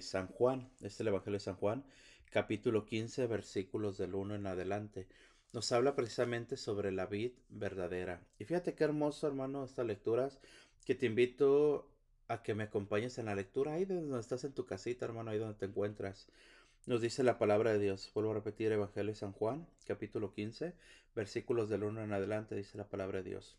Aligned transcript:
San 0.00 0.28
Juan, 0.28 0.70
es 0.80 0.98
el 1.00 1.08
Evangelio 1.08 1.38
de 1.38 1.44
San 1.44 1.56
Juan, 1.56 1.84
capítulo 2.30 2.84
15, 2.84 3.26
versículos 3.26 3.98
del 3.98 4.14
1 4.14 4.34
en 4.34 4.46
adelante. 4.46 5.06
Nos 5.52 5.72
habla 5.72 5.94
precisamente 5.94 6.56
sobre 6.56 6.92
la 6.92 7.06
vid 7.06 7.32
verdadera. 7.48 8.20
Y 8.38 8.44
fíjate 8.44 8.74
qué 8.74 8.84
hermoso, 8.84 9.26
hermano, 9.26 9.64
estas 9.64 9.86
lecturas, 9.86 10.40
que 10.84 10.94
te 10.94 11.06
invito 11.06 11.90
a 12.28 12.42
que 12.42 12.54
me 12.54 12.64
acompañes 12.64 13.18
en 13.18 13.26
la 13.26 13.34
lectura, 13.34 13.74
ahí 13.74 13.84
donde 13.84 14.20
estás 14.20 14.44
en 14.44 14.52
tu 14.52 14.66
casita, 14.66 15.04
hermano, 15.04 15.30
ahí 15.30 15.38
donde 15.38 15.58
te 15.58 15.66
encuentras. 15.66 16.26
Nos 16.86 17.00
dice 17.00 17.22
la 17.22 17.38
palabra 17.38 17.72
de 17.72 17.78
Dios. 17.78 18.10
Vuelvo 18.14 18.32
a 18.32 18.34
repetir 18.34 18.70
Evangelio 18.70 19.12
de 19.12 19.18
San 19.18 19.32
Juan, 19.32 19.66
capítulo 19.86 20.32
15, 20.32 20.74
versículos 21.14 21.68
del 21.68 21.84
1 21.84 22.04
en 22.04 22.12
adelante, 22.12 22.54
dice 22.54 22.78
la 22.78 22.88
palabra 22.88 23.22
de 23.22 23.30
Dios. 23.30 23.56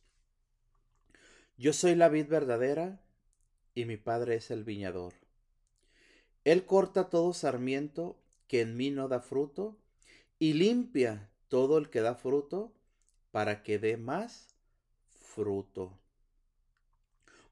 Yo 1.58 1.74
soy 1.74 1.96
la 1.96 2.08
vid 2.08 2.28
verdadera 2.28 3.02
y 3.74 3.86
mi 3.86 3.98
Padre 3.98 4.36
es 4.36 4.52
el 4.52 4.64
viñador. 4.64 5.14
Él 6.48 6.64
corta 6.66 7.10
todo 7.10 7.34
sarmiento 7.34 8.16
que 8.48 8.62
en 8.62 8.78
mí 8.78 8.90
no 8.90 9.10
da 9.10 9.20
fruto 9.20 9.78
y 10.40 10.54
limpia 10.54 11.30
todo 11.50 11.78
el 11.78 11.90
que 11.90 12.00
da 12.00 12.16
fruto 12.16 12.72
para 13.32 13.64
que 13.64 13.80
dé 13.80 13.98
más 13.98 14.56
fruto. 15.20 16.00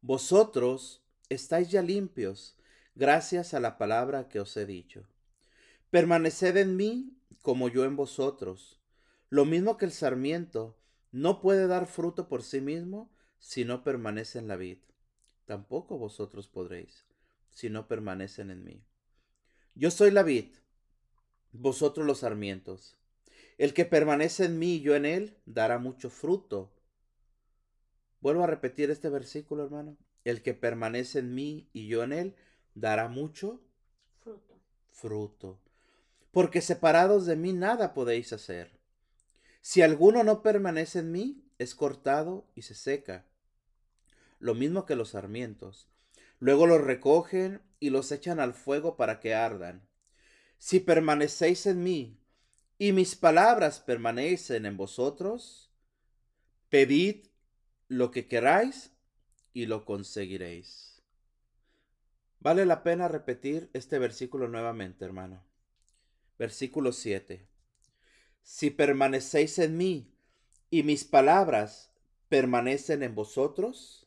Vosotros 0.02 1.04
estáis 1.27 1.70
ya 1.70 1.81
limpios 1.81 2.55
gracias 2.95 3.54
a 3.54 3.59
la 3.59 3.77
palabra 3.77 4.30
que 4.30 4.40
os 4.40 4.55
he 4.55 4.66
dicho. 4.66 5.05
Permaneced 5.90 6.55
en 6.55 6.77
mí 6.77 7.18
como 7.41 7.68
yo 7.68 7.84
en 7.84 7.98
vosotros. 7.98 8.80
Lo 9.30 9.43
mismo 9.43 9.76
que 9.76 9.84
el 9.84 9.91
sarmiento 9.91 10.77
no 11.12 11.41
puede 11.41 11.68
dar 11.68 11.85
fruto 11.85 12.30
por 12.30 12.43
sí 12.43 12.62
mismo 12.62 13.12
si 13.40 13.66
no 13.66 13.84
permanece 13.84 14.40
en 14.40 14.48
la 14.48 14.55
vid 14.55 14.77
tampoco 15.46 15.98
vosotros 15.98 16.48
podréis, 16.48 17.05
si 17.55 17.72
no 17.72 17.88
permanecen 17.88 18.52
en 18.52 18.64
mí. 18.64 18.86
Yo 19.73 19.90
soy 19.90 20.12
la 20.12 20.22
vid, 20.22 20.54
vosotros 21.52 22.05
los 22.05 22.20
sarmientos. 22.20 22.96
El 23.57 23.74
que 23.74 23.85
permanece 23.85 24.46
en 24.46 24.60
mí 24.60 24.76
y 24.76 24.82
yo 24.82 24.96
en 24.96 25.05
él, 25.05 25.38
dará 25.48 25.79
mucho 25.79 26.12
fruto. 26.12 26.71
Vuelvo 28.21 28.44
a 28.44 28.48
repetir 28.48 28.91
este 28.91 29.10
versículo, 29.10 29.63
hermano. 29.63 29.98
El 30.24 30.44
que 30.44 30.54
permanece 30.54 31.20
en 31.20 31.34
mí 31.34 31.68
y 31.74 31.88
yo 31.88 32.04
en 32.04 32.13
él, 32.13 32.35
dará 32.76 33.07
mucho 33.07 33.62
fruto. 34.20 34.62
Fruto. 34.91 35.60
Porque 36.29 36.62
separados 36.62 37.26
de 37.26 37.35
mí 37.35 37.54
nada 37.54 37.96
podéis 37.96 38.34
hacer. 38.34 38.77
Si 39.62 39.82
alguno 39.82 40.24
no 40.24 40.44
permanece 40.44 40.99
en 40.99 41.12
mí, 41.12 41.44
es 41.57 41.74
cortado 41.74 42.46
y 42.54 42.62
se 42.63 42.76
seca 42.76 43.26
lo 44.40 44.54
mismo 44.54 44.85
que 44.85 44.96
los 44.96 45.10
sarmientos. 45.10 45.88
Luego 46.46 46.68
los 46.68 46.79
recogen 46.79 47.63
y 47.79 47.90
los 47.90 48.12
echan 48.12 48.40
al 48.40 48.54
fuego 48.54 48.98
para 48.98 49.20
que 49.20 49.34
ardan. 49.34 49.82
Si 50.60 50.79
permanecéis 50.79 51.65
en 51.65 51.82
mí 51.82 52.20
y 52.77 52.91
mis 52.91 53.15
palabras 53.15 53.79
permanecen 53.79 54.68
en 54.68 54.77
vosotros, 54.77 55.71
pedid 56.70 57.29
lo 57.88 58.12
que 58.12 58.27
queráis 58.27 58.91
y 59.54 59.66
lo 59.66 59.85
conseguiréis. 59.85 61.01
Vale 62.40 62.68
la 62.68 62.84
pena 62.84 63.07
repetir 63.07 63.71
este 63.73 63.98
versículo 63.98 64.47
nuevamente, 64.47 65.03
hermano. 65.03 65.44
Versículo 66.38 66.91
7. 66.91 67.47
Si 68.44 68.69
permanecéis 68.69 69.57
en 69.57 69.78
mí 69.78 70.13
y 70.69 70.84
mis 70.84 71.06
palabras 71.06 71.91
permanecen 72.29 73.01
en 73.01 73.16
vosotros, 73.16 74.06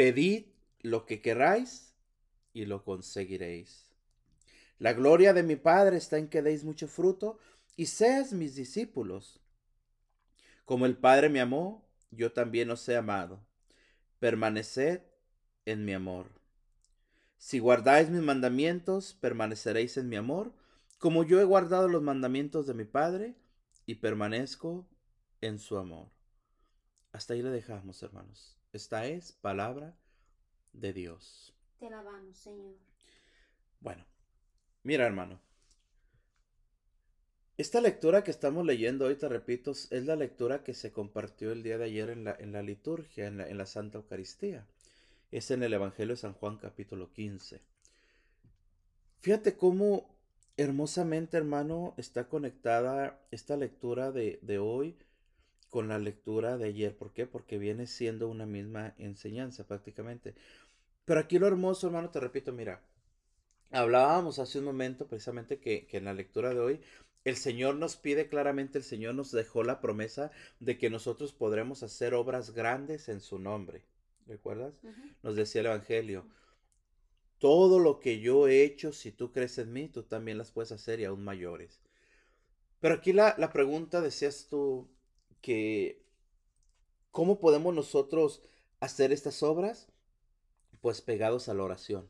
Pedid 0.00 0.46
lo 0.82 1.06
que 1.06 1.20
queráis 1.20 1.94
y 2.52 2.64
lo 2.64 2.84
conseguiréis. 2.84 3.90
La 4.78 4.92
gloria 4.92 5.32
de 5.32 5.42
mi 5.42 5.56
Padre 5.56 5.96
está 5.96 6.18
en 6.18 6.28
que 6.28 6.42
deis 6.42 6.64
mucho 6.64 6.88
fruto 6.88 7.38
y 7.76 7.86
seas 7.86 8.32
mis 8.32 8.54
discípulos. 8.54 9.40
Como 10.64 10.86
el 10.86 10.96
Padre 10.96 11.28
me 11.28 11.40
amó, 11.40 11.86
yo 12.10 12.32
también 12.32 12.70
os 12.70 12.88
he 12.88 12.96
amado. 12.96 13.44
Permaneced 14.18 15.02
en 15.66 15.84
mi 15.84 15.92
amor. 15.92 16.26
Si 17.36 17.58
guardáis 17.58 18.10
mis 18.10 18.22
mandamientos, 18.22 19.14
permaneceréis 19.14 19.96
en 19.96 20.08
mi 20.08 20.16
amor, 20.16 20.52
como 20.98 21.24
yo 21.24 21.40
he 21.40 21.44
guardado 21.44 21.88
los 21.88 22.02
mandamientos 22.02 22.66
de 22.66 22.74
mi 22.74 22.84
Padre 22.84 23.34
y 23.86 23.96
permanezco 23.96 24.86
en 25.40 25.58
su 25.58 25.78
amor. 25.78 26.08
Hasta 27.12 27.34
ahí 27.34 27.42
le 27.42 27.50
dejamos, 27.50 28.02
hermanos. 28.02 28.58
Esta 28.72 29.06
es 29.06 29.32
palabra 29.32 29.96
de 30.72 30.92
Dios. 30.92 31.54
Te 31.78 31.86
alabamos, 31.86 32.36
Señor. 32.36 32.74
Bueno, 33.80 34.04
mira, 34.82 35.06
hermano. 35.06 35.40
Esta 37.56 37.80
lectura 37.80 38.24
que 38.24 38.30
estamos 38.30 38.64
leyendo 38.64 39.06
hoy, 39.06 39.16
te 39.16 39.28
repito, 39.28 39.72
es 39.72 40.06
la 40.06 40.16
lectura 40.16 40.64
que 40.64 40.72
se 40.74 40.92
compartió 40.92 41.52
el 41.52 41.62
día 41.62 41.76
de 41.76 41.84
ayer 41.84 42.10
en 42.10 42.24
la, 42.24 42.34
en 42.38 42.52
la 42.52 42.62
liturgia, 42.62 43.26
en 43.26 43.38
la, 43.38 43.48
en 43.48 43.58
la 43.58 43.66
Santa 43.66 43.98
Eucaristía. 43.98 44.66
Es 45.30 45.50
en 45.50 45.62
el 45.62 45.74
Evangelio 45.74 46.14
de 46.14 46.20
San 46.20 46.32
Juan 46.32 46.56
capítulo 46.56 47.12
15. 47.12 47.60
Fíjate 49.20 49.56
cómo 49.56 50.08
hermosamente, 50.56 51.36
hermano, 51.36 51.94
está 51.96 52.28
conectada 52.28 53.18
esta 53.30 53.56
lectura 53.56 54.12
de, 54.12 54.38
de 54.42 54.58
hoy 54.58 54.96
con 55.70 55.88
la 55.88 55.98
lectura 55.98 56.58
de 56.58 56.66
ayer. 56.66 56.96
¿Por 56.96 57.12
qué? 57.12 57.26
Porque 57.26 57.58
viene 57.58 57.86
siendo 57.86 58.28
una 58.28 58.44
misma 58.44 58.94
enseñanza 58.98 59.66
prácticamente. 59.66 60.34
Pero 61.04 61.20
aquí 61.20 61.38
lo 61.38 61.46
hermoso, 61.46 61.86
hermano, 61.86 62.10
te 62.10 62.20
repito, 62.20 62.52
mira, 62.52 62.82
hablábamos 63.70 64.38
hace 64.38 64.58
un 64.58 64.64
momento 64.64 65.06
precisamente 65.06 65.58
que, 65.60 65.88
en 65.92 66.04
la 66.04 66.14
lectura 66.14 66.50
de 66.50 66.60
hoy 66.60 66.80
el 67.24 67.36
Señor 67.36 67.74
nos 67.76 67.96
pide 67.96 68.28
claramente, 68.28 68.78
el 68.78 68.84
Señor 68.84 69.14
nos 69.14 69.30
dejó 69.30 69.62
la 69.62 69.80
promesa 69.80 70.30
de 70.58 70.78
que 70.78 70.88
nosotros 70.88 71.32
podremos 71.32 71.82
hacer 71.82 72.14
obras 72.14 72.52
grandes 72.52 73.08
en 73.08 73.20
su 73.20 73.38
nombre. 73.38 73.84
¿Recuerdas? 74.26 74.74
Nos 75.22 75.36
decía 75.36 75.60
el 75.60 75.66
Evangelio. 75.66 76.26
Todo 77.38 77.78
lo 77.78 78.00
que 78.00 78.20
yo 78.20 78.48
he 78.48 78.64
hecho, 78.64 78.92
si 78.92 79.12
tú 79.12 79.32
crees 79.32 79.58
en 79.58 79.72
mí, 79.72 79.88
tú 79.88 80.02
también 80.02 80.38
las 80.38 80.50
puedes 80.50 80.72
hacer 80.72 81.00
y 81.00 81.04
aún 81.04 81.22
mayores. 81.22 81.80
Pero 82.80 82.94
aquí 82.94 83.12
la, 83.12 83.34
la 83.38 83.52
pregunta, 83.52 84.00
decías 84.00 84.46
tú, 84.48 84.88
que 85.40 86.02
¿cómo 87.10 87.40
podemos 87.40 87.74
nosotros 87.74 88.42
hacer 88.80 89.12
estas 89.12 89.42
obras? 89.42 89.88
Pues 90.80 91.00
pegados 91.00 91.48
a 91.48 91.54
la 91.54 91.64
oración. 91.64 92.08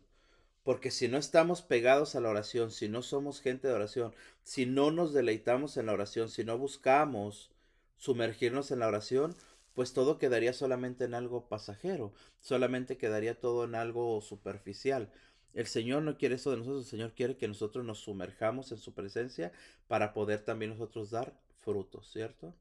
Porque 0.62 0.90
si 0.90 1.08
no 1.08 1.16
estamos 1.16 1.62
pegados 1.62 2.14
a 2.14 2.20
la 2.20 2.28
oración, 2.28 2.70
si 2.70 2.88
no 2.88 3.02
somos 3.02 3.40
gente 3.40 3.66
de 3.66 3.74
oración, 3.74 4.14
si 4.42 4.66
no 4.66 4.90
nos 4.90 5.12
deleitamos 5.12 5.76
en 5.76 5.86
la 5.86 5.92
oración, 5.92 6.28
si 6.28 6.44
no 6.44 6.58
buscamos 6.58 7.50
sumergirnos 7.96 8.70
en 8.70 8.80
la 8.80 8.88
oración, 8.88 9.34
pues 9.74 9.92
todo 9.92 10.18
quedaría 10.18 10.52
solamente 10.52 11.04
en 11.04 11.14
algo 11.14 11.48
pasajero, 11.48 12.12
solamente 12.40 12.98
quedaría 12.98 13.38
todo 13.38 13.64
en 13.64 13.74
algo 13.74 14.20
superficial. 14.20 15.10
El 15.54 15.66
Señor 15.66 16.02
no 16.02 16.16
quiere 16.16 16.36
eso 16.36 16.50
de 16.50 16.58
nosotros, 16.58 16.84
el 16.84 16.90
Señor 16.90 17.12
quiere 17.14 17.36
que 17.36 17.48
nosotros 17.48 17.84
nos 17.84 18.00
sumerjamos 18.00 18.70
en 18.70 18.78
su 18.78 18.94
presencia 18.94 19.52
para 19.88 20.12
poder 20.12 20.44
también 20.44 20.72
nosotros 20.72 21.10
dar 21.10 21.32
frutos, 21.58 22.10
¿cierto? 22.12 22.54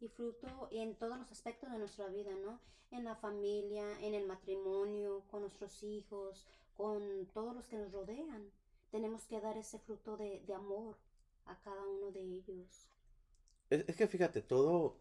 Y 0.00 0.08
fruto 0.08 0.68
en 0.70 0.94
todos 0.94 1.18
los 1.18 1.30
aspectos 1.30 1.70
de 1.70 1.78
nuestra 1.78 2.08
vida, 2.08 2.30
¿no? 2.44 2.60
En 2.90 3.04
la 3.04 3.14
familia, 3.16 3.84
en 4.00 4.14
el 4.14 4.26
matrimonio, 4.26 5.22
con 5.30 5.42
nuestros 5.42 5.82
hijos, 5.82 6.46
con 6.76 7.26
todos 7.32 7.54
los 7.54 7.68
que 7.68 7.76
nos 7.76 7.92
rodean. 7.92 8.50
Tenemos 8.90 9.26
que 9.26 9.40
dar 9.40 9.56
ese 9.56 9.78
fruto 9.78 10.16
de, 10.16 10.42
amor 10.54 10.96
a 11.46 11.56
cada 11.60 11.86
uno 11.86 12.10
de 12.10 12.20
ellos. 12.20 12.88
Es, 13.68 13.84
es, 13.86 13.96
que 13.96 14.08
fíjate, 14.08 14.42
todo, 14.42 14.96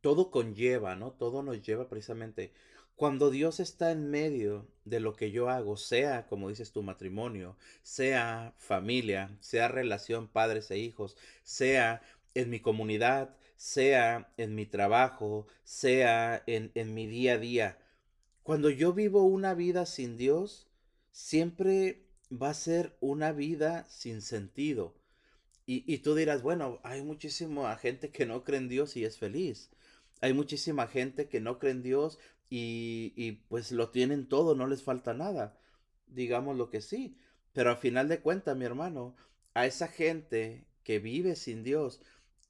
todo 0.00 0.30
conlleva, 0.30 0.94
¿no? 0.94 1.12
Todo 1.12 1.42
nos 1.42 1.60
lleva 1.62 1.88
precisamente. 1.88 2.52
Cuando 2.94 3.30
Dios 3.30 3.58
está 3.58 3.90
en 3.90 4.10
medio 4.10 4.68
de 4.84 5.00
lo 5.00 5.16
que 5.16 5.30
yo 5.32 5.48
hago, 5.48 5.76
sea, 5.76 6.26
como 6.26 6.50
dices 6.50 6.72
tu 6.72 6.82
matrimonio, 6.82 7.56
sea 7.82 8.54
familia, 8.58 9.36
sea 9.40 9.66
relación 9.66 10.28
padres 10.28 10.70
e 10.70 10.78
hijos, 10.78 11.16
sea 11.42 12.02
en 12.34 12.50
mi 12.50 12.60
comunidad, 12.60 13.36
sea 13.62 14.32
en 14.38 14.56
mi 14.56 14.66
trabajo, 14.66 15.46
sea 15.62 16.42
en, 16.48 16.72
en 16.74 16.94
mi 16.94 17.06
día 17.06 17.34
a 17.34 17.38
día. 17.38 17.78
Cuando 18.42 18.70
yo 18.70 18.92
vivo 18.92 19.22
una 19.22 19.54
vida 19.54 19.86
sin 19.86 20.16
Dios, 20.16 20.66
siempre 21.12 22.08
va 22.28 22.50
a 22.50 22.54
ser 22.54 22.96
una 22.98 23.30
vida 23.30 23.86
sin 23.88 24.20
sentido. 24.20 24.96
Y, 25.64 25.84
y, 25.86 25.98
tú 25.98 26.16
dirás, 26.16 26.42
bueno, 26.42 26.80
hay 26.82 27.02
muchísima 27.02 27.76
gente 27.76 28.10
que 28.10 28.26
no 28.26 28.42
cree 28.42 28.58
en 28.58 28.68
Dios 28.68 28.96
y 28.96 29.04
es 29.04 29.16
feliz. 29.16 29.70
Hay 30.20 30.32
muchísima 30.32 30.88
gente 30.88 31.28
que 31.28 31.40
no 31.40 31.60
cree 31.60 31.70
en 31.70 31.84
Dios 31.84 32.18
y, 32.50 33.12
y 33.14 33.30
pues 33.48 33.70
lo 33.70 33.90
tienen 33.90 34.28
todo, 34.28 34.56
no 34.56 34.66
les 34.66 34.82
falta 34.82 35.14
nada. 35.14 35.56
Digamos 36.08 36.56
lo 36.56 36.68
que 36.68 36.80
sí. 36.80 37.16
Pero 37.52 37.70
al 37.70 37.76
final 37.76 38.08
de 38.08 38.18
cuentas, 38.18 38.56
mi 38.56 38.64
hermano, 38.64 39.14
a 39.54 39.66
esa 39.66 39.86
gente 39.86 40.66
que 40.82 40.98
vive 40.98 41.36
sin 41.36 41.62
Dios, 41.62 42.00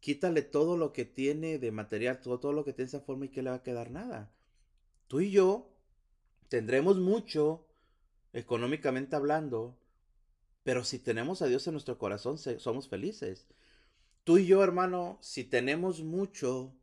quítale 0.02 0.42
todo 0.42 0.76
lo 0.76 0.92
que 0.92 1.04
tiene 1.04 1.60
de 1.60 1.70
material, 1.70 2.20
todo, 2.20 2.40
todo 2.40 2.52
lo 2.52 2.64
que 2.64 2.72
tiene 2.72 2.88
esa 2.88 3.00
forma 3.00 3.26
y 3.26 3.28
que 3.28 3.40
le 3.40 3.50
va 3.50 3.56
a 3.56 3.62
quedar 3.62 3.92
nada. 3.92 4.32
Tú 5.06 5.20
y 5.20 5.30
yo 5.30 5.70
tendremos 6.48 6.98
mucho, 6.98 7.64
económicamente 8.32 9.14
hablando, 9.14 9.78
pero 10.64 10.82
si 10.82 10.98
tenemos 10.98 11.40
a 11.40 11.46
Dios 11.46 11.68
en 11.68 11.74
nuestro 11.74 11.98
corazón, 11.98 12.36
somos 12.36 12.88
felices. 12.88 13.46
Tú 14.24 14.38
y 14.38 14.46
yo, 14.46 14.64
hermano, 14.64 15.18
si 15.20 15.44
tenemos 15.44 16.02
mucho 16.02 16.74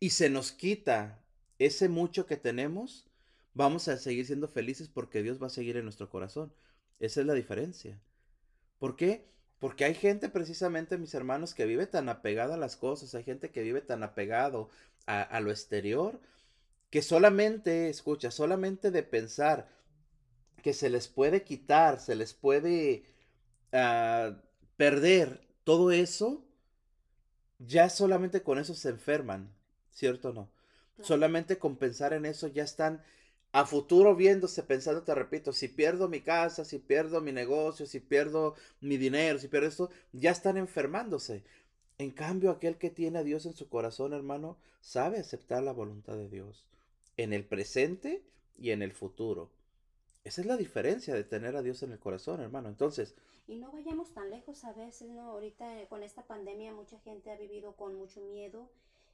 y 0.00 0.10
se 0.10 0.28
nos 0.28 0.50
quita 0.50 1.24
ese 1.60 1.88
mucho 1.88 2.26
que 2.26 2.36
tenemos, 2.36 3.06
vamos 3.54 3.86
a 3.86 3.96
seguir 3.98 4.26
siendo 4.26 4.48
felices 4.48 4.88
porque 4.88 5.22
Dios 5.22 5.40
va 5.40 5.46
a 5.46 5.50
seguir 5.50 5.76
en 5.76 5.84
nuestro 5.84 6.10
corazón. 6.10 6.52
Esa 6.98 7.20
es 7.20 7.26
la 7.26 7.34
diferencia. 7.34 8.00
¿Por 8.80 8.96
qué? 8.96 9.28
Porque 9.58 9.84
hay 9.84 9.94
gente 9.94 10.28
precisamente, 10.28 10.98
mis 10.98 11.14
hermanos, 11.14 11.54
que 11.54 11.66
vive 11.66 11.86
tan 11.86 12.08
apegada 12.08 12.54
a 12.54 12.58
las 12.58 12.76
cosas, 12.76 13.14
hay 13.14 13.24
gente 13.24 13.50
que 13.50 13.62
vive 13.62 13.80
tan 13.80 14.02
apegado 14.02 14.70
a, 15.06 15.40
lo 15.40 15.50
exterior, 15.50 16.20
que 16.90 17.00
solamente, 17.00 17.88
escucha, 17.88 18.30
solamente 18.30 18.90
de 18.90 19.02
pensar 19.02 19.68
que 20.62 20.74
se 20.74 20.90
les 20.90 21.08
puede 21.08 21.42
quitar, 21.42 21.98
se 21.98 22.14
les 22.14 22.34
puede 22.34 23.04
ah, 23.72 24.36
perder 24.76 25.40
todo 25.64 25.92
eso, 25.92 26.44
ya 27.58 27.88
solamente 27.88 28.42
con 28.42 28.58
eso 28.58 28.74
se 28.74 28.90
enferman, 28.90 29.50
¿cierto 29.90 30.30
o 30.30 30.32
no? 30.34 30.50
Solamente 31.00 31.58
con 31.58 31.76
pensar 31.76 32.12
en 32.12 32.26
eso 32.26 32.48
ya 32.48 32.64
están 32.64 33.02
a 33.52 33.64
futuro 33.64 34.14
viéndose, 34.14 34.62
pensando, 34.62 35.02
te 35.02 35.14
repito, 35.14 35.52
si 35.52 35.68
pierdo 35.68 36.08
mi 36.08 36.20
casa, 36.20 36.64
si 36.64 36.78
pierdo 36.78 37.20
mi 37.20 37.32
negocio, 37.32 37.86
si 37.86 38.00
pierdo 38.00 38.54
mi 38.80 38.96
dinero, 38.96 39.38
si 39.38 39.48
pierdo 39.48 39.68
esto, 39.68 39.90
ya 40.12 40.30
están 40.30 40.56
enfermándose. 40.56 41.44
En 41.96 42.10
cambio, 42.10 42.50
aquel 42.50 42.76
que 42.76 42.90
tiene 42.90 43.18
a 43.18 43.24
Dios 43.24 43.46
en 43.46 43.54
su 43.54 43.68
corazón, 43.68 44.12
hermano, 44.12 44.58
sabe 44.80 45.18
aceptar 45.18 45.62
la 45.62 45.72
voluntad 45.72 46.16
de 46.16 46.28
Dios 46.28 46.66
en 47.16 47.32
el 47.32 47.44
presente 47.44 48.22
y 48.56 48.70
en 48.70 48.82
el 48.82 48.92
futuro. 48.92 49.50
Esa 50.24 50.42
es 50.42 50.46
la 50.46 50.56
diferencia 50.56 51.14
de 51.14 51.24
tener 51.24 51.56
a 51.56 51.62
Dios 51.62 51.82
en 51.82 51.92
el 51.92 51.98
corazón, 51.98 52.40
hermano. 52.40 52.68
Entonces... 52.68 53.14
Y 53.46 53.56
no 53.56 53.72
vayamos 53.72 54.12
tan 54.12 54.30
lejos 54.30 54.62
a 54.64 54.74
veces, 54.74 55.08
¿no? 55.08 55.30
Ahorita 55.30 55.80
eh, 55.80 55.88
con 55.88 56.02
esta 56.02 56.22
pandemia 56.26 56.72
mucha 56.72 56.98
gente 57.00 57.30
ha 57.30 57.36
vivido 57.36 57.74
con 57.76 57.94
mucho 57.94 58.20
miedo, 58.20 58.70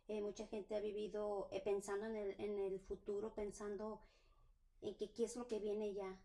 eh, 0.08 0.20
mucha 0.20 0.46
gente 0.48 0.75
ha 0.75 0.81
vivido 0.81 1.48
eh, 1.52 1.62
pensando 1.64 2.06
en 2.06 2.16
el, 2.16 2.34
en 2.38 2.58
el 2.58 2.81
futuro, 2.81 3.32
pensando 3.32 4.00
en 4.84 4.94
que 4.96 5.10
qué 5.10 5.25
es 5.25 5.36
lo 5.36 5.46
que 5.46 5.58
viene 5.58 5.94
ya, 5.94 6.19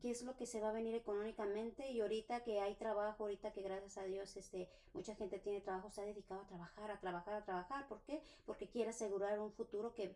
qué 0.00 0.10
es 0.10 0.22
lo 0.22 0.36
que 0.36 0.46
se 0.46 0.60
va 0.60 0.68
a 0.68 0.72
venir 0.72 0.94
económicamente 0.94 1.90
y 1.90 2.00
ahorita 2.00 2.44
que 2.44 2.60
hay 2.60 2.74
trabajo, 2.74 3.24
ahorita 3.24 3.52
que 3.52 3.62
gracias 3.62 3.98
a 3.98 4.04
Dios 4.04 4.36
este 4.36 4.68
mucha 4.92 5.14
gente 5.14 5.38
tiene 5.38 5.60
trabajo, 5.60 5.90
se 5.90 6.02
ha 6.02 6.04
dedicado 6.04 6.42
a 6.42 6.46
trabajar, 6.46 6.90
a 6.90 7.00
trabajar, 7.00 7.34
a 7.34 7.44
trabajar, 7.44 7.88
¿por 7.88 8.02
qué? 8.02 8.22
Porque 8.44 8.68
quiere 8.68 8.90
asegurar 8.90 9.38
un 9.40 9.52
futuro 9.52 9.94
que 9.94 10.14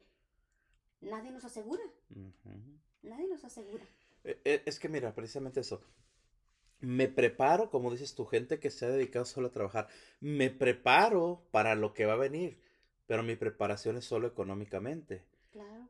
nadie 1.01 1.31
nos 1.31 1.45
asegura. 1.45 1.83
Nadie 3.03 3.29
nos 3.29 3.45
asegura. 3.45 3.85
Eh, 4.25 4.41
eh, 4.45 4.63
es 4.67 4.79
que 4.79 4.89
mira, 4.89 5.15
precisamente 5.15 5.61
eso. 5.61 5.81
Me 6.81 7.09
preparo, 7.09 7.71
como 7.71 7.91
dices 7.91 8.15
tu 8.15 8.25
gente 8.25 8.59
que 8.59 8.71
se 8.71 8.87
ha 8.87 8.91
dedicado 8.91 9.25
solo 9.25 9.49
a 9.49 9.53
trabajar, 9.53 9.89
me 10.21 10.51
preparo 10.51 11.43
para 11.51 11.75
lo 11.75 11.93
que 11.93 12.07
va 12.07 12.15
a 12.15 12.17
venir, 12.17 12.59
pero 13.07 13.23
mi 13.23 13.37
preparación 13.37 13.97
es 13.97 14.05
solo 14.05 14.27
económicamente. 14.27 15.25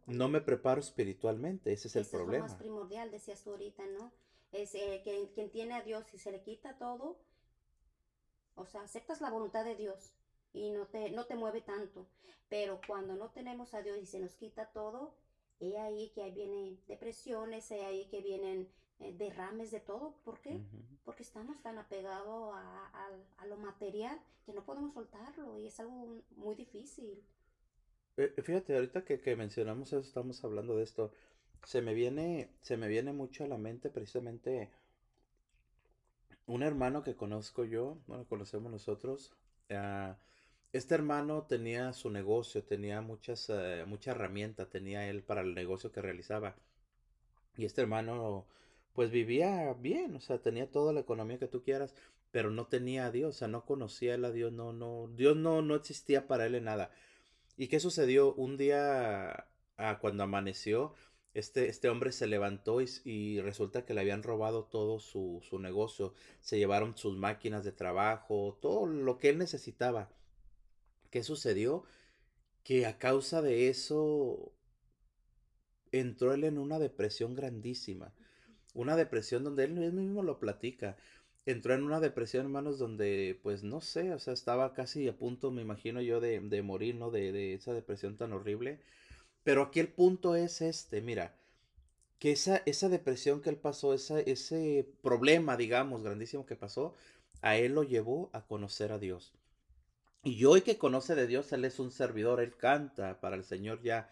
No 0.06 0.28
me 0.28 0.40
preparo 0.40 0.80
espiritualmente, 0.80 1.72
ese 1.72 1.88
es 1.88 1.96
el 1.96 2.06
problema. 2.06 2.46
Es 2.46 2.52
lo 2.52 2.56
más 2.56 2.62
primordial, 2.62 3.10
decías 3.10 3.42
tú 3.42 3.50
ahorita, 3.50 3.84
¿no? 3.86 4.12
Es 4.52 4.74
eh, 4.74 5.00
que 5.04 5.30
quien 5.34 5.50
tiene 5.50 5.74
a 5.74 5.82
Dios 5.82 6.04
y 6.12 6.18
se 6.18 6.32
le 6.32 6.42
quita 6.42 6.76
todo, 6.78 7.18
o 8.56 8.66
sea, 8.66 8.82
aceptas 8.82 9.20
la 9.20 9.30
voluntad 9.30 9.64
de 9.64 9.76
Dios 9.76 10.12
y 10.52 10.70
no 10.70 10.86
te, 10.86 11.10
no 11.10 11.26
te 11.26 11.36
mueve 11.36 11.60
tanto. 11.60 12.06
Pero 12.48 12.80
cuando 12.86 13.14
no 13.14 13.30
tenemos 13.30 13.74
a 13.74 13.82
Dios 13.82 13.98
y 13.98 14.06
se 14.06 14.18
nos 14.18 14.34
quita 14.34 14.70
todo, 14.72 15.14
es 15.60 15.76
ahí 15.76 16.10
que 16.14 16.22
ahí 16.22 16.32
vienen 16.32 16.80
depresiones, 16.88 17.70
es 17.70 17.82
ahí 17.82 18.06
que 18.08 18.20
vienen 18.20 18.68
eh, 18.98 19.12
derrames 19.12 19.70
de 19.70 19.80
todo. 19.80 20.14
¿Por 20.24 20.40
qué? 20.40 20.60
Porque 21.04 21.22
estamos 21.22 21.60
tan 21.62 21.78
apegados 21.78 22.54
a, 22.54 23.10
a, 23.38 23.46
lo 23.46 23.56
material 23.56 24.20
que 24.44 24.52
no 24.52 24.64
podemos 24.64 24.94
soltarlo 24.94 25.58
y 25.58 25.66
es 25.66 25.78
algo 25.80 26.22
muy 26.36 26.54
difícil. 26.54 27.22
Eh, 28.20 28.34
eh, 28.36 28.42
fíjate, 28.42 28.74
ahorita 28.74 29.02
que, 29.04 29.34
mencionamos 29.36 29.88
eso, 29.88 30.00
estamos 30.00 30.44
hablando 30.44 30.76
de 30.76 30.84
esto, 30.84 31.10
se 31.64 31.80
me 31.80 31.94
viene, 31.94 32.50
se 32.60 32.76
me 32.76 32.86
viene 32.86 33.12
mucho 33.14 33.44
a 33.44 33.48
la 33.48 33.56
mente 33.56 33.88
precisamente 33.88 34.70
un 36.46 36.62
hermano 36.62 37.02
que 37.02 37.16
conozco 37.16 37.64
yo, 37.64 37.96
bueno, 38.06 38.26
conocemos 38.28 38.70
nosotros. 38.70 39.32
Ah, 39.70 40.18
este 40.72 40.94
hermano 40.94 41.44
tenía 41.48 41.92
su 41.94 42.10
negocio, 42.10 42.62
tenía 42.62 43.00
muchas, 43.00 43.48
uh, 43.48 43.86
mucha 43.86 44.10
herramienta, 44.12 44.68
tenía 44.68 45.08
él 45.08 45.22
para 45.22 45.40
el 45.40 45.54
negocio 45.54 45.90
que 45.92 46.02
realizaba. 46.02 46.56
Y 47.56 47.64
este 47.64 47.80
hermano, 47.82 48.46
pues 48.94 49.10
vivía 49.10 49.72
bien, 49.74 50.16
o 50.16 50.20
sea, 50.20 50.42
tenía 50.42 50.70
toda 50.70 50.92
la 50.92 51.00
economía 51.00 51.38
que 51.38 51.48
tú 51.48 51.62
quieras, 51.62 51.94
pero 52.32 52.50
no 52.50 52.66
tenía 52.66 53.06
a 53.06 53.10
Dios, 53.10 53.36
o 53.36 53.38
sea, 53.38 53.48
no 53.48 53.64
conocía 53.64 54.14
a 54.14 54.30
Dios, 54.30 54.52
no, 54.52 54.72
no, 54.72 55.08
Dios 55.16 55.36
no, 55.36 55.62
no 55.62 55.74
existía 55.74 56.26
para 56.28 56.46
él 56.46 56.54
en 56.54 56.64
nada. 56.64 56.90
¿Y 57.60 57.68
qué 57.68 57.78
sucedió? 57.78 58.32
Un 58.36 58.56
día, 58.56 59.46
ah, 59.76 59.98
cuando 60.00 60.22
amaneció, 60.22 60.94
este, 61.34 61.68
este 61.68 61.90
hombre 61.90 62.10
se 62.10 62.26
levantó 62.26 62.80
y, 62.80 63.38
resulta 63.42 63.84
que 63.84 63.92
le 63.92 64.00
habían 64.00 64.22
robado 64.22 64.64
todo 64.64 64.98
su, 64.98 65.42
su 65.46 65.58
negocio. 65.58 66.14
Se 66.40 66.56
llevaron 66.56 66.96
sus 66.96 67.18
máquinas 67.18 67.62
de 67.62 67.72
trabajo, 67.72 68.58
todo 68.62 68.86
lo 68.86 69.18
que 69.18 69.28
él 69.28 69.36
necesitaba. 69.36 70.08
¿Qué 71.10 71.22
sucedió? 71.22 71.84
Que 72.62 72.86
a 72.86 72.96
causa 72.96 73.42
de 73.42 73.68
eso 73.68 74.54
entró 75.92 76.32
él 76.32 76.44
en 76.44 76.56
una 76.56 76.78
depresión 76.78 77.34
grandísima. 77.34 78.14
Una 78.72 78.96
depresión 78.96 79.44
donde 79.44 79.64
él 79.64 79.74
mismo 79.92 80.22
lo 80.22 80.40
platica 80.40 80.96
entró 81.46 81.74
en 81.74 81.82
una 81.82 82.00
depresión, 82.00 82.46
hermanos, 82.46 82.78
donde, 82.78 83.38
pues, 83.42 83.62
no 83.62 83.80
sé, 83.80 84.12
o 84.12 84.18
sea, 84.18 84.34
estaba 84.34 84.74
casi 84.74 85.08
a 85.08 85.16
punto, 85.16 85.50
me 85.50 85.62
imagino 85.62 86.00
yo, 86.00 86.20
de, 86.20 86.40
de 86.40 86.62
morir, 86.62 86.96
¿no? 86.96 87.10
De, 87.10 87.32
de, 87.32 87.54
esa 87.54 87.74
depresión 87.74 88.16
tan 88.16 88.32
horrible. 88.32 88.80
Pero 89.44 89.62
aquí 89.62 89.80
el 89.80 89.88
punto 89.88 90.36
es 90.36 90.60
este, 90.60 91.00
mira, 91.00 91.34
que 92.18 92.32
esa, 92.32 92.62
esa 92.66 92.88
depresión 92.88 93.40
que 93.40 93.50
él 93.50 93.56
pasó, 93.56 93.94
esa, 93.94 94.20
ese 94.20 94.86
problema, 95.02 95.56
digamos, 95.56 96.02
grandísimo 96.02 96.46
que 96.46 96.56
pasó, 96.56 96.94
a 97.40 97.56
él 97.56 97.74
lo 97.74 97.82
llevó 97.82 98.30
a 98.32 98.46
conocer 98.46 98.92
a 98.92 98.98
Dios. 98.98 99.32
Y 100.22 100.44
hoy 100.44 100.60
que 100.60 100.76
conoce 100.76 101.14
de 101.14 101.26
Dios, 101.26 101.50
él 101.52 101.64
es 101.64 101.78
un 101.78 101.90
servidor, 101.90 102.40
él 102.40 102.54
canta 102.56 103.20
para 103.20 103.36
el 103.36 103.44
Señor 103.44 103.80
ya. 103.82 104.10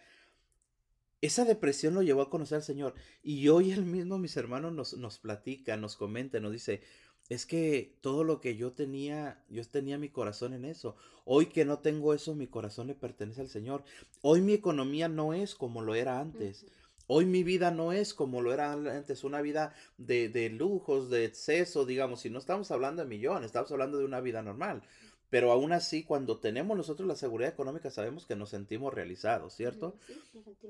Esa 1.21 1.45
depresión 1.45 1.93
lo 1.93 2.01
llevó 2.01 2.23
a 2.23 2.31
conocer 2.31 2.57
al 2.57 2.63
Señor. 2.63 2.95
Y 3.21 3.47
hoy 3.49 3.71
él 3.71 3.85
mismo, 3.85 4.17
mis 4.17 4.35
hermanos, 4.35 4.73
nos, 4.73 4.97
nos 4.97 5.19
platica, 5.19 5.77
nos 5.77 5.95
comenta, 5.95 6.39
nos 6.39 6.51
dice, 6.51 6.81
es 7.29 7.45
que 7.45 7.95
todo 8.01 8.23
lo 8.23 8.41
que 8.41 8.55
yo 8.55 8.71
tenía, 8.71 9.43
yo 9.49 9.63
tenía 9.65 9.97
mi 9.99 10.09
corazón 10.09 10.53
en 10.53 10.65
eso. 10.65 10.95
Hoy 11.25 11.45
que 11.45 11.63
no 11.63 11.77
tengo 11.79 12.15
eso, 12.15 12.33
mi 12.33 12.47
corazón 12.47 12.87
le 12.87 12.95
pertenece 12.95 13.41
al 13.41 13.49
Señor. 13.49 13.83
Hoy 14.21 14.41
mi 14.41 14.53
economía 14.53 15.07
no 15.07 15.33
es 15.33 15.53
como 15.53 15.81
lo 15.81 15.93
era 15.93 16.19
antes. 16.19 16.65
Hoy 17.05 17.25
mi 17.25 17.43
vida 17.43 17.71
no 17.71 17.93
es 17.93 18.13
como 18.13 18.41
lo 18.41 18.53
era 18.53 18.73
antes, 18.73 19.23
una 19.23 19.41
vida 19.41 19.73
de, 19.97 20.29
de 20.29 20.49
lujos, 20.49 21.09
de 21.09 21.25
exceso, 21.25 21.85
digamos, 21.85 22.21
si 22.21 22.29
no 22.29 22.37
estamos 22.37 22.69
hablando 22.71 23.03
de 23.03 23.09
millones, 23.09 23.47
estamos 23.47 23.71
hablando 23.71 23.97
de 23.97 24.05
una 24.05 24.21
vida 24.21 24.43
normal. 24.43 24.83
Pero 25.29 25.51
aún 25.51 25.71
así, 25.71 26.03
cuando 26.03 26.39
tenemos 26.39 26.75
nosotros 26.75 27.07
la 27.07 27.15
seguridad 27.15 27.51
económica, 27.51 27.91
sabemos 27.91 28.25
que 28.25 28.35
nos 28.35 28.49
sentimos 28.49 28.93
realizados, 28.93 29.53
¿cierto? 29.53 29.95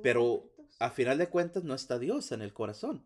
Pero 0.03 0.49
a 0.79 0.89
final 0.89 1.17
de 1.17 1.27
cuentas 1.27 1.63
no 1.63 1.73
está 1.73 1.99
Dios 1.99 2.31
en 2.31 2.41
el 2.41 2.53
corazón. 2.53 3.03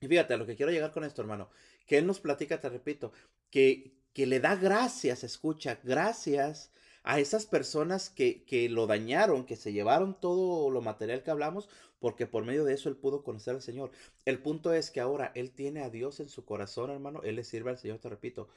Y 0.00 0.08
fíjate, 0.08 0.34
a 0.34 0.36
lo 0.36 0.46
que 0.46 0.56
quiero 0.56 0.72
llegar 0.72 0.92
con 0.92 1.04
esto, 1.04 1.22
hermano, 1.22 1.48
que 1.86 1.98
Él 1.98 2.06
nos 2.06 2.20
platica, 2.20 2.60
te 2.60 2.68
repito, 2.68 3.12
que, 3.50 3.94
que 4.12 4.26
le 4.26 4.40
da 4.40 4.56
gracias, 4.56 5.24
escucha, 5.24 5.78
gracias 5.82 6.72
a 7.02 7.18
esas 7.18 7.46
personas 7.46 8.10
que, 8.10 8.44
que 8.44 8.68
lo 8.68 8.86
dañaron, 8.86 9.44
que 9.44 9.56
se 9.56 9.72
llevaron 9.72 10.18
todo 10.18 10.70
lo 10.70 10.80
material 10.80 11.22
que 11.22 11.30
hablamos, 11.30 11.68
porque 11.98 12.26
por 12.26 12.44
medio 12.44 12.64
de 12.64 12.74
eso 12.74 12.88
Él 12.88 12.96
pudo 12.96 13.22
conocer 13.22 13.54
al 13.54 13.62
Señor. 13.62 13.90
El 14.24 14.40
punto 14.40 14.72
es 14.72 14.90
que 14.90 15.00
ahora 15.00 15.32
Él 15.34 15.50
tiene 15.52 15.82
a 15.82 15.90
Dios 15.90 16.20
en 16.20 16.28
su 16.28 16.44
corazón, 16.44 16.90
hermano, 16.90 17.22
Él 17.22 17.36
le 17.36 17.44
sirve 17.44 17.70
al 17.70 17.78
Señor, 17.78 17.98
te 17.98 18.08
repito. 18.08 18.48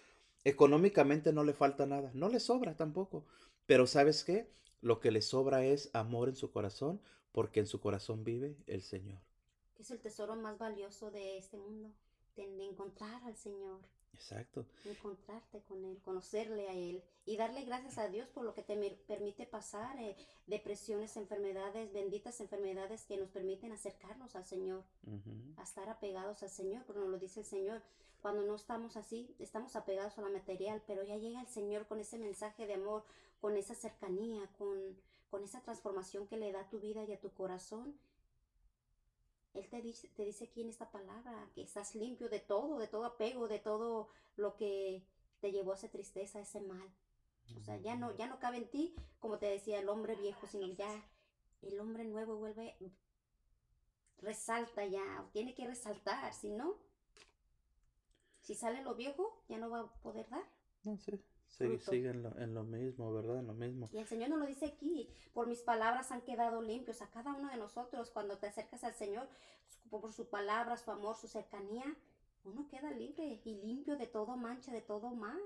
Económicamente 0.43 1.33
no 1.33 1.43
le 1.43 1.53
falta 1.53 1.85
nada, 1.85 2.11
no 2.13 2.29
le 2.29 2.39
sobra 2.39 2.75
tampoco, 2.75 3.25
pero 3.65 3.87
¿sabes 3.87 4.23
qué? 4.23 4.47
Lo 4.81 4.99
que 4.99 5.11
le 5.11 5.23
sobra 5.23 5.65
es 5.65 5.89
amor 5.93 6.29
en 6.29 6.35
su 6.35 6.51
corazón, 6.51 7.01
porque 7.31 7.59
en 7.59 7.67
su 7.67 7.79
corazón 7.79 8.23
vive 8.23 8.55
el 8.67 8.83
Señor 8.83 9.19
es 9.79 9.91
el 9.91 9.99
tesoro 9.99 10.35
más 10.35 10.57
valioso 10.57 11.11
de 11.11 11.37
este 11.37 11.57
mundo, 11.57 11.91
de, 12.35 12.65
encontrar 12.65 13.23
al 13.23 13.35
Señor. 13.35 13.79
Exacto. 14.13 14.65
Encontrarte 14.85 15.61
con 15.67 15.83
Él, 15.83 15.99
conocerle 16.01 16.69
a 16.69 16.73
Él 16.73 17.03
y 17.25 17.35
darle 17.35 17.65
gracias 17.65 17.97
a 17.97 18.07
Dios 18.07 18.29
por 18.29 18.45
lo 18.45 18.53
que 18.53 18.63
te 18.63 18.75
permite 19.07 19.45
pasar 19.45 19.99
eh, 19.99 20.15
depresiones, 20.47 21.17
enfermedades, 21.17 21.91
benditas 21.91 22.39
enfermedades 22.39 23.03
que 23.05 23.17
nos 23.17 23.29
permiten 23.29 23.73
acercarnos 23.73 24.35
al 24.35 24.45
Señor, 24.45 24.83
a 25.57 25.63
estar 25.63 25.89
apegados 25.89 26.43
al 26.43 26.49
Señor, 26.49 26.85
como 26.85 27.01
nos 27.01 27.09
lo 27.09 27.19
dice 27.19 27.41
el 27.41 27.45
Señor. 27.45 27.81
Cuando 28.21 28.43
no 28.43 28.55
estamos 28.55 28.95
así, 28.97 29.35
estamos 29.37 29.75
apegados 29.75 30.17
a 30.17 30.21
la 30.21 30.29
material, 30.29 30.81
pero 30.87 31.03
ya 31.03 31.17
llega 31.17 31.41
el 31.41 31.47
Señor 31.47 31.85
con 31.85 31.99
ese 31.99 32.17
mensaje 32.17 32.65
de 32.65 32.75
amor, 32.75 33.03
con 33.41 33.55
esa 33.57 33.75
cercanía, 33.75 34.49
con, 34.57 34.97
con 35.29 35.43
esa 35.43 35.61
transformación 35.61 36.25
que 36.27 36.37
le 36.37 36.51
da 36.51 36.61
a 36.61 36.69
tu 36.69 36.79
vida 36.79 37.03
y 37.03 37.11
a 37.11 37.19
tu 37.19 37.29
corazón 37.31 37.93
Él 39.55 39.69
te 39.69 39.81
dice, 39.81 40.09
te 40.09 40.23
dice 40.23 40.45
aquí 40.45 40.61
en 40.61 40.69
esta 40.69 40.91
palabra 40.91 41.49
que 41.55 41.63
estás 41.63 41.95
limpio 41.95 42.29
de 42.29 42.39
todo, 42.39 42.77
de 42.77 42.87
todo 42.87 43.05
apego, 43.05 43.47
de 43.47 43.59
todo 43.59 44.09
lo 44.35 44.55
que 44.57 45.05
te 45.39 45.51
llevó 45.51 45.71
a 45.71 45.75
esa 45.75 45.89
tristeza, 45.89 46.39
a 46.39 46.41
ese 46.41 46.59
mal. 46.59 46.93
O 47.57 47.61
sea, 47.61 47.77
ya 47.77 47.95
no, 47.95 48.15
ya 48.15 48.27
no 48.27 48.39
cabe 48.39 48.57
en 48.57 48.69
ti, 48.69 48.95
como 49.19 49.37
te 49.37 49.45
decía, 49.45 49.79
el 49.79 49.87
hombre 49.89 50.15
viejo, 50.15 50.45
sino 50.47 50.67
ya 50.67 51.05
el 51.61 51.79
hombre 51.79 52.03
nuevo 52.03 52.35
vuelve, 52.35 52.75
resalta 54.17 54.85
ya, 54.85 55.29
tiene 55.31 55.53
que 55.53 55.67
resaltar, 55.67 56.33
si 56.33 56.49
no, 56.49 56.77
si 58.41 58.55
sale 58.55 58.83
lo 58.83 58.95
viejo, 58.95 59.43
ya 59.47 59.57
no 59.57 59.69
va 59.69 59.81
a 59.81 59.93
poder 60.01 60.29
dar. 60.29 60.43
No, 60.83 60.97
sí. 61.47 61.77
Sigue, 61.79 62.09
en, 62.09 62.23
lo, 62.23 62.37
en, 62.37 62.53
lo, 62.53 62.63
mismo, 62.63 63.13
¿verdad? 63.13 63.39
En 63.39 63.47
lo 63.47 63.53
mismo. 63.53 63.89
Y 63.91 63.97
el 63.97 64.07
Señor 64.07 64.29
nos 64.29 64.39
lo 64.39 64.45
dice 64.45 64.65
aquí, 64.65 65.09
por 65.33 65.47
mis 65.47 65.61
palabras 65.61 66.11
han 66.11 66.21
quedado 66.21 66.61
limpios 66.61 67.01
a 67.01 67.09
cada 67.09 67.33
uno 67.33 67.49
de 67.49 67.57
nosotros. 67.57 68.11
Cuando 68.11 68.37
te 68.37 68.47
acercas 68.47 68.83
al 68.83 68.93
Señor, 68.93 69.27
por 69.89 70.11
su 70.11 70.29
palabra, 70.29 70.77
su 70.77 70.91
amor, 70.91 71.15
su 71.15 71.27
cercanía, 71.27 71.95
uno 72.43 72.67
queda 72.69 72.91
libre 72.91 73.41
y 73.43 73.55
limpio 73.55 73.97
de 73.97 74.07
todo 74.07 74.37
mancha, 74.37 74.71
de 74.71 74.81
todo 74.81 75.11
mal. 75.11 75.39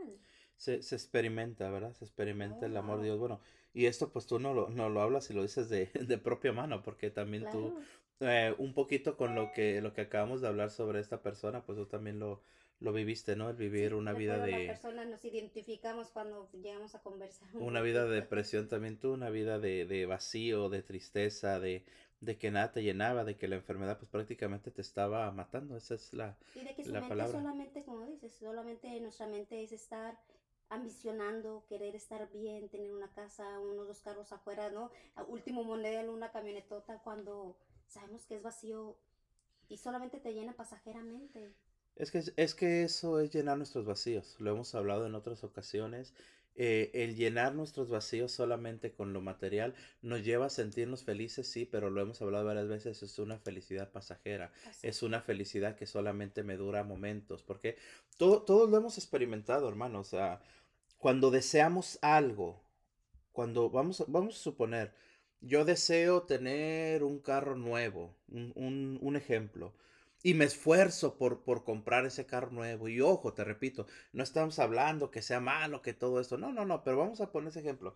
Se, 0.57 0.81
se 0.83 0.95
experimenta, 0.95 1.69
¿verdad? 1.69 1.93
Se 1.93 2.05
experimenta 2.05 2.65
el 2.65 2.75
amor 2.75 2.99
de 2.99 3.05
Dios. 3.05 3.19
Bueno, 3.19 3.39
y 3.73 3.85
esto 3.85 4.11
pues 4.11 4.25
tú 4.25 4.39
no 4.39 4.53
lo, 4.53 4.69
no 4.69 4.89
lo 4.89 5.01
hablas 5.01 5.29
y 5.29 5.33
lo 5.33 5.41
dices 5.41 5.69
de, 5.69 5.85
de 5.93 6.17
propia 6.17 6.51
mano, 6.51 6.81
porque 6.83 7.09
también 7.09 7.45
tú, 7.51 7.79
eh, 8.19 8.53
un 8.57 8.73
poquito 8.73 9.15
con 9.15 9.35
lo 9.35 9.51
que, 9.53 9.81
lo 9.81 9.93
que 9.93 10.01
acabamos 10.01 10.41
de 10.41 10.47
hablar 10.47 10.71
sobre 10.71 10.99
esta 10.99 11.21
persona, 11.21 11.63
pues 11.63 11.77
tú 11.77 11.85
también 11.85 12.19
lo, 12.19 12.41
lo 12.79 12.93
viviste, 12.93 13.35
¿no? 13.35 13.49
El 13.49 13.55
vivir 13.55 13.93
una 13.93 14.13
vida 14.13 14.39
de... 14.39 14.67
personas 14.67 15.07
nos 15.07 15.23
identificamos 15.25 16.09
cuando 16.09 16.49
llegamos 16.53 16.95
a 16.95 17.01
conversar. 17.01 17.49
Una 17.55 17.81
vida 17.81 18.05
de 18.05 18.15
depresión 18.15 18.67
también 18.67 18.97
tú, 18.97 19.13
una 19.13 19.29
vida 19.29 19.59
de, 19.59 19.85
de 19.85 20.05
vacío, 20.05 20.69
de 20.69 20.81
tristeza, 20.81 21.59
de, 21.59 21.85
de 22.21 22.37
que 22.37 22.51
nada 22.51 22.71
te 22.71 22.81
llenaba, 22.81 23.25
de 23.25 23.37
que 23.37 23.47
la 23.47 23.55
enfermedad 23.55 23.97
pues 23.97 24.09
prácticamente 24.09 24.71
te 24.71 24.81
estaba 24.81 25.29
matando, 25.31 25.75
esa 25.75 25.95
es 25.95 26.13
la, 26.13 26.37
y 26.55 26.63
de 26.63 26.75
que 26.75 26.83
su 26.83 26.93
mente 26.93 27.27
solamente, 27.27 27.83
como 27.83 28.05
dices, 28.05 28.33
solamente 28.33 28.99
nuestra 29.01 29.27
mente 29.27 29.61
es 29.63 29.71
estar 29.71 30.17
ambicionando, 30.69 31.65
querer 31.67 31.95
estar 31.95 32.31
bien, 32.31 32.69
tener 32.69 32.93
una 32.93 33.11
casa, 33.11 33.59
unos 33.59 33.87
dos 33.87 34.01
carros 34.01 34.31
afuera, 34.31 34.69
¿no? 34.69 34.91
último 35.27 35.63
modelo, 35.63 36.13
una 36.13 36.31
camionetota, 36.31 36.99
cuando 36.99 37.57
sabemos 37.87 38.25
que 38.25 38.35
es 38.35 38.43
vacío 38.43 38.95
y 39.67 39.77
solamente 39.77 40.19
te 40.19 40.33
llena 40.33 40.53
pasajeramente. 40.53 41.53
Es 41.99 42.11
que, 42.11 42.23
es 42.35 42.55
que 42.55 42.83
eso 42.83 43.19
es 43.19 43.31
llenar 43.31 43.57
nuestros 43.57 43.85
vacíos, 43.85 44.35
lo 44.39 44.51
hemos 44.51 44.73
hablado 44.73 45.05
en 45.05 45.15
otras 45.15 45.43
ocasiones. 45.43 46.13
Eh, 46.55 46.91
el 46.93 47.15
llenar 47.15 47.55
nuestros 47.55 47.89
vacíos 47.89 48.33
solamente 48.33 48.91
con 48.91 49.13
lo 49.13 49.21
material 49.21 49.75
nos 50.01 50.23
lleva 50.25 50.47
a 50.47 50.49
sentirnos 50.49 51.03
felices, 51.03 51.47
sí, 51.47 51.65
pero 51.65 51.89
lo 51.89 52.01
hemos 52.01 52.21
hablado 52.21 52.45
varias 52.45 52.67
veces, 52.67 53.01
es 53.01 53.17
una 53.19 53.37
felicidad 53.37 53.91
pasajera, 53.91 54.51
es 54.81 55.01
una 55.03 55.21
felicidad 55.21 55.77
que 55.77 55.85
solamente 55.85 56.43
me 56.43 56.57
dura 56.57 56.83
momentos, 56.83 57.43
porque 57.43 57.77
todo, 58.17 58.41
todos 58.41 58.69
lo 58.69 58.75
hemos 58.77 58.97
experimentado, 58.97 59.69
hermano, 59.69 60.01
o 60.01 60.03
sea, 60.03 60.41
cuando 60.97 61.31
deseamos 61.31 61.97
algo, 62.01 62.61
cuando 63.31 63.69
vamos, 63.69 64.03
vamos 64.07 64.35
a 64.35 64.39
suponer, 64.39 64.93
yo 65.41 65.63
deseo 65.63 66.23
tener 66.23 67.03
un 67.03 67.19
carro 67.19 67.55
nuevo, 67.55 68.13
un, 68.27 68.99
un, 69.01 69.15
ejemplo, 69.15 69.73
y 70.23 70.33
me 70.33 70.45
esfuerzo 70.45 71.17
por, 71.17 71.43
por 71.43 71.63
comprar 71.63 72.05
ese 72.05 72.25
carro 72.25 72.51
nuevo. 72.51 72.87
Y 72.89 73.01
ojo, 73.01 73.33
te 73.33 73.43
repito, 73.43 73.87
no 74.13 74.23
estamos 74.23 74.59
hablando 74.59 75.11
que 75.11 75.21
sea 75.21 75.39
malo, 75.39 75.81
que 75.81 75.93
todo 75.93 76.19
esto, 76.19 76.37
no, 76.37 76.51
no, 76.51 76.65
no, 76.65 76.83
pero 76.83 76.97
vamos 76.97 77.21
a 77.21 77.31
poner 77.31 77.49
ese 77.49 77.59
ejemplo. 77.61 77.95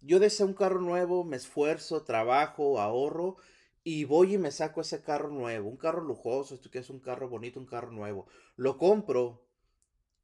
Yo 0.00 0.18
deseo 0.20 0.46
un 0.46 0.54
carro 0.54 0.80
nuevo, 0.80 1.24
me 1.24 1.36
esfuerzo, 1.36 2.02
trabajo, 2.04 2.80
ahorro 2.80 3.36
y 3.84 4.04
voy 4.04 4.34
y 4.34 4.38
me 4.38 4.50
saco 4.50 4.80
ese 4.80 5.02
carro 5.02 5.30
nuevo, 5.30 5.68
un 5.68 5.76
carro 5.76 6.02
lujoso, 6.02 6.54
esto 6.54 6.70
que 6.70 6.78
es 6.78 6.90
un 6.90 7.00
carro 7.00 7.28
bonito, 7.28 7.58
un 7.60 7.66
carro 7.66 7.90
nuevo. 7.90 8.26
Lo 8.56 8.78
compro, 8.78 9.44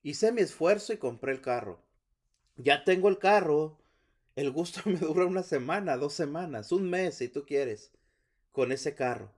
hice 0.03 0.33
mi 0.33 0.43
esfuerzo 0.43 0.93
y 0.93 0.99
compré 0.99 1.33
el 1.33 1.41
carro. 1.41 1.81
Ya 2.57 2.85
tengo 2.85 3.09
el 3.09 3.19
carro. 3.19 3.79
El 4.37 4.51
gusto 4.53 4.81
me 4.87 4.97
dura 4.97 5.27
una 5.27 5.43
semana, 5.43 5.97
dos 5.97 6.15
semanas, 6.15 6.73
un 6.73 6.91
mes 6.91 7.17
si 7.17 7.29
tú 7.29 7.45
quieres, 7.47 7.93
con 8.53 8.73
ese 8.73 8.95
carro. 8.95 9.33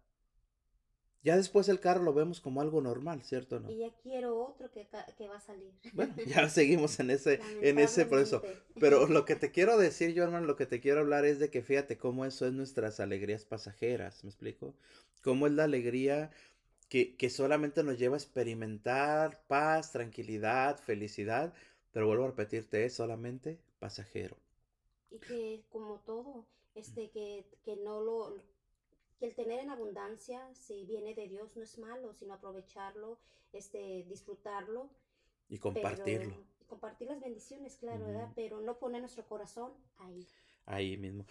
Ya 1.27 1.37
después 1.37 1.69
el 1.69 1.81
carro 1.81 2.05
lo 2.05 2.15
vemos 2.15 2.41
como 2.41 2.61
algo 2.61 2.81
normal, 2.81 3.21
¿cierto? 3.25 3.59
¿No? 3.59 3.69
Y 3.69 3.79
ya 3.79 3.91
quiero 4.01 4.47
otro 4.47 4.71
que, 4.71 4.87
que 5.19 5.27
va 5.27 5.39
a 5.39 5.41
salir. 5.41 5.73
Bueno, 5.93 6.15
ya 6.25 6.49
seguimos 6.49 7.01
en 7.01 7.11
ese, 7.11 7.41
en 7.63 7.81
ese 7.81 8.07
proceso. 8.07 8.43
Pero 8.79 9.09
lo 9.09 9.25
que 9.25 9.35
te 9.35 9.51
quiero 9.51 9.77
decir, 9.77 10.15
yo 10.15 10.23
hermano, 10.23 10.47
lo 10.47 10.55
que 10.55 10.67
te 10.67 10.81
quiero 10.81 11.01
hablar 11.01 11.25
es 11.25 11.41
de 11.41 11.51
que 11.51 11.63
fíjate 11.63 11.99
cómo 11.99 12.27
eso 12.27 12.47
es 12.47 12.53
nuestras 12.53 13.01
alegrías 13.01 13.45
pasajeras, 13.45 14.23
¿me 14.23 14.31
explico? 14.31 14.77
Cómo 15.21 15.49
es 15.49 15.53
la 15.55 15.65
alegría 15.65 16.31
que, 16.89 17.17
que 17.17 17.29
solamente 17.29 17.83
nos 17.83 17.99
lleva 17.99 18.15
a 18.15 18.19
experimentar 18.19 19.43
paz, 19.49 19.91
tranquilidad, 19.91 20.79
felicidad, 20.79 21.53
pero 21.91 22.07
vuelvo 22.07 22.27
a 22.27 22.29
repetirte, 22.29 22.85
es 22.85 22.95
solamente 22.95 23.59
pasajero. 23.81 24.37
Y 25.11 25.19
que 25.19 25.65
como 25.71 25.99
todo, 26.07 26.47
este, 26.77 27.11
que, 27.11 27.45
que 27.65 27.75
no 27.75 28.01
lo, 28.01 28.37
el 29.21 29.35
tener 29.35 29.61
en 29.61 29.71
abundancia, 29.71 30.43
si 30.55 30.85
viene 30.85 31.15
de 31.15 31.29
Dios, 31.29 31.57
no 31.57 31.63
es 31.63 31.79
malo, 31.79 32.13
sino 32.15 32.35
aprovecharlo, 32.35 33.19
este, 33.53 34.05
disfrutarlo. 34.09 34.91
Y 35.49 35.59
compartirlo. 35.59 36.37
compartir 36.67 37.09
las 37.09 37.21
bendiciones, 37.21 37.77
claro, 37.77 38.07
¿verdad? 38.07 38.33
Pero 38.35 38.61
no 38.61 38.79
poner 38.79 39.01
nuestro 39.01 39.25
corazón 39.27 39.73
ahí. 39.99 40.27
Ahí 40.67 40.97
mismo. 40.97 41.25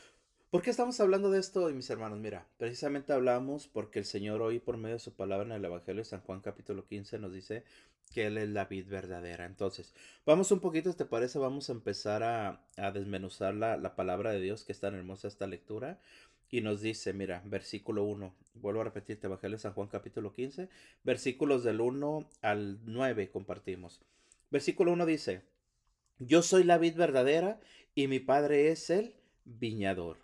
¿Por 0.50 0.62
qué 0.62 0.70
estamos 0.70 0.98
hablando 1.02 1.30
de 1.32 1.40
esto, 1.40 1.70
mis 1.72 1.90
hermanos? 1.90 2.18
Mira, 2.20 2.48
precisamente 2.58 3.12
hablamos 3.12 3.68
porque 3.68 4.00
el 4.00 4.06
Señor 4.06 4.42
hoy 4.42 4.60
por 4.60 4.78
medio 4.78 4.96
de 4.96 5.00
su 5.00 5.14
palabra 5.14 5.46
en 5.46 5.52
el 5.52 5.66
Evangelio 5.66 6.02
de 6.02 6.06
San 6.06 6.22
Juan 6.22 6.40
capítulo 6.40 6.86
15 6.88 7.20
nos 7.20 7.34
dice 7.34 7.66
que 8.14 8.28
Él 8.28 8.38
es 8.38 8.48
la 8.48 8.64
vid 8.64 8.88
verdadera. 8.88 9.46
Entonces, 9.46 9.94
vamos 10.26 10.52
un 10.54 10.62
poquito, 10.62 10.94
¿te 10.94 11.04
parece? 11.04 11.40
Vamos 11.40 11.70
a 11.70 11.74
empezar 11.74 12.24
a, 12.24 12.92
desmenuzar 12.94 13.54
la, 13.54 13.76
la, 13.76 13.96
palabra 13.96 14.32
de 14.32 14.40
Dios 14.40 14.64
que 14.64 14.72
es 14.72 14.80
tan 14.80 14.96
hermosa 14.96 15.28
esta 15.28 15.46
lectura. 15.46 16.00
Y 16.50 16.62
nos 16.62 16.82
dice, 16.82 17.14
mira, 17.14 17.42
versículo 17.46 18.04
1, 18.04 18.34
vuelvo 18.56 18.82
a 18.82 18.86
repetirte, 18.86 19.28
Evangelio 19.28 19.58
de 19.58 19.62
San 19.62 19.74
Juan 19.74 19.88
capítulo 19.88 20.34
15, 20.34 20.70
versículos 21.04 21.64
del 21.64 21.82
1 21.82 22.30
al 22.42 22.80
9 22.86 23.30
compartimos. 23.30 24.02
Versículo 24.52 24.94
1 24.94 25.06
dice, 25.06 25.42
yo 26.20 26.42
soy 26.42 26.64
la 26.64 26.78
vid 26.78 26.96
verdadera 26.96 27.60
y 27.94 28.08
mi 28.08 28.20
padre 28.20 28.70
es 28.70 28.90
el 28.90 29.16
viñador. 29.44 30.18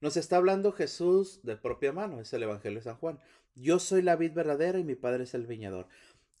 Nos 0.00 0.16
está 0.16 0.36
hablando 0.36 0.72
Jesús 0.72 1.40
de 1.42 1.56
propia 1.56 1.92
mano, 1.92 2.20
es 2.20 2.32
el 2.32 2.44
Evangelio 2.44 2.78
de 2.78 2.84
San 2.84 2.96
Juan. 2.96 3.18
Yo 3.56 3.80
soy 3.80 4.02
la 4.02 4.14
vid 4.14 4.32
verdadera 4.32 4.78
y 4.78 4.84
mi 4.84 4.94
Padre 4.94 5.24
es 5.24 5.34
el 5.34 5.46
viñador. 5.46 5.88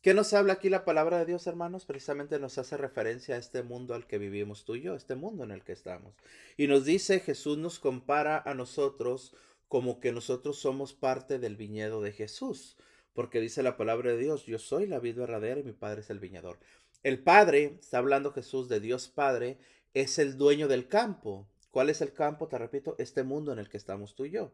¿Qué 0.00 0.14
nos 0.14 0.32
habla 0.32 0.52
aquí 0.52 0.68
la 0.68 0.84
palabra 0.84 1.18
de 1.18 1.26
Dios, 1.26 1.48
hermanos? 1.48 1.84
Precisamente 1.84 2.38
nos 2.38 2.56
hace 2.56 2.76
referencia 2.76 3.34
a 3.34 3.38
este 3.38 3.64
mundo 3.64 3.94
al 3.94 4.06
que 4.06 4.18
vivimos 4.18 4.64
tú 4.64 4.76
y 4.76 4.82
yo, 4.82 4.94
este 4.94 5.16
mundo 5.16 5.42
en 5.42 5.50
el 5.50 5.64
que 5.64 5.72
estamos. 5.72 6.14
Y 6.56 6.68
nos 6.68 6.84
dice, 6.84 7.18
Jesús 7.18 7.58
nos 7.58 7.80
compara 7.80 8.40
a 8.46 8.54
nosotros 8.54 9.34
como 9.66 9.98
que 9.98 10.12
nosotros 10.12 10.60
somos 10.60 10.94
parte 10.94 11.40
del 11.40 11.56
viñedo 11.56 12.00
de 12.00 12.12
Jesús. 12.12 12.76
Porque 13.12 13.40
dice 13.40 13.64
la 13.64 13.76
palabra 13.76 14.12
de 14.12 14.18
Dios, 14.18 14.46
yo 14.46 14.60
soy 14.60 14.86
la 14.86 15.00
vid 15.00 15.16
verdadera 15.16 15.58
y 15.58 15.64
mi 15.64 15.72
Padre 15.72 16.02
es 16.02 16.10
el 16.10 16.20
viñador. 16.20 16.60
El 17.02 17.20
Padre, 17.20 17.78
está 17.80 17.98
hablando 17.98 18.30
Jesús 18.30 18.68
de 18.68 18.78
Dios 18.78 19.08
Padre, 19.08 19.58
es 19.94 20.20
el 20.20 20.36
dueño 20.36 20.68
del 20.68 20.86
campo. 20.86 21.48
¿Cuál 21.72 21.90
es 21.90 22.02
el 22.02 22.12
campo? 22.12 22.46
Te 22.46 22.56
repito, 22.56 22.94
este 22.98 23.24
mundo 23.24 23.52
en 23.52 23.58
el 23.58 23.68
que 23.68 23.76
estamos 23.76 24.14
tú 24.14 24.26
y 24.26 24.30
yo. 24.30 24.52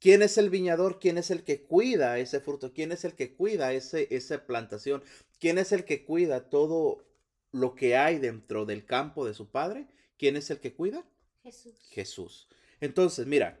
¿Quién 0.00 0.22
es 0.22 0.38
el 0.38 0.50
viñador? 0.50 1.00
¿Quién 1.00 1.18
es 1.18 1.30
el 1.30 1.42
que 1.42 1.62
cuida 1.62 2.18
ese 2.18 2.40
fruto? 2.40 2.72
¿Quién 2.72 2.92
es 2.92 3.04
el 3.04 3.14
que 3.14 3.34
cuida 3.34 3.72
ese, 3.72 4.06
esa 4.14 4.46
plantación? 4.46 5.02
¿Quién 5.40 5.58
es 5.58 5.72
el 5.72 5.84
que 5.84 6.04
cuida 6.04 6.48
todo 6.48 7.04
lo 7.50 7.74
que 7.74 7.96
hay 7.96 8.18
dentro 8.18 8.64
del 8.64 8.84
campo 8.84 9.26
de 9.26 9.34
su 9.34 9.50
padre? 9.50 9.86
¿Quién 10.16 10.36
es 10.36 10.50
el 10.50 10.60
que 10.60 10.72
cuida? 10.72 11.04
Jesús. 11.42 11.74
Jesús. 11.90 12.48
Entonces, 12.80 13.26
mira, 13.26 13.58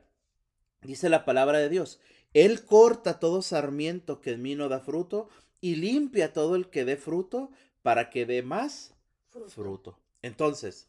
dice 0.82 1.08
la 1.08 1.24
palabra 1.24 1.58
de 1.58 1.68
Dios, 1.68 2.00
Él 2.34 2.64
corta 2.64 3.18
todo 3.18 3.42
sarmiento 3.42 4.20
que 4.20 4.32
en 4.32 4.42
mí 4.42 4.54
no 4.54 4.68
da 4.68 4.80
fruto 4.80 5.28
y 5.60 5.76
limpia 5.76 6.32
todo 6.32 6.54
el 6.54 6.70
que 6.70 6.84
dé 6.84 6.96
fruto 6.96 7.50
para 7.82 8.10
que 8.10 8.26
dé 8.26 8.42
más 8.42 8.94
fruto. 9.30 9.50
fruto. 9.50 9.98
Entonces, 10.22 10.88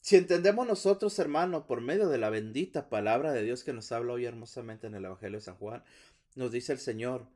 si 0.00 0.16
entendemos 0.16 0.66
nosotros, 0.66 1.18
hermano, 1.18 1.66
por 1.66 1.80
medio 1.80 2.08
de 2.08 2.18
la 2.18 2.30
bendita 2.30 2.88
palabra 2.88 3.32
de 3.32 3.42
Dios 3.42 3.64
que 3.64 3.72
nos 3.72 3.92
habla 3.92 4.14
hoy 4.14 4.24
hermosamente 4.24 4.86
en 4.86 4.94
el 4.94 5.04
Evangelio 5.04 5.38
de 5.38 5.44
San 5.44 5.56
Juan, 5.56 5.82
nos 6.34 6.52
dice 6.52 6.72
el 6.72 6.78
Señor 6.78 7.26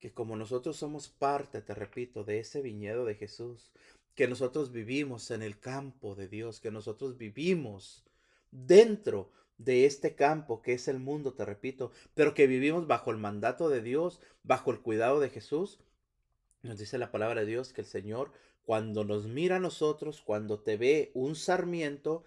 que 0.00 0.12
como 0.12 0.36
nosotros 0.36 0.76
somos 0.76 1.08
parte, 1.08 1.60
te 1.60 1.74
repito, 1.74 2.24
de 2.24 2.40
ese 2.40 2.62
viñedo 2.62 3.04
de 3.04 3.14
Jesús, 3.14 3.70
que 4.14 4.28
nosotros 4.28 4.72
vivimos 4.72 5.30
en 5.30 5.42
el 5.42 5.58
campo 5.58 6.14
de 6.14 6.28
Dios, 6.28 6.60
que 6.60 6.70
nosotros 6.70 7.16
vivimos 7.16 8.04
dentro 8.50 9.30
de 9.58 9.86
este 9.86 10.14
campo 10.14 10.62
que 10.62 10.72
es 10.72 10.88
el 10.88 10.98
mundo, 10.98 11.34
te 11.34 11.44
repito, 11.44 11.92
pero 12.14 12.34
que 12.34 12.46
vivimos 12.46 12.86
bajo 12.86 13.10
el 13.10 13.16
mandato 13.16 13.68
de 13.68 13.82
Dios, 13.82 14.20
bajo 14.42 14.70
el 14.70 14.80
cuidado 14.80 15.20
de 15.20 15.30
Jesús, 15.30 15.78
nos 16.62 16.78
dice 16.78 16.98
la 16.98 17.12
palabra 17.12 17.40
de 17.40 17.46
Dios 17.46 17.72
que 17.72 17.82
el 17.82 17.86
Señor 17.86 18.32
cuando 18.68 19.02
nos 19.02 19.26
mira 19.26 19.56
a 19.56 19.60
nosotros, 19.60 20.20
cuando 20.20 20.60
te 20.60 20.76
ve 20.76 21.10
un 21.14 21.36
sarmiento, 21.36 22.22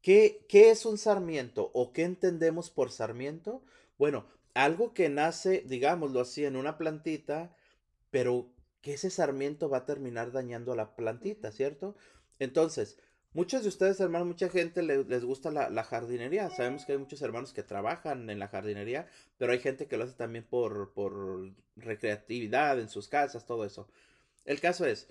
¿qué, 0.00 0.46
¿qué 0.48 0.70
es 0.70 0.86
un 0.86 0.96
sarmiento 0.96 1.70
o 1.74 1.92
qué 1.92 2.04
entendemos 2.04 2.70
por 2.70 2.90
sarmiento? 2.90 3.62
Bueno, 3.98 4.24
algo 4.54 4.94
que 4.94 5.10
nace, 5.10 5.62
digámoslo 5.66 6.22
así, 6.22 6.46
en 6.46 6.56
una 6.56 6.78
plantita, 6.78 7.54
pero 8.08 8.48
que 8.80 8.94
ese 8.94 9.10
sarmiento 9.10 9.68
va 9.68 9.76
a 9.78 9.84
terminar 9.84 10.32
dañando 10.32 10.72
a 10.72 10.76
la 10.76 10.96
plantita, 10.96 11.52
¿cierto? 11.52 11.96
Entonces, 12.38 12.96
muchos 13.34 13.60
de 13.62 13.68
ustedes, 13.68 14.00
hermanos, 14.00 14.26
mucha 14.26 14.48
gente 14.48 14.82
les 14.82 15.24
gusta 15.26 15.50
la, 15.50 15.84
jardinería. 15.84 16.48
Sabemos 16.48 16.86
que 16.86 16.92
hay 16.92 16.98
muchos 16.98 17.20
hermanos 17.20 17.52
que 17.52 17.62
trabajan 17.62 18.30
en 18.30 18.38
la 18.38 18.48
jardinería, 18.48 19.06
pero 19.36 19.52
hay 19.52 19.58
gente 19.58 19.86
que 19.86 19.98
lo 19.98 20.04
hace 20.04 20.14
también 20.14 20.46
por, 20.46 20.94
por 20.94 21.52
recreatividad 21.76 22.80
en 22.80 22.88
sus 22.88 23.06
casas, 23.06 23.44
todo 23.44 23.66
eso. 23.66 23.86
El 24.46 24.62
caso 24.62 24.86
es, 24.86 25.10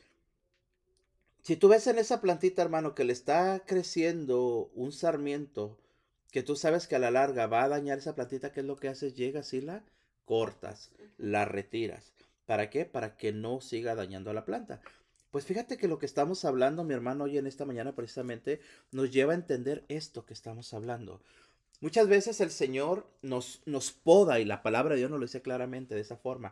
si 1.48 1.56
tú 1.56 1.70
ves 1.70 1.88
en 1.88 1.98
esa 1.98 2.20
plantita, 2.20 2.62
hermano, 2.62 2.94
que 2.94 3.06
le 3.06 3.13
está 3.13 3.63
creciendo 3.66 4.70
un 4.75 4.92
sarmiento, 4.92 5.77
que 6.30 6.44
tú 6.44 6.58
sabes 6.58 6.88
que 6.88 6.98
a 6.98 7.00
la 7.00 7.10
larga 7.10 7.48
va 7.48 7.63
a 7.63 7.70
dañar 7.70 8.00
esa 8.00 8.16
plantita, 8.16 8.51
¿qué 8.51 8.60
es 8.60 8.66
lo 8.66 8.75
que 8.75 8.89
haces? 8.89 9.16
Llegas 9.16 9.54
y 9.54 9.62
la 9.62 9.82
cortas, 10.25 10.92
la 11.18 11.46
retiras. 11.46 12.12
¿Para 12.46 12.70
qué? 12.70 12.84
Para 12.84 13.16
que 13.16 13.32
no 13.32 13.62
siga 13.62 13.96
dañando 13.96 14.30
a 14.30 14.34
la 14.34 14.44
planta. 14.44 14.82
Pues 15.32 15.46
fíjate 15.46 15.77
que 15.77 15.88
lo 15.88 16.00
que 16.00 16.06
estamos 16.06 16.44
hablando, 16.44 16.84
mi 16.84 16.94
hermano, 16.94 17.24
hoy 17.24 17.38
en 17.38 17.48
esta 17.48 17.63
mañana 17.63 17.96
precisamente 17.96 18.60
nos 18.92 19.10
lleva 19.10 19.32
a 19.32 19.38
entender 19.38 19.86
esto 19.88 20.25
que 20.25 20.34
estamos 20.34 20.74
hablando. 20.74 21.22
Muchas 21.80 22.10
veces 22.10 22.42
el 22.42 22.51
Señor 22.51 23.10
nos, 23.22 23.62
nos 23.66 23.94
poda 23.94 24.42
y 24.42 24.44
la 24.44 24.62
palabra 24.62 24.96
de 24.96 25.00
Dios 25.00 25.12
nos 25.12 25.22
lo 25.22 25.25
dice 25.25 25.42
claramente 25.42 25.96
de 25.96 26.01
esa 26.01 26.18
forma. 26.18 26.51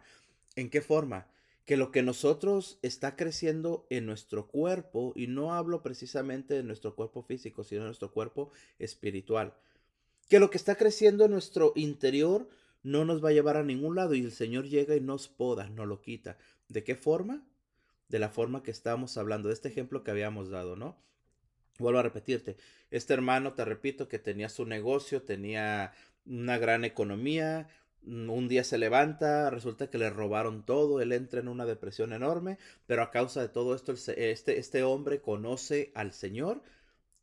¿En 0.55 0.69
qué 0.69 0.79
forma? 0.79 1.27
Que 1.65 1.77
lo 1.77 1.91
que 1.91 2.03
nosotros 2.03 2.77
está 2.81 3.15
creciendo 3.15 3.87
en 3.89 4.05
nuestro 4.05 4.47
cuerpo, 4.47 5.13
y 5.15 5.27
no 5.27 5.53
hablo 5.53 5.81
precisamente 5.81 6.53
de 6.53 6.63
nuestro 6.63 6.95
cuerpo 6.95 7.23
físico, 7.23 7.63
sino 7.63 7.81
de 7.81 7.87
nuestro 7.87 8.11
cuerpo 8.11 8.51
espiritual, 8.77 9.55
que 10.29 10.39
lo 10.39 10.49
que 10.49 10.57
está 10.57 10.75
creciendo 10.75 11.25
en 11.25 11.31
nuestro 11.31 11.73
interior 11.75 12.47
no 12.83 13.03
nos 13.03 13.23
va 13.23 13.29
a 13.29 13.33
llevar 13.33 13.57
a 13.57 13.63
ningún 13.63 13.95
lado 13.95 14.13
y 14.13 14.21
el 14.21 14.31
Señor 14.31 14.67
llega 14.67 14.95
y 14.95 15.01
nos 15.01 15.27
poda, 15.27 15.69
nos 15.69 15.87
lo 15.87 16.01
quita. 16.01 16.37
¿De 16.69 16.83
qué 16.83 16.95
forma? 16.95 17.43
De 18.09 18.19
la 18.19 18.29
forma 18.29 18.61
que 18.61 18.71
estábamos 18.71 19.17
hablando, 19.17 19.47
de 19.47 19.55
este 19.55 19.69
ejemplo 19.69 20.03
que 20.03 20.11
habíamos 20.11 20.49
dado, 20.49 20.75
¿no? 20.75 20.95
Vuelvo 21.79 21.99
a 21.99 22.03
repetirte, 22.03 22.57
este 22.91 23.13
hermano, 23.13 23.53
te 23.53 23.65
repito, 23.65 24.07
que 24.07 24.19
tenía 24.19 24.49
su 24.49 24.65
negocio, 24.65 25.23
tenía 25.23 25.93
una 26.25 26.57
gran 26.57 26.85
economía, 26.85 27.67
un 28.05 28.47
día 28.47 28.63
se 28.63 28.77
levanta, 28.77 29.49
resulta 29.49 29.89
que 29.89 29.97
le 29.97 30.09
robaron 30.09 30.65
todo, 30.65 31.01
él 31.01 31.11
entra 31.11 31.39
en 31.39 31.47
una 31.47 31.65
depresión 31.65 32.13
enorme, 32.13 32.57
pero 32.85 33.01
a 33.01 33.11
causa 33.11 33.41
de 33.41 33.49
todo 33.49 33.75
esto, 33.75 33.93
este, 33.93 34.59
este 34.59 34.83
hombre 34.83 35.21
conoce 35.21 35.91
al 35.95 36.13
Señor 36.13 36.61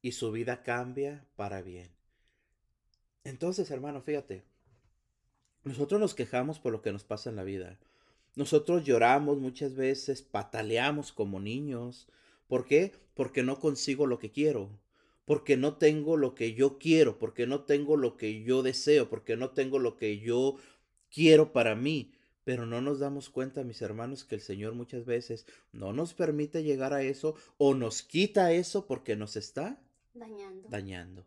y 0.03 0.13
su 0.13 0.33
vida 0.33 0.63
cambia 0.63 1.25
para 1.37 1.63
bien. 1.63 1.91
Entonces, 3.25 3.71
hermano, 3.71 4.03
fíjate, 4.03 4.43
nosotros 5.65 6.01
nos 6.01 6.15
quejamos 6.15 6.59
por 6.59 6.73
lo 6.73 6.83
que 6.83 6.93
nos 6.93 7.05
pasa 7.05 7.31
en 7.31 7.37
la 7.37 7.45
vida. 7.45 7.79
Nosotros 8.35 8.85
lloramos 8.85 9.39
muchas 9.39 9.75
veces, 9.77 10.23
pataleamos 10.23 11.13
como 11.13 11.39
niños. 11.39 12.09
¿Por 12.49 12.65
qué? 12.65 12.93
Porque 13.15 13.43
no 13.43 13.61
consigo 13.61 14.07
lo 14.07 14.19
que 14.19 14.33
quiero. 14.33 14.71
Porque 15.25 15.57
no 15.57 15.77
tengo 15.77 16.17
lo 16.17 16.35
que 16.35 16.55
yo 16.55 16.79
quiero. 16.79 17.19
Porque 17.19 17.47
no 17.47 17.65
tengo 17.65 17.97
lo 17.97 18.17
que 18.17 18.43
yo 18.43 18.63
deseo. 18.63 19.09
Porque 19.09 19.37
no 19.37 19.51
tengo 19.51 19.79
lo 19.79 19.97
que 19.97 20.19
yo 20.19 20.57
quiero 21.11 21.53
para 21.53 21.75
mí. 21.75 22.13
Pero 22.45 22.67
no 22.67 22.81
nos 22.81 22.99
damos 22.99 23.31
cuenta, 23.31 23.63
mis 23.63 23.83
hermanos, 23.83 24.25
que 24.25 24.35
el 24.35 24.41
Señor 24.41 24.75
muchas 24.75 25.05
veces 25.05 25.47
no 25.71 25.93
nos 25.93 26.13
permite 26.13 26.65
llegar 26.65 26.93
a 26.93 27.03
eso 27.03 27.37
o 27.57 27.75
nos 27.75 28.03
quita 28.03 28.53
eso 28.53 28.87
porque 28.87 29.15
nos 29.15 29.37
está 29.37 29.81
dañando. 30.13 30.69
dañando. 30.69 31.27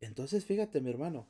Entonces, 0.00 0.44
fíjate, 0.44 0.80
mi 0.80 0.90
hermano, 0.90 1.28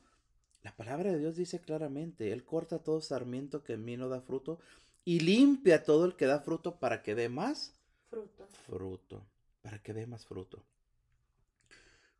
la 0.63 0.75
palabra 0.75 1.11
de 1.11 1.19
Dios 1.19 1.35
dice 1.35 1.59
claramente, 1.59 2.31
Él 2.31 2.43
corta 2.43 2.79
todo 2.79 2.99
sarmiento 3.01 3.63
que 3.63 3.73
en 3.73 3.85
mí 3.85 3.97
no 3.97 4.09
da 4.09 4.21
fruto 4.21 4.59
y 5.05 5.19
limpia 5.19 5.83
todo 5.83 6.05
el 6.05 6.15
que 6.15 6.25
da 6.25 6.39
fruto 6.39 6.79
para 6.79 7.01
que 7.03 7.15
dé 7.15 7.29
más 7.29 7.73
fruto. 8.09 8.47
Fruto, 8.65 9.25
para 9.61 9.81
que 9.81 9.93
dé 9.93 10.07
más 10.07 10.25
fruto. 10.25 10.63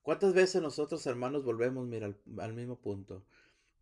¿Cuántas 0.07 0.33
veces 0.33 0.61
nosotros, 0.61 1.05
hermanos, 1.05 1.43
volvemos, 1.43 1.85
mira, 1.85 2.09
al, 2.39 2.53
mismo 2.53 2.77
punto? 2.77 3.25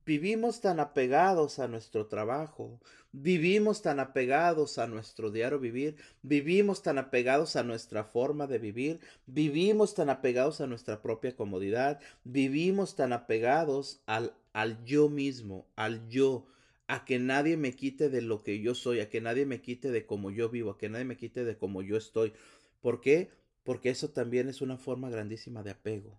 Vivimos 0.08 0.60
tan 0.60 0.80
apegados 0.80 1.60
a 1.60 1.68
nuestro 1.68 2.08
trabajo, 2.08 2.82
vivimos 3.12 3.84
tan 3.84 4.00
apegados 4.00 4.80
a 4.80 4.88
nuestro 4.88 5.30
diario 5.30 5.60
vivir, 5.60 5.98
vivimos 6.24 6.82
tan 6.82 6.98
apegados 6.98 7.56
a 7.56 7.62
nuestra 7.62 8.06
forma 8.06 8.48
de 8.48 8.58
vivir, 8.58 9.00
vivimos 9.28 9.94
tan 9.94 10.10
apegados 10.10 10.62
a 10.62 10.66
nuestra 10.66 11.04
propia 11.04 11.36
comodidad, 11.36 12.02
vivimos 12.24 12.96
tan 12.96 13.14
apegados 13.14 14.02
al 14.08 14.34
al 14.52 14.84
yo 14.84 15.10
mismo, 15.10 15.68
al 15.76 16.10
yo, 16.10 16.48
a 16.88 17.06
que 17.06 17.20
nadie 17.20 17.56
me 17.56 17.76
quite 17.76 18.10
de 18.10 18.24
lo 18.24 18.42
que 18.42 18.60
yo 18.62 18.74
soy, 18.74 19.00
a 19.00 19.12
que 19.12 19.22
nadie 19.22 19.46
me 19.46 19.62
quite 19.62 19.92
de 19.92 20.08
cómo 20.08 20.32
yo 20.32 20.50
vivo, 20.50 20.72
a 20.72 20.78
que 20.80 20.90
nadie 20.90 21.06
me 21.06 21.18
quite 21.18 21.44
de 21.44 21.56
cómo 21.56 21.84
yo 21.84 21.98
estoy. 21.98 22.34
¿Por 22.82 23.00
qué? 23.00 23.30
Porque 23.66 23.90
eso 23.90 24.12
también 24.12 24.48
es 24.48 24.62
una 24.62 24.78
forma 24.78 25.10
grandísima 25.10 25.64
de 25.64 25.72
apego. 25.72 26.18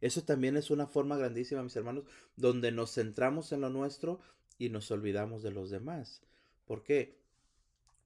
Eso 0.00 0.24
también 0.24 0.56
es 0.56 0.70
una 0.70 0.88
forma 0.88 1.16
grandísima, 1.16 1.62
mis 1.62 1.76
hermanos, 1.76 2.04
donde 2.34 2.72
nos 2.72 2.94
centramos 2.94 3.52
en 3.52 3.60
lo 3.60 3.70
nuestro 3.70 4.20
y 4.58 4.70
nos 4.70 4.90
olvidamos 4.90 5.44
de 5.44 5.52
los 5.52 5.70
demás. 5.70 6.22
¿Por 6.66 6.82
qué? 6.82 7.18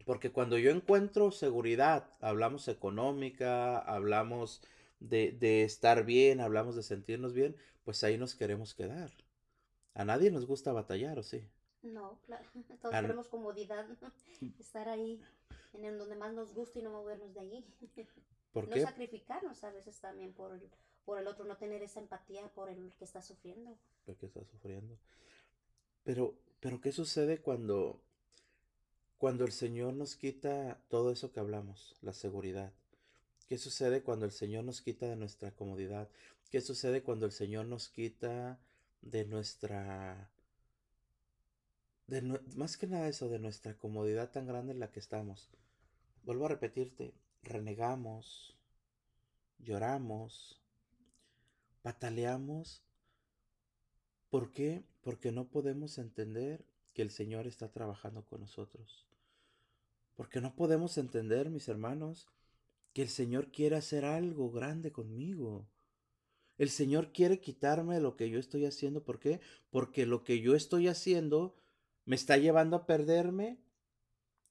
Porque 0.05 0.33
cuando 0.33 0.59
yo 0.59 0.71
encuentro 0.71 1.31
seguridad, 1.31 2.11
hablamos 2.21 2.69
económica, 2.69 3.79
hablamos 3.79 4.63
de, 4.99 5.33
de 5.33 5.63
estar 5.65 6.05
bien, 6.05 6.41
hablamos 6.41 6.77
de 6.77 6.83
sentirnos 6.83 7.33
bien, 7.33 7.57
pues 7.85 8.05
ahí 8.05 8.19
nos 8.19 8.35
queremos 8.35 8.75
quedar. 8.75 9.11
A 9.95 10.05
nadie 10.05 10.31
nos 10.31 10.47
gusta 10.47 10.73
batallar, 10.73 11.19
¿o 11.19 11.23
sí? 11.23 11.49
No, 11.83 12.19
claro. 12.27 12.45
Todos 12.83 12.95
queremos 12.95 13.29
comodidad, 13.29 13.87
estar 14.59 14.89
ahí 14.89 15.21
en 15.75 15.85
el 15.85 15.99
donde 15.99 16.17
más 16.17 16.33
nos 16.33 16.55
gusta 16.55 16.79
y 16.79 16.83
no 16.83 16.91
movernos 16.91 17.35
de 17.35 17.41
allí. 17.41 17.65
¿Por 18.53 18.69
no 18.69 18.77
sacrificarnos 18.77 19.63
a 19.63 19.71
veces 19.71 20.01
también 20.01 20.33
por 20.33 20.53
el, 20.53 20.69
por 21.05 21.19
el 21.19 21.27
otro, 21.27 21.45
no 21.45 21.57
tener 21.57 21.83
esa 21.83 22.01
empatía 22.01 22.49
por 22.53 22.69
el 22.69 22.93
que 22.95 23.05
está 23.05 23.23
sufriendo. 23.23 23.77
Está 24.07 24.45
sufriendo. 24.45 24.99
Pero, 26.05 26.35
pero 26.61 26.81
¿qué 26.81 26.93
sucede 26.93 27.41
cuando, 27.41 28.01
cuando 29.19 29.45
el 29.45 29.53
Señor 29.53 29.95
nos 29.95 30.17
quita 30.17 30.81
todo 30.89 31.13
eso 31.13 31.33
que 31.33 31.41
hablamos, 31.41 31.97
la 32.03 32.13
seguridad? 32.13 32.73
¿Qué 33.49 33.59
sucede 33.59 34.03
cuando 34.03 34.27
el 34.27 34.33
Señor 34.33 34.65
nos 34.65 34.81
quita 34.83 35.07
de 35.07 35.17
nuestra 35.17 35.51
comodidad? 35.51 36.09
¿Qué 36.51 36.61
sucede 36.61 37.03
cuando 37.03 37.27
el 37.27 37.33
Señor 37.33 37.67
nos 37.67 37.89
quita 37.89 38.61
de 39.03 39.25
nuestra... 39.25 40.31
De 42.07 42.23
más 42.57 42.77
que 42.77 42.89
nada 42.89 43.09
eso, 43.09 43.29
de 43.29 43.39
nuestra 43.39 43.77
comodidad 43.77 44.31
tan 44.31 44.47
grande 44.47 44.73
en 44.73 44.81
la 44.81 44.91
que 44.91 44.99
estamos. 44.99 45.51
Vuelvo 46.25 46.47
a 46.47 46.49
repetirte, 46.49 47.13
renegamos, 47.43 48.57
lloramos, 49.59 50.61
pataleamos. 51.83 52.83
¿Por 54.29 54.53
qué? 54.53 54.85
Porque 55.03 55.33
no 55.33 55.49
podemos 55.49 55.99
entender 55.99 56.65
que 56.95 57.03
el 57.03 57.11
Señor 57.11 57.47
está 57.47 57.71
trabajando 57.73 58.25
con 58.25 58.41
nosotros. 58.41 59.07
Porque 60.15 60.41
no 60.41 60.55
podemos 60.55 60.99
entender, 60.99 61.51
mis 61.51 61.69
hermanos, 61.69 62.29
que 62.93 63.03
el 63.03 63.09
Señor 63.09 63.51
quiere 63.51 63.77
hacer 63.77 64.05
algo 64.05 64.51
grande 64.51 64.93
conmigo. 64.93 65.69
El 66.59 66.71
Señor 66.71 67.13
quiere 67.13 67.41
quitarme 67.41 68.01
lo 68.01 68.17
que 68.17 68.29
yo 68.29 68.39
estoy 68.39 68.67
haciendo. 68.67 69.03
¿Por 69.03 69.19
qué? 69.19 69.41
Porque 69.71 70.07
lo 70.07 70.25
que 70.25 70.41
yo 70.41 70.55
estoy 70.55 70.89
haciendo 70.89 71.57
me 72.05 72.17
está 72.17 72.37
llevando 72.37 72.77
a 72.77 72.87
perderme 72.87 73.59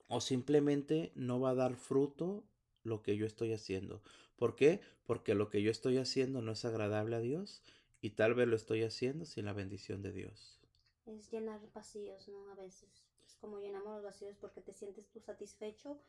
o 0.07 0.21
simplemente 0.21 1.11
no 1.15 1.39
va 1.39 1.51
a 1.51 1.55
dar 1.55 1.75
fruto 1.75 2.43
lo 2.83 3.01
que 3.01 3.17
yo 3.17 3.25
estoy 3.25 3.53
haciendo. 3.53 4.01
¿Por 4.37 4.55
qué? 4.55 4.81
Porque 5.05 5.35
lo 5.35 5.49
que 5.49 5.61
yo 5.61 5.71
estoy 5.71 5.97
haciendo 5.97 6.41
no 6.41 6.53
es 6.53 6.63
agradable 6.65 7.15
a 7.15 7.19
Dios 7.19 7.61
y 8.01 8.11
tal 8.11 8.33
vez 8.33 8.47
lo 8.47 8.55
estoy 8.55 8.83
haciendo 8.83 9.25
sin 9.25 9.45
la 9.45 9.53
bendición 9.53 10.01
de 10.01 10.11
Dios. 10.11 10.59
Es 11.05 11.29
llenar 11.31 11.59
vacíos, 11.73 12.27
¿no? 12.29 12.49
A 12.51 12.55
veces. 12.55 12.89
Es 13.25 13.35
como 13.35 13.59
llenamos 13.59 13.95
los 13.95 14.03
vacíos 14.03 14.37
porque 14.39 14.61
te 14.61 14.73
sientes 14.73 15.09
tú 15.09 15.19
satisfecho, 15.19 15.99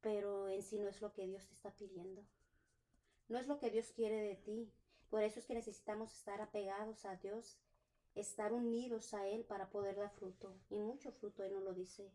pero 0.00 0.48
en 0.48 0.62
sí 0.62 0.78
no 0.78 0.88
es 0.88 1.00
lo 1.00 1.12
que 1.12 1.26
Dios 1.26 1.46
te 1.46 1.54
está 1.54 1.74
pidiendo. 1.74 2.22
No 3.28 3.38
es 3.38 3.46
lo 3.46 3.58
que 3.58 3.70
Dios 3.70 3.92
quiere 3.92 4.20
de 4.20 4.36
ti. 4.36 4.70
Por 5.08 5.22
eso 5.22 5.38
es 5.38 5.46
que 5.46 5.54
necesitamos 5.54 6.12
estar 6.12 6.40
apegados 6.40 7.04
a 7.04 7.16
Dios, 7.16 7.58
estar 8.14 8.52
unidos 8.52 9.14
a 9.14 9.28
Él 9.28 9.44
para 9.44 9.70
poder 9.70 9.96
dar 9.96 10.10
fruto. 10.10 10.54
Y 10.70 10.76
mucho 10.78 11.12
fruto, 11.12 11.44
Él 11.44 11.54
nos 11.54 11.62
lo 11.62 11.72
dice. 11.72 12.10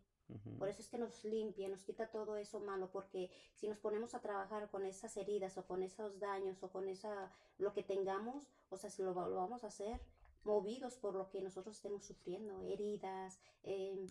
Por 0.60 0.68
eso 0.68 0.82
es 0.82 0.90
que 0.90 0.98
nos 0.98 1.24
limpia, 1.24 1.70
nos 1.70 1.84
quita 1.84 2.10
todo 2.10 2.36
eso 2.36 2.60
malo, 2.60 2.90
porque 2.92 3.30
si 3.56 3.68
nos 3.68 3.78
ponemos 3.78 4.14
a 4.14 4.22
trabajar 4.22 4.70
con 4.70 4.86
esas 4.86 5.16
heridas 5.16 5.58
o 5.58 5.66
con 5.66 5.84
esos 5.84 6.20
daños 6.20 6.62
o 6.64 6.70
con 6.70 6.90
esa 6.90 7.32
lo 7.58 7.74
que 7.74 7.84
tengamos, 7.84 8.48
o 8.70 8.78
sea, 8.78 8.90
si 8.90 9.04
lo, 9.04 9.14
vamos 9.14 9.64
a 9.64 9.68
hacer 9.68 10.02
movidos 10.44 10.96
por 10.98 11.16
lo 11.16 11.30
que 11.30 11.42
nosotros 11.42 11.78
estemos 11.78 12.04
sufriendo, 12.04 12.62
heridas, 12.62 13.40
em, 13.64 14.08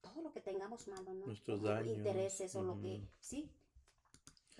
todo 0.00 0.22
lo 0.22 0.32
que 0.32 0.40
tengamos 0.40 0.88
malo, 0.88 1.12
¿no? 1.12 1.26
Nuestros 1.26 1.62
daños. 1.62 1.96
Intereses 1.98 2.54
o 2.54 2.62
lo 2.62 2.80
que, 2.80 3.06
sí, 3.20 3.50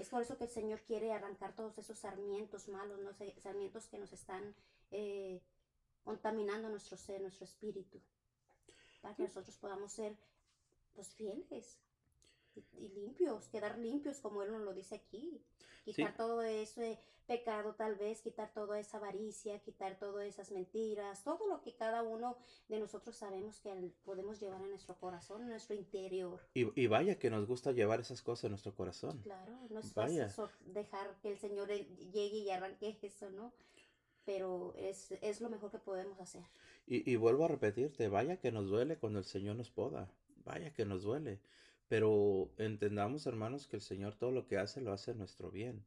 es 0.01 0.09
por 0.09 0.23
eso 0.23 0.37
que 0.39 0.45
el 0.45 0.51
Señor 0.51 0.81
quiere 0.83 1.13
arrancar 1.13 1.55
todos 1.55 1.77
esos 1.79 1.99
sarmientos 1.99 2.69
malos, 2.69 3.01
¿no? 3.01 3.11
sarmientos 3.39 3.87
que 3.87 3.99
nos 3.99 4.13
están 4.13 4.55
eh, 4.91 5.43
contaminando 6.03 6.69
nuestro 6.71 6.97
ser, 6.97 7.21
nuestro 7.21 7.45
espíritu, 7.45 8.01
para 9.01 9.15
que 9.15 9.23
nosotros 9.23 9.57
podamos 9.59 9.93
ser 9.93 10.17
pues 10.95 11.15
fieles 11.15 11.79
y, 12.55 12.89
limpios, 12.89 13.49
quedar 13.49 13.79
limpios 13.79 14.21
como 14.21 14.43
Él 14.43 14.53
nos 14.53 14.63
lo 14.63 14.75
dice 14.75 14.97
aquí. 14.97 15.43
Quitar 15.85 16.15
todo 16.17 16.43
ese 16.43 17.01
pecado 17.27 17.75
tal 17.75 17.95
vez, 17.95 18.21
quitar 18.23 18.53
toda 18.53 18.79
esa 18.79 18.99
avaricia, 18.99 19.61
quitar 19.61 19.99
todas 19.99 20.27
esas 20.27 20.51
mentiras, 20.51 21.23
todo 21.23 21.47
lo 21.47 21.63
que 21.63 21.75
cada 21.77 22.03
uno 22.03 22.37
de 22.69 22.81
nosotros 22.81 23.17
sabemos 23.17 23.61
que 23.61 23.73
podemos 24.05 24.41
llevar 24.41 24.61
en 24.63 24.71
nuestro 24.71 24.99
corazón, 24.99 25.43
en 25.43 25.51
nuestro 25.51 25.77
interior. 25.77 26.41
Y, 26.55 26.87
vaya 26.89 27.19
que 27.19 27.31
nos 27.31 27.47
gusta 27.47 27.73
llevar 27.73 28.01
esas 28.01 28.21
cosas 28.21 28.45
en 28.45 28.51
nuestro 28.51 28.75
corazón. 28.75 29.21
Claro, 29.23 29.57
no 29.71 29.81
es 29.81 29.93
fácil 29.93 30.27
dejar 30.67 31.17
que 31.21 31.31
el 31.31 31.39
Señor 31.39 31.69
llegue 31.69 32.39
y 32.39 32.51
arranque 32.51 32.99
eso, 33.01 33.31
¿no? 33.31 33.53
Pero 34.25 34.75
es, 34.77 35.13
es 35.23 35.41
lo 35.41 35.49
mejor 35.49 35.71
que 35.71 35.79
podemos 35.79 36.21
hacer. 36.21 36.43
Y, 36.87 37.11
y 37.11 37.17
vuelvo 37.17 37.45
a 37.45 37.49
repetirte, 37.49 38.09
vaya 38.09 38.39
que 38.39 38.53
nos 38.53 38.69
duele 38.69 38.97
cuando 38.97 39.19
el 39.19 39.25
Señor 39.25 39.57
nos 39.57 39.71
poda, 39.71 40.11
vaya 40.45 40.73
que 40.73 40.85
nos 40.85 41.03
duele. 41.03 41.41
Pero 41.89 42.53
entendamos, 42.57 43.27
hermanos, 43.27 43.67
que 43.67 43.77
el 43.77 43.83
Señor 43.83 44.15
todo 44.15 44.31
lo 44.31 44.47
que 44.47 44.59
hace 44.59 44.81
lo 44.81 44.93
hace 44.93 45.11
a 45.11 45.15
nuestro 45.15 45.51
bien. 45.51 45.85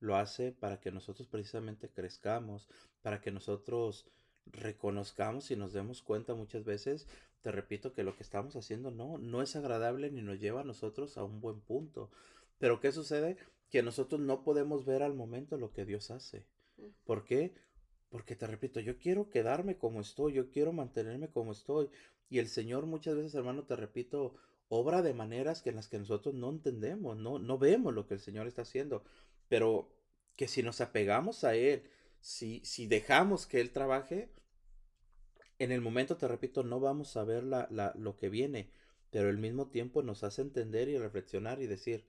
Lo 0.00 0.16
hace 0.16 0.52
para 0.52 0.80
que 0.80 0.90
nosotros 0.90 1.28
precisamente 1.28 1.90
crezcamos, 1.90 2.68
para 3.02 3.20
que 3.20 3.30
nosotros 3.30 4.06
reconozcamos 4.46 5.50
y 5.50 5.56
nos 5.56 5.72
demos 5.72 6.02
cuenta 6.02 6.34
muchas 6.34 6.64
veces, 6.64 7.06
te 7.42 7.52
repito 7.52 7.92
que 7.92 8.02
lo 8.02 8.16
que 8.16 8.22
estamos 8.22 8.56
haciendo 8.56 8.90
no, 8.90 9.18
no 9.18 9.42
es 9.42 9.56
agradable 9.56 10.10
ni 10.10 10.22
nos 10.22 10.40
lleva 10.40 10.62
a 10.62 10.64
nosotros 10.64 11.16
a 11.16 11.24
un 11.24 11.40
buen 11.40 11.60
punto. 11.60 12.10
Pero 12.58 12.80
¿qué 12.80 12.92
sucede? 12.92 13.36
Que 13.70 13.82
nosotros 13.82 14.20
no 14.20 14.42
podemos 14.42 14.84
ver 14.84 15.02
al 15.02 15.14
momento 15.14 15.56
lo 15.58 15.72
que 15.72 15.84
Dios 15.84 16.10
hace. 16.10 16.44
¿Por 17.04 17.24
qué? 17.24 17.54
Porque 18.08 18.36
te 18.36 18.46
repito, 18.46 18.80
yo 18.80 18.98
quiero 18.98 19.28
quedarme 19.30 19.76
como 19.76 20.00
estoy, 20.00 20.34
yo 20.34 20.50
quiero 20.50 20.72
mantenerme 20.72 21.30
como 21.30 21.52
estoy. 21.52 21.90
Y 22.28 22.38
el 22.38 22.48
Señor 22.48 22.86
muchas 22.86 23.16
veces, 23.16 23.34
hermano, 23.34 23.64
te 23.64 23.76
repito, 23.76 24.36
obra 24.68 25.02
de 25.02 25.14
maneras 25.14 25.62
que 25.62 25.70
en 25.70 25.76
las 25.76 25.88
que 25.88 25.98
nosotros 25.98 26.34
no 26.34 26.50
entendemos, 26.50 27.16
no, 27.16 27.38
no 27.38 27.58
vemos 27.58 27.94
lo 27.94 28.06
que 28.06 28.14
el 28.14 28.20
Señor 28.20 28.46
está 28.46 28.62
haciendo, 28.62 29.04
pero 29.48 29.92
que 30.36 30.48
si 30.48 30.62
nos 30.62 30.80
apegamos 30.80 31.44
a 31.44 31.54
Él, 31.54 31.88
si, 32.20 32.64
si 32.64 32.86
dejamos 32.86 33.46
que 33.46 33.60
Él 33.60 33.72
trabaje, 33.72 34.32
en 35.58 35.72
el 35.72 35.80
momento, 35.80 36.16
te 36.16 36.28
repito, 36.28 36.62
no 36.62 36.80
vamos 36.80 37.16
a 37.16 37.24
ver 37.24 37.44
la, 37.44 37.66
la, 37.70 37.92
lo 37.96 38.16
que 38.16 38.28
viene, 38.28 38.70
pero 39.10 39.28
al 39.28 39.38
mismo 39.38 39.68
tiempo 39.70 40.02
nos 40.02 40.24
hace 40.24 40.42
entender 40.42 40.88
y 40.88 40.98
reflexionar 40.98 41.62
y 41.62 41.66
decir, 41.66 42.06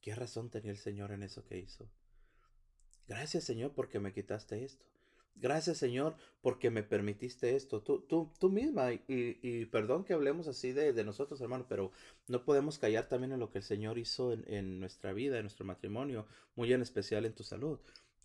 ¿qué 0.00 0.14
razón 0.14 0.50
tenía 0.50 0.70
el 0.70 0.78
Señor 0.78 1.12
en 1.12 1.22
eso 1.22 1.44
que 1.44 1.58
hizo? 1.58 1.90
Gracias 3.08 3.44
Señor 3.44 3.72
porque 3.74 3.98
me 3.98 4.12
quitaste 4.12 4.64
esto. 4.64 4.86
Gracias 5.36 5.78
Señor 5.78 6.16
porque 6.42 6.70
me 6.70 6.82
permitiste 6.82 7.56
esto. 7.56 7.82
Tú, 7.82 8.00
tú, 8.02 8.32
tú 8.38 8.50
misma, 8.50 8.92
y, 8.92 9.02
y, 9.08 9.64
perdón 9.66 10.04
que 10.04 10.12
hablemos 10.12 10.48
así 10.48 10.72
de, 10.72 10.92
de, 10.92 11.04
nosotros, 11.04 11.40
hermano, 11.40 11.66
pero 11.68 11.92
no 12.28 12.44
podemos 12.44 12.78
callar 12.78 13.08
también 13.08 13.32
en 13.32 13.40
lo 13.40 13.50
que 13.50 13.58
el 13.58 13.64
Señor 13.64 13.98
hizo 13.98 14.32
en, 14.32 14.44
en 14.46 14.80
nuestra 14.80 15.12
vida, 15.12 15.36
en 15.36 15.44
nuestro 15.44 15.64
matrimonio, 15.64 16.26
muy 16.56 16.72
en 16.72 16.82
especial 16.82 17.24
en 17.24 17.34
tu 17.34 17.42
salud. 17.42 17.78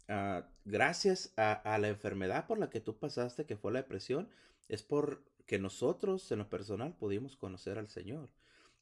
Ah, 0.08 0.48
gracias 0.66 1.34
a, 1.38 1.54
a, 1.54 1.78
la 1.80 1.88
enfermedad 1.88 2.48
por 2.48 2.60
la 2.60 2.70
que 2.70 2.82
tú 2.82 2.98
pasaste, 2.98 3.46
que 3.46 3.58
fue 3.58 3.72
la 3.72 3.82
depresión, 3.82 4.30
es 4.68 4.84
porque 4.84 5.58
nosotros 5.60 6.32
en 6.32 6.40
lo 6.40 6.50
personal 6.50 6.96
pudimos 6.98 7.38
conocer 7.38 7.78
al 7.78 7.88
Señor. 7.88 8.30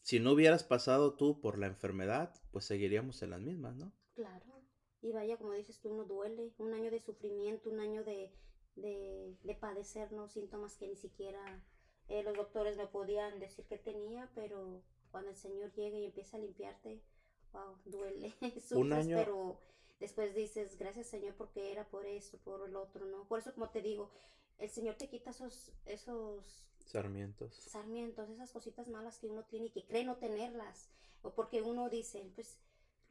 Si 0.02 0.20
no 0.20 0.34
hubieras 0.34 0.64
pasado 0.64 1.14
tú 1.14 1.40
por 1.40 1.58
la 1.58 1.68
enfermedad, 1.68 2.34
pues 2.52 2.66
seguiríamos 2.66 3.22
en 3.22 3.30
las 3.30 3.42
mismas, 3.42 3.76
¿no? 3.76 3.94
Claro. 4.16 4.53
Y 5.04 5.12
vaya, 5.12 5.38
como 5.38 5.52
dices 5.52 5.80
tú, 5.80 5.94
no 5.94 6.06
duele. 6.06 6.54
Un 6.58 6.74
año 6.74 6.90
de 6.90 7.00
sufrimiento, 7.00 7.70
un 7.70 7.82
año 7.82 8.04
de, 8.04 8.32
de, 8.76 9.38
de 9.44 9.56
padecernos 9.56 10.32
síntomas 10.32 10.78
que 10.78 10.88
ni 10.88 10.96
siquiera 10.96 11.62
eh, 12.08 12.24
los 12.24 12.36
doctores 12.36 12.78
me 12.78 12.88
podían 12.88 13.40
decir 13.40 13.66
que 13.66 13.78
tenía, 13.78 14.32
pero 14.34 14.82
cuando 15.12 15.30
el 15.30 15.36
Señor 15.36 15.74
llega 15.74 15.98
y 15.98 16.06
empieza 16.06 16.38
a 16.38 16.40
limpiarte, 16.40 17.02
wow, 17.52 17.78
duele. 17.86 18.32
Sufres, 18.62 18.72
un 18.72 18.94
año... 18.94 19.18
pero 19.18 19.60
después 20.00 20.34
dices, 20.34 20.78
gracias 20.78 21.08
Señor 21.08 21.36
porque 21.36 21.72
era 21.72 21.88
por 21.90 22.06
eso, 22.06 22.38
por 22.40 22.68
el 22.68 22.76
otro, 22.76 23.06
¿no? 23.06 23.28
Por 23.28 23.40
eso, 23.40 23.54
como 23.54 23.70
te 23.70 23.82
digo, 23.82 24.10
el 24.58 24.70
Señor 24.70 24.96
te 24.96 25.10
quita 25.10 25.32
esos, 25.32 25.74
esos 25.86 26.66
sarmientos. 26.86 27.56
Sarmientos, 27.56 28.30
esas 28.30 28.52
cositas 28.52 28.88
malas 28.88 29.20
que 29.20 29.28
uno 29.28 29.44
tiene 29.44 29.68
y 29.68 29.72
que 29.72 29.86
cree 29.86 30.06
no 30.06 30.18
tenerlas. 30.18 30.90
O 31.22 31.34
porque 31.34 31.62
uno 31.62 31.90
dice, 31.90 32.32
pues 32.36 32.60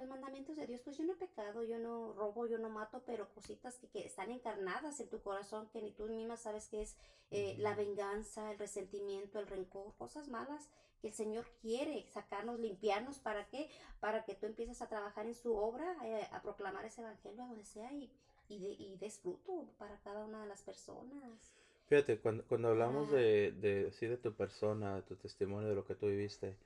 los 0.02 0.10
mandamientos 0.10 0.56
de 0.56 0.66
Dios, 0.66 0.80
pues 0.82 0.98
yo 0.98 1.04
no 1.04 1.12
he 1.12 1.16
pecado, 1.16 1.62
yo 1.62 1.78
no 1.78 2.12
robo, 2.12 2.46
yo 2.46 2.58
no 2.58 2.68
mato, 2.68 3.02
pero 3.06 3.28
cositas 3.30 3.78
que, 3.78 3.88
que 3.88 4.04
están 4.04 4.30
encarnadas 4.30 4.98
en 5.00 5.08
tu 5.08 5.22
corazón 5.22 5.68
que 5.72 5.80
ni 5.80 5.92
tú 5.92 6.06
misma 6.06 6.36
sabes 6.36 6.68
que 6.68 6.82
es 6.82 6.96
eh, 7.30 7.54
la 7.58 7.74
venganza, 7.74 8.50
el 8.50 8.58
resentimiento, 8.58 9.38
el 9.38 9.46
rencor, 9.46 9.94
cosas 9.96 10.28
malas 10.28 10.68
que 11.00 11.08
el 11.08 11.14
Señor 11.14 11.46
quiere 11.60 12.06
sacarnos, 12.12 12.60
limpiarnos, 12.60 13.18
¿para 13.18 13.48
qué? 13.48 13.70
Para 14.00 14.24
que 14.24 14.34
tú 14.34 14.46
empieces 14.46 14.82
a 14.82 14.88
trabajar 14.88 15.26
en 15.26 15.34
su 15.34 15.56
obra, 15.56 15.96
eh, 16.04 16.28
a 16.32 16.42
proclamar 16.42 16.84
ese 16.84 17.00
evangelio 17.00 17.42
a 17.42 17.46
donde 17.46 17.64
sea 17.64 17.92
y, 17.92 18.10
y, 18.48 18.58
de, 18.60 18.70
y 18.70 18.96
des 18.96 19.18
fruto 19.18 19.68
para 19.78 19.98
cada 20.00 20.24
una 20.24 20.42
de 20.42 20.48
las 20.48 20.62
personas. 20.62 21.54
Fíjate, 21.88 22.18
cuando, 22.18 22.44
cuando 22.44 22.68
hablamos 22.68 23.10
de, 23.10 23.52
de, 23.52 23.90
sí, 23.92 24.06
de 24.06 24.16
tu 24.16 24.32
persona, 24.32 24.96
de 24.96 25.02
tu 25.02 25.16
testimonio, 25.16 25.68
de 25.68 25.74
lo 25.74 25.84
que 25.84 25.94
tú 25.94 26.06
viviste, 26.06 26.56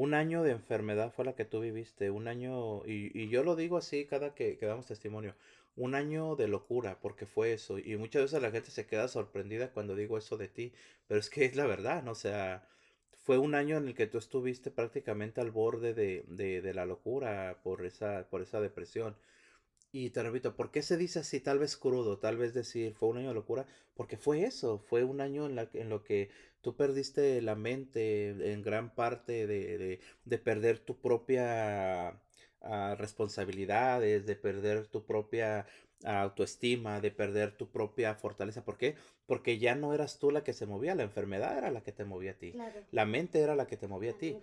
un 0.00 0.14
año 0.14 0.42
de 0.42 0.52
enfermedad 0.52 1.12
fue 1.12 1.26
la 1.26 1.34
que 1.34 1.44
tú 1.44 1.60
viviste, 1.60 2.10
un 2.10 2.26
año, 2.26 2.82
y, 2.86 3.28
yo 3.28 3.42
lo 3.44 3.54
digo 3.54 3.76
así 3.76 4.06
cada 4.06 4.34
que, 4.34 4.56
que, 4.56 4.64
damos 4.64 4.86
testimonio, 4.86 5.34
un 5.76 5.94
año 5.94 6.36
de 6.36 6.48
locura, 6.48 6.98
porque 7.02 7.26
fue 7.26 7.52
eso, 7.52 7.78
y 7.78 7.96
muchas 7.98 8.22
veces 8.22 8.40
la 8.40 8.50
gente 8.50 8.70
se 8.70 8.86
queda 8.86 9.08
sorprendida 9.08 9.72
cuando 9.72 9.94
digo 9.94 10.16
eso 10.16 10.38
de 10.38 10.48
ti, 10.48 10.72
pero 11.06 11.20
es 11.20 11.28
que 11.28 11.44
es 11.44 11.54
la 11.54 11.66
verdad, 11.66 12.02
¿no? 12.02 12.12
O 12.12 12.14
sea, 12.14 12.66
fue 13.24 13.36
un 13.36 13.54
año 13.54 13.76
en 13.76 13.88
el 13.88 13.94
que 13.94 14.06
tú 14.06 14.16
estuviste 14.16 14.70
prácticamente 14.70 15.42
al 15.42 15.50
borde 15.50 15.92
de, 15.92 16.24
de, 16.28 16.74
la 16.74 16.86
locura 16.86 17.60
por 17.62 17.84
esa, 17.84 18.26
por 18.30 18.40
esa 18.40 18.58
depresión. 18.60 19.16
Y 19.92 20.10
te 20.10 20.22
repito, 20.22 20.56
¿por 20.56 20.70
qué 20.70 20.82
se 20.82 20.96
dice 20.96 21.18
así? 21.18 21.40
Tal 21.40 21.58
vez 21.58 21.76
crudo, 21.76 22.18
tal 22.18 22.36
vez 22.38 22.54
decir 22.54 22.94
fue 22.94 23.08
un 23.08 23.18
año 23.18 23.28
de 23.28 23.34
locura, 23.34 23.66
porque 23.94 24.16
fue 24.16 24.44
eso, 24.44 24.78
fue 24.78 25.04
un 25.04 25.20
año 25.20 25.46
en, 25.46 25.58
en 25.74 25.90
lo 25.90 26.02
que 26.04 26.30
tú 26.60 26.76
perdiste 26.76 27.40
la 27.42 27.54
mente 27.54 28.52
en 28.52 28.62
gran 28.62 28.94
parte 28.94 29.46
de, 29.46 29.78
de, 29.78 30.00
de 30.24 30.38
perder 30.38 30.78
tu 30.78 31.00
propia 31.00 32.20
uh, 32.60 32.94
responsabilidades, 32.96 34.26
de 34.26 34.36
perder 34.36 34.86
tu 34.86 35.04
propia 35.04 35.66
autoestima, 36.04 37.00
de 37.00 37.10
perder 37.10 37.56
tu 37.56 37.70
propia 37.70 38.14
fortaleza. 38.14 38.64
¿Por 38.64 38.78
qué? 38.78 38.96
Porque 39.26 39.58
ya 39.58 39.74
no 39.74 39.92
eras 39.92 40.18
tú 40.18 40.30
la 40.30 40.42
que 40.42 40.52
se 40.52 40.66
movía, 40.66 40.94
la 40.94 41.02
enfermedad 41.02 41.58
era 41.58 41.70
la 41.70 41.82
que 41.82 41.92
te 41.92 42.04
movía 42.04 42.32
a 42.32 42.38
ti. 42.38 42.54
La 42.90 43.04
mente 43.04 43.40
era 43.40 43.54
la 43.54 43.66
que 43.66 43.76
te 43.76 43.86
movía 43.86 44.12
a 44.12 44.18
ti. 44.18 44.38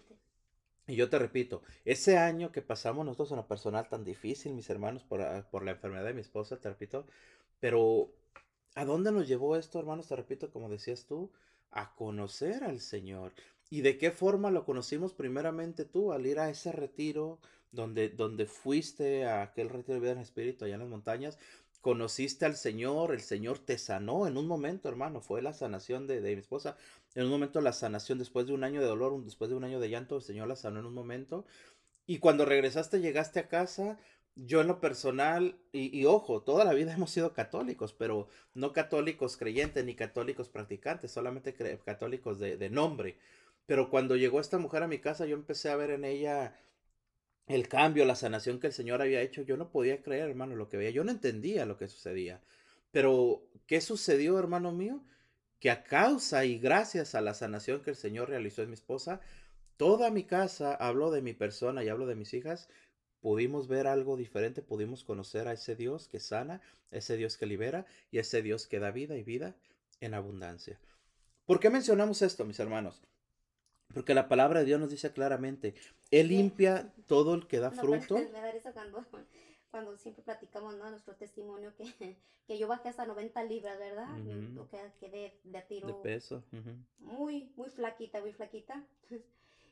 Y 0.87 0.95
yo 0.95 1.09
te 1.09 1.19
repito, 1.19 1.63
ese 1.83 2.17
año 2.17 2.51
que 2.51 2.61
pasamos 2.61 3.05
nosotros 3.05 3.31
en 3.31 3.37
lo 3.37 3.47
personal 3.47 3.89
tan 3.89 4.05
difícil, 4.05 4.53
mis 4.53 4.69
hermanos, 4.69 5.03
por, 5.03 5.21
ah, 5.21 5.45
por 5.51 5.63
la 5.63 5.71
enfermedad 5.71 6.05
de 6.05 6.13
mi 6.13 6.21
esposa, 6.21 6.61
te 6.61 6.69
repito, 6.69 7.05
pero 7.59 8.09
¿a 8.75 8.85
dónde 8.85 9.11
nos 9.11 9.27
llevó 9.27 9.57
esto, 9.57 9.79
hermanos? 9.79 10.07
Te 10.07 10.15
repito, 10.15 10.49
como 10.49 10.69
decías 10.69 11.05
tú, 11.05 11.29
a 11.71 11.93
conocer 11.95 12.63
al 12.63 12.79
Señor. 12.79 13.33
¿Y 13.69 13.81
de 13.81 13.97
qué 13.97 14.11
forma 14.11 14.51
lo 14.51 14.65
conocimos 14.65 15.13
primeramente 15.13 15.85
tú 15.85 16.13
al 16.13 16.25
ir 16.25 16.39
a 16.39 16.49
ese 16.49 16.71
retiro 16.71 17.39
donde, 17.71 18.09
donde 18.09 18.45
fuiste 18.45 19.25
a 19.25 19.41
aquel 19.41 19.69
retiro 19.69 19.95
de 19.95 19.99
vida 20.01 20.11
en 20.11 20.19
espíritu 20.19 20.65
allá 20.65 20.75
en 20.75 20.81
las 20.81 20.89
montañas? 20.89 21.37
Conociste 21.81 22.45
al 22.45 22.55
Señor, 22.55 23.13
el 23.13 23.21
Señor 23.21 23.59
te 23.59 23.77
sanó 23.77 24.27
en 24.27 24.37
un 24.37 24.47
momento, 24.47 24.89
hermano, 24.89 25.21
fue 25.21 25.41
la 25.41 25.53
sanación 25.53 26.07
de, 26.07 26.21
de 26.21 26.35
mi 26.35 26.41
esposa. 26.41 26.77
En 27.15 27.25
un 27.25 27.29
momento 27.31 27.61
la 27.61 27.73
sanación, 27.73 28.17
después 28.17 28.47
de 28.47 28.53
un 28.53 28.63
año 28.63 28.81
de 28.81 28.87
dolor, 28.87 29.23
después 29.23 29.49
de 29.49 29.55
un 29.55 29.63
año 29.63 29.79
de 29.79 29.89
llanto, 29.89 30.15
el 30.15 30.23
Señor 30.23 30.47
la 30.47 30.55
sanó 30.55 30.79
en 30.79 30.85
un 30.85 30.93
momento. 30.93 31.45
Y 32.05 32.19
cuando 32.19 32.45
regresaste, 32.45 33.01
llegaste 33.01 33.39
a 33.39 33.47
casa, 33.49 33.99
yo 34.45 34.61
en 34.61 34.67
lo 34.67 34.79
personal, 34.79 35.57
y, 35.71 36.05
ojo, 36.05 36.43
toda 36.43 36.63
la 36.63 36.73
vida 36.73 36.93
hemos 36.93 37.11
sido 37.11 37.33
católicos, 37.33 37.93
pero 37.93 38.27
no 38.53 38.71
católicos 38.71 39.35
creyentes 39.37 39.83
ni 39.83 39.95
católicos 39.95 40.49
practicantes, 40.49 41.11
solamente 41.11 41.55
católicos 41.83 42.39
de, 42.39 42.57
de, 42.57 42.69
nombre. 42.69 43.17
Pero 43.65 43.89
cuando 43.89 44.15
llegó 44.15 44.39
esta 44.39 44.59
mujer 44.59 44.83
a 44.83 44.87
mi 44.87 44.99
casa, 44.99 45.25
yo 45.25 45.35
empecé 45.35 45.69
a 45.69 45.75
ver 45.75 45.91
en 45.91 46.05
ella 46.05 46.55
el 47.47 47.67
cambio, 47.67 48.05
la 48.05 48.15
sanación 48.15 48.59
que 48.59 48.67
el 48.67 48.73
Señor 48.73 49.01
había 49.01 49.21
hecho. 49.21 49.41
Yo 49.41 49.57
no 49.57 49.71
podía 49.71 50.01
creer, 50.03 50.29
hermano, 50.29 50.55
lo 50.55 50.69
que 50.69 50.77
veía. 50.77 50.91
Yo 50.91 51.03
no 51.03 51.11
entendía 51.11 51.65
lo 51.65 51.77
que 51.77 51.87
sucedía. 51.87 52.41
Pero, 52.91 53.43
¿qué 53.65 53.81
sucedió, 53.81 54.37
hermano 54.37 54.71
mío? 54.71 55.03
Que 55.59 55.71
a 55.71 55.83
causa 55.83 56.45
y 56.45 56.59
gracias 56.59 57.15
a 57.15 57.21
la 57.21 57.33
sanación 57.33 57.81
que 57.81 57.89
el 57.91 57.95
Señor 57.95 58.29
realizó 58.29 58.61
en 58.61 58.69
mi 58.69 58.75
esposa, 58.75 59.21
toda 59.77 60.11
mi 60.11 60.23
casa 60.23 60.75
habló 60.75 61.11
de 61.11 61.21
mi 61.21 61.33
persona 61.33 61.83
y 61.83 61.89
hablo 61.89 62.05
de 62.05 62.15
mis 62.15 62.33
hijas 62.33 62.69
pudimos 63.21 63.67
ver 63.67 63.87
algo 63.87 64.17
diferente, 64.17 64.61
pudimos 64.61 65.03
conocer 65.03 65.47
a 65.47 65.53
ese 65.53 65.75
Dios 65.75 66.07
que 66.07 66.19
sana, 66.19 66.61
ese 66.91 67.17
Dios 67.17 67.37
que 67.37 67.45
libera 67.45 67.85
y 68.11 68.19
ese 68.19 68.41
Dios 68.41 68.67
que 68.67 68.79
da 68.79 68.91
vida 68.91 69.17
y 69.17 69.23
vida 69.23 69.55
en 69.99 70.13
abundancia. 70.13 70.79
¿Por 71.45 71.59
qué 71.59 71.69
mencionamos 71.69 72.21
esto, 72.21 72.45
mis 72.45 72.59
hermanos? 72.59 73.01
Porque 73.93 74.13
la 74.13 74.27
palabra 74.27 74.59
de 74.59 74.65
Dios 74.65 74.79
nos 74.79 74.89
dice 74.89 75.11
claramente, 75.11 75.73
Él 76.11 76.27
limpia 76.27 76.93
todo 77.07 77.33
el 77.35 77.47
que 77.47 77.59
da 77.59 77.71
fruto. 77.71 78.15
Me 78.15 78.31
da 78.31 78.73
cuando, 78.73 79.05
cuando 79.71 79.97
siempre 79.97 80.23
platicamos, 80.23 80.75
¿no? 80.75 80.89
Nuestro 80.89 81.15
testimonio, 81.15 81.73
que, 81.75 82.17
que 82.45 82.57
yo 82.57 82.67
bajé 82.67 82.89
hasta 82.89 83.05
90 83.05 83.43
libras, 83.43 83.79
¿verdad? 83.79 84.07
Ujú. 84.19 84.61
O 84.61 84.67
que 84.67 84.77
quedé 84.99 85.39
de 85.43 85.57
a 85.57 85.65
tiro 85.65 85.87
De 85.87 85.93
peso. 85.93 86.43
ujú. 86.51 86.75
muy, 86.99 87.51
muy 87.55 87.69
flaquita, 87.69 88.19
muy 88.21 88.33
flaquita. 88.33 88.83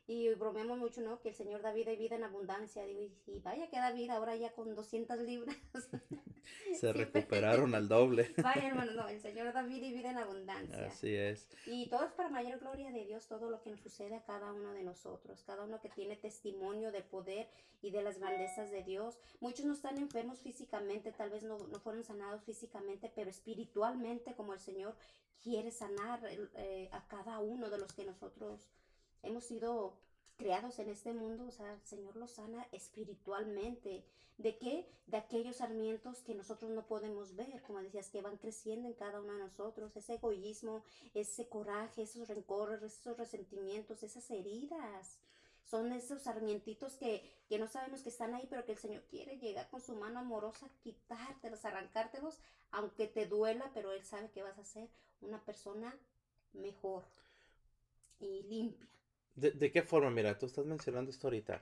Y 0.08 0.30
bromeamos 0.36 0.78
mucho, 0.78 1.02
¿no? 1.02 1.20
Que 1.20 1.30
el 1.30 1.36
Señor 1.36 1.62
da 1.64 1.74
vida 1.74 1.92
y 1.92 1.98
vida 1.98 2.16
en 2.16 2.24
abundancia. 2.24 2.84
Digo, 2.86 3.02
y, 3.02 3.40
vaya 3.40 3.68
que 3.70 3.78
da 3.78 3.92
vida 3.92 4.16
ahora 4.16 4.36
ya 4.36 4.52
con 4.54 4.76
200 4.76 5.20
libras. 5.22 5.56
Se 6.80 6.94
recuperaron 6.94 7.74
al 7.74 7.88
doble. 7.88 8.32
Vaya, 8.44 8.68
hermano, 8.68 8.92
no, 8.92 9.08
el 9.08 9.20
Señor 9.20 9.52
da 9.52 9.64
vida 9.64 9.88
y 9.88 9.94
vida 9.94 10.12
en 10.12 10.20
abundancia. 10.20 10.86
Así 10.86 11.16
es. 11.16 11.48
Y 11.66 11.90
todo 11.90 12.06
es 12.06 12.12
para 12.12 12.30
mayor 12.30 12.60
gloria 12.60 12.92
de 12.92 13.04
Dios, 13.06 13.28
todo 13.28 13.50
lo 13.50 13.62
que 13.62 13.72
nos 13.72 13.80
sucede 13.80 14.16
a 14.16 14.24
cada 14.24 14.54
uno 14.54 14.74
de 14.74 14.84
nosotros, 14.84 15.44
cada 15.44 15.64
uno 15.64 15.82
que 15.82 15.90
tiene 15.90 16.16
testimonio 16.16 16.92
del 16.92 17.04
poder 17.04 17.50
y 17.82 17.90
de 17.90 18.04
las 18.04 18.20
grandezas 18.20 18.70
de 18.70 18.84
Dios. 18.84 19.18
Muchos 19.40 19.66
no 19.66 19.74
están 19.74 19.98
enfermos 19.98 20.40
físicamente, 20.40 21.12
tal 21.12 21.32
vez 21.32 21.44
no, 21.44 21.58
no 21.58 21.80
fueron 21.80 22.04
sanados 22.04 22.44
físicamente, 22.44 23.12
pero 23.16 23.32
espiritualmente 23.32 24.36
como 24.36 24.54
el 24.54 24.60
Señor 24.60 24.96
quiere 25.44 25.72
sanar 25.72 26.22
eh, 26.56 26.90
a 26.92 27.08
cada 27.08 27.40
uno 27.40 27.70
de 27.70 27.78
los 27.78 27.94
que 27.94 28.06
nosotros 28.06 28.68
hemos 29.26 29.46
sido 29.46 29.94
creados 30.38 30.80
en 30.80 30.90
este 30.90 31.14
mundo, 31.14 31.46
o 31.48 31.52
sea, 31.52 31.74
el 31.74 31.82
Señor 31.82 32.16
los 32.16 32.32
sana 32.32 32.68
espiritualmente. 32.72 34.04
¿De 34.38 34.58
qué? 34.58 34.90
De 35.08 35.18
aquellos 35.18 35.58
sarmientos 35.58 36.22
que 36.22 36.36
nosotros 36.36 36.72
no 36.72 36.86
podemos 36.86 37.36
ver, 37.36 37.62
como 37.64 37.80
decías, 37.80 38.10
que 38.10 38.22
van 38.22 38.38
creciendo 38.38 38.88
en 38.88 38.94
cada 38.94 39.22
uno 39.22 39.34
de 39.34 39.40
nosotros, 39.40 39.96
ese 39.96 40.16
egoísmo, 40.16 40.84
ese 41.14 41.48
coraje, 41.48 42.02
esos 42.02 42.28
rencores, 42.28 42.84
esos 42.84 43.18
resentimientos, 43.18 44.04
esas 44.04 44.30
heridas. 44.30 45.20
Son 45.64 45.92
esos 45.94 46.22
sarmientitos 46.24 46.96
que, 46.98 47.24
que 47.48 47.58
no 47.58 47.68
sabemos 47.68 48.02
que 48.02 48.10
están 48.10 48.36
ahí, 48.36 48.46
pero 48.50 48.66
que 48.66 48.74
el 48.74 48.78
Señor 48.78 49.04
quiere 49.04 49.38
llegar 49.38 49.70
con 49.70 49.82
su 49.82 49.96
mano 49.96 50.20
amorosa, 50.20 50.70
quitártelos, 50.84 51.64
arrancártelos, 51.66 52.40
aunque 52.72 53.08
te 53.08 53.26
duela, 53.26 53.72
pero 53.74 53.92
Él 53.94 54.04
sabe 54.04 54.30
que 54.32 54.44
vas 54.44 54.60
a 54.60 54.66
ser 54.66 54.90
una 55.22 55.44
persona 55.44 55.98
mejor 56.54 57.04
y 58.20 58.44
limpia. 58.44 58.95
¿De, 59.36 59.52
de 59.52 59.72
qué 59.72 59.84
forma? 59.84 60.10
Mira, 60.10 60.38
tú 60.38 60.46
estás 60.48 60.66
mencionando 60.66 61.12
esto 61.12 61.28
ahorita. 61.28 61.62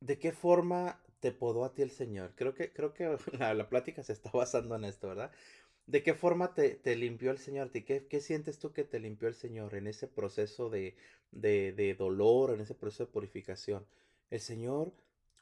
¿De 0.00 0.18
qué 0.18 0.32
forma 0.32 1.00
te 1.20 1.32
podó 1.32 1.64
a 1.64 1.74
ti 1.74 1.82
el 1.82 1.90
Señor? 1.90 2.32
Creo 2.34 2.54
que, 2.54 2.72
creo 2.72 2.92
que 2.94 3.16
la, 3.38 3.54
la 3.54 3.68
plática 3.68 4.02
se 4.02 4.12
está 4.12 4.30
basando 4.32 4.74
en 4.76 4.84
esto, 4.84 5.08
¿verdad? 5.08 5.30
¿De 5.86 6.02
qué 6.02 6.14
forma 6.14 6.54
te, 6.54 6.70
te 6.76 6.96
limpió 6.96 7.30
el 7.30 7.38
Señor? 7.38 7.70
¿Qué, 7.72 7.84
qué 8.08 8.20
sientes 8.20 8.58
tú 8.58 8.72
que 8.72 8.84
te 8.84 9.00
limpió 9.00 9.28
el 9.28 9.34
Señor 9.34 9.74
en 9.74 9.86
ese 9.88 10.06
proceso 10.08 10.70
de, 10.70 10.96
de, 11.32 11.72
de 11.72 11.94
dolor, 11.94 12.52
en 12.54 12.60
ese 12.60 12.74
proceso 12.74 13.06
de 13.06 13.12
purificación? 13.12 13.86
El 14.30 14.40
Señor 14.40 14.92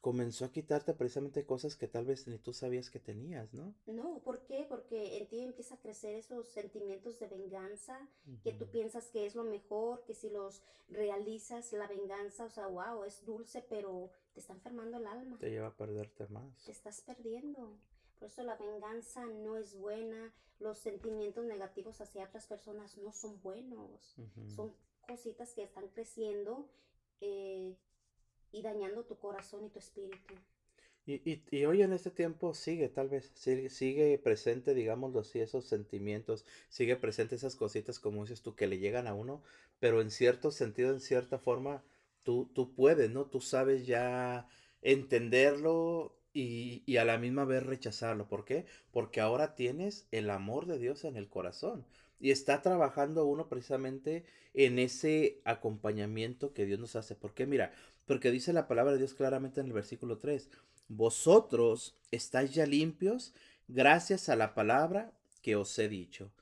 comenzó 0.01 0.45
a 0.45 0.53
quitarte 0.53 0.95
precisamente 0.95 1.45
cosas 1.45 1.77
que 1.77 1.89
tal 1.89 2.07
vez 2.07 2.27
ni 2.29 2.39
tú 2.39 2.53
sabías 2.53 2.89
que 2.91 3.01
tenías, 3.01 3.53
¿no? 3.53 3.75
No, 3.87 4.21
¿por 4.21 4.45
qué? 4.45 4.65
Porque 4.69 5.19
en 5.19 5.27
ti 5.27 5.41
empieza 5.41 5.75
a 5.75 5.79
crecer 5.81 6.15
esos 6.15 6.49
sentimientos 6.49 7.19
de 7.19 7.27
venganza, 7.27 8.09
que 8.45 8.53
tú 8.53 8.67
piensas 8.71 9.11
que 9.11 9.27
es 9.27 9.35
lo 9.35 9.45
mejor, 9.45 10.05
que 10.05 10.15
si 10.15 10.31
los 10.31 10.63
realizas, 10.89 11.73
la 11.73 11.87
venganza, 11.89 12.45
o 12.45 12.51
sea, 12.51 12.69
wow, 12.69 13.05
es 13.05 13.25
dulce, 13.25 13.65
pero 13.69 14.11
te 14.35 14.41
está 14.41 14.53
enfermando 14.53 14.99
el 14.99 15.07
alma, 15.07 15.37
Te 15.39 15.51
lleva 15.51 15.69
a 15.69 15.77
perderte 15.77 16.29
más. 16.29 16.65
te 16.65 16.73
estás 16.73 17.01
perdiendo. 17.03 17.77
Por 18.19 18.29
eso 18.29 18.43
la 18.43 18.57
venganza 18.57 19.25
no 19.27 19.57
es 19.57 19.77
buena, 19.77 20.33
los 20.61 20.79
sentimientos 20.79 21.45
negativos 21.45 22.01
hacia 22.01 22.25
otras 22.25 22.47
personas 22.47 22.97
no 22.99 23.13
son 23.13 23.41
buenos, 23.43 24.17
son 24.55 24.75
cositas 25.07 25.55
que 25.55 25.63
están 25.63 25.87
creciendo 25.89 26.69
eh, 27.21 27.77
y 28.53 28.63
dañando 28.63 29.05
tu 29.05 29.17
corazón 29.19 29.65
y 29.65 29.71
tu 29.71 29.79
espíritu. 29.79 30.35
Y, 31.07 31.15
y, 31.31 31.43
y 31.51 31.65
hoy 31.65 31.83
en 31.83 31.93
este 31.95 32.11
tiempo 32.11 32.53
sigue, 32.55 32.89
tal 32.91 33.09
vez, 33.09 33.31
sigue, 33.35 33.71
sigue 33.71 34.19
presente, 34.19 34.75
digámoslo 34.75 35.21
así, 35.21 35.41
esos 35.41 35.65
sentimientos, 35.67 36.45
sigue 36.69 36.97
presente 36.97 37.35
esas 37.37 37.57
cositas, 37.57 37.99
como 37.99 38.23
dices 38.23 38.43
tú, 38.43 38.55
que 38.55 38.67
le 38.67 38.79
llegan 38.79 39.07
a 39.07 39.15
uno, 39.15 39.43
pero 39.81 40.03
en 40.03 40.11
cierto 40.11 40.51
sentido, 40.51 40.93
en 40.93 41.01
cierta 41.01 41.39
forma, 41.39 41.83
tú, 42.25 42.51
tú 42.55 42.75
puedes, 42.75 43.11
¿no? 43.11 43.25
Tú 43.27 43.41
sabes 43.41 43.87
ya 43.87 44.49
entenderlo 44.83 46.15
y, 46.35 46.83
y 46.87 46.99
a 46.99 47.05
la 47.07 47.17
misma 47.17 47.47
vez 47.47 47.63
rechazarlo. 47.65 48.29
¿Por 48.29 48.45
qué? 48.45 48.67
Porque 48.93 49.21
ahora 49.23 49.55
tienes 49.55 50.07
el 50.11 50.29
amor 50.31 50.67
de 50.67 50.79
Dios 50.79 51.05
en 51.05 51.17
el 51.17 51.29
corazón 51.29 51.87
y 52.21 52.33
está 52.33 52.61
trabajando 52.63 53.25
uno 53.25 53.49
precisamente 53.49 54.25
en 54.55 54.79
ese 54.79 55.41
acompañamiento 55.45 56.53
que 56.53 56.67
Dios 56.67 56.81
nos 56.81 56.97
hace. 56.97 57.15
¿Por 57.15 57.33
qué? 57.35 57.47
Mira, 57.47 57.73
porque 58.09 58.33
dice 58.33 58.53
la 58.53 58.67
palabra 58.67 58.93
de 58.93 58.99
Dios 58.99 59.15
claramente 59.15 59.61
en 59.61 59.67
el 59.67 59.73
versículo 59.73 60.19
3. 60.19 60.49
Vosotros 60.89 61.95
estáis 62.11 62.53
ya 62.53 62.67
limpios 62.67 63.35
gracias 63.69 64.31
a 64.31 64.35
la 64.35 64.55
palabra 64.55 65.13
que 65.43 65.55
os 65.55 65.79
he 65.79 65.89
dicho. 65.89 66.33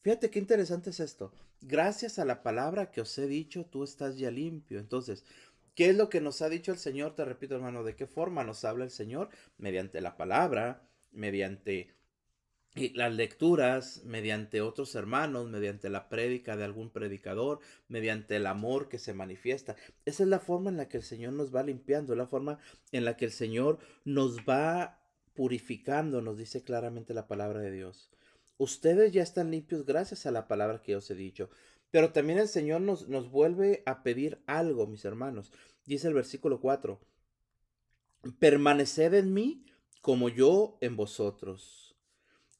Fíjate 0.00 0.30
qué 0.30 0.38
interesante 0.38 0.90
es 0.90 1.00
esto. 1.00 1.32
Gracias 1.60 2.18
a 2.18 2.24
la 2.24 2.42
palabra 2.42 2.90
que 2.90 3.00
os 3.00 3.18
he 3.18 3.26
dicho, 3.26 3.66
tú 3.66 3.84
estás 3.84 4.16
ya 4.16 4.30
limpio. 4.30 4.78
Entonces, 4.78 5.24
¿qué 5.74 5.90
es 5.90 5.96
lo 5.96 6.08
que 6.08 6.20
nos 6.20 6.40
ha 6.40 6.48
dicho 6.48 6.72
el 6.72 6.78
Señor? 6.78 7.14
Te 7.14 7.24
repito, 7.24 7.56
hermano, 7.56 7.82
¿de 7.82 7.96
qué 7.96 8.06
forma 8.06 8.44
nos 8.44 8.64
habla 8.64 8.84
el 8.84 8.90
Señor? 8.90 9.28
Mediante 9.58 10.00
la 10.00 10.16
palabra, 10.16 10.88
mediante 11.10 11.94
eh, 12.74 12.92
las 12.94 13.12
lecturas, 13.12 14.02
mediante 14.04 14.62
otros 14.62 14.94
hermanos, 14.94 15.48
mediante 15.50 15.90
la 15.90 16.08
prédica 16.08 16.56
de 16.56 16.64
algún 16.64 16.90
predicador, 16.90 17.60
mediante 17.88 18.36
el 18.36 18.46
amor 18.46 18.88
que 18.88 18.98
se 18.98 19.12
manifiesta. 19.12 19.76
Esa 20.06 20.22
es 20.22 20.28
la 20.28 20.40
forma 20.40 20.70
en 20.70 20.78
la 20.78 20.88
que 20.88 20.96
el 20.96 21.02
Señor 21.02 21.34
nos 21.34 21.54
va 21.54 21.62
limpiando, 21.62 22.14
la 22.14 22.26
forma 22.26 22.58
en 22.90 23.04
la 23.04 23.16
que 23.16 23.26
el 23.26 23.32
Señor 23.32 23.78
nos 24.04 24.38
va 24.40 25.00
purificando, 25.34 26.22
nos 26.22 26.38
dice 26.38 26.62
claramente 26.62 27.12
la 27.14 27.28
palabra 27.28 27.60
de 27.60 27.72
Dios. 27.72 28.10
Ustedes 28.56 29.12
ya 29.12 29.22
están 29.22 29.50
limpios 29.50 29.84
gracias 29.84 30.24
a 30.24 30.30
la 30.30 30.48
palabra 30.48 30.82
que 30.82 30.96
os 30.96 31.10
he 31.10 31.14
dicho. 31.14 31.50
Pero 31.90 32.12
también 32.12 32.38
el 32.38 32.48
Señor 32.48 32.80
nos, 32.80 33.08
nos 33.08 33.30
vuelve 33.30 33.82
a 33.84 34.02
pedir 34.02 34.42
algo, 34.46 34.86
mis 34.86 35.04
hermanos. 35.04 35.52
Dice 35.84 36.08
el 36.08 36.14
versículo 36.14 36.60
4. 36.60 36.98
Permaneced 38.38 39.12
en 39.12 39.34
mí 39.34 39.66
como 40.00 40.30
yo 40.30 40.78
en 40.80 40.96
vosotros. 40.96 41.91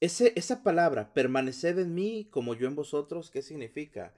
Esa 0.02 0.64
palabra, 0.64 1.12
permaneced 1.14 1.78
en 1.78 1.94
mí 1.94 2.26
como 2.28 2.54
yo 2.54 2.66
en 2.66 2.74
vosotros, 2.74 3.30
¿qué 3.30 3.40
significa? 3.40 4.12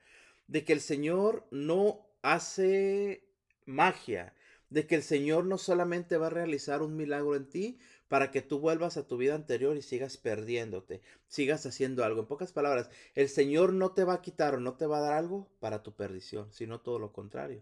De 0.48 0.64
que 0.64 0.72
el 0.72 0.80
Señor 0.80 1.46
no 1.50 2.06
hace 2.22 3.22
magia, 3.66 4.32
de 4.70 4.86
que 4.86 4.94
el 4.94 5.02
Señor 5.02 5.44
no 5.44 5.58
solamente 5.58 6.16
va 6.16 6.28
a 6.28 6.30
realizar 6.30 6.80
un 6.80 6.96
milagro 6.96 7.36
en 7.36 7.50
ti 7.50 7.78
para 8.08 8.30
que 8.30 8.40
tú 8.40 8.60
vuelvas 8.60 8.96
a 8.96 9.06
tu 9.06 9.18
vida 9.18 9.34
anterior 9.34 9.76
y 9.76 9.82
sigas 9.82 10.16
perdiéndote, 10.16 11.02
sigas 11.28 11.66
haciendo 11.66 12.02
algo. 12.02 12.22
En 12.22 12.28
pocas 12.28 12.52
palabras, 12.52 12.88
el 13.14 13.28
Señor 13.28 13.74
no 13.74 13.90
te 13.90 14.04
va 14.04 14.14
a 14.14 14.22
quitar 14.22 14.54
o 14.54 14.60
no 14.60 14.78
te 14.78 14.86
va 14.86 14.96
a 14.96 15.02
dar 15.02 15.12
algo 15.12 15.50
para 15.60 15.82
tu 15.82 15.92
perdición, 15.92 16.50
sino 16.50 16.80
todo 16.80 16.98
lo 16.98 17.12
contrario. 17.12 17.60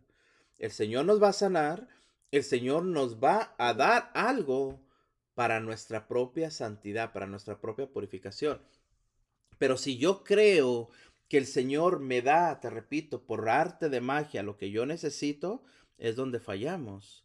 El 0.61 0.71
Señor 0.71 1.07
nos 1.07 1.21
va 1.21 1.31
a 1.31 1.33
sanar, 1.33 1.89
el 2.31 2.45
Señor 2.45 2.85
nos 2.85 3.17
va 3.17 3.57
a 3.59 3.75
dar 3.75 4.13
algo 4.15 4.79
para 5.35 5.61
nuestra 5.61 6.09
propia 6.09 6.51
santidad, 6.51 7.13
para 7.13 7.27
nuestra 7.27 7.61
propia 7.61 7.87
purificación. 7.87 8.61
Pero 9.59 9.77
si 9.77 9.97
yo 9.97 10.25
creo 10.25 10.91
que 11.29 11.39
el 11.39 11.47
Señor 11.47 12.01
me 12.01 12.21
da, 12.21 12.61
te 12.61 12.69
repito, 12.69 13.23
por 13.25 13.49
arte 13.49 13.89
de 13.89 14.01
magia 14.01 14.43
lo 14.43 14.57
que 14.57 14.71
yo 14.71 14.85
necesito, 14.87 15.63
es 15.99 16.17
donde 16.17 16.41
fallamos. 16.41 17.25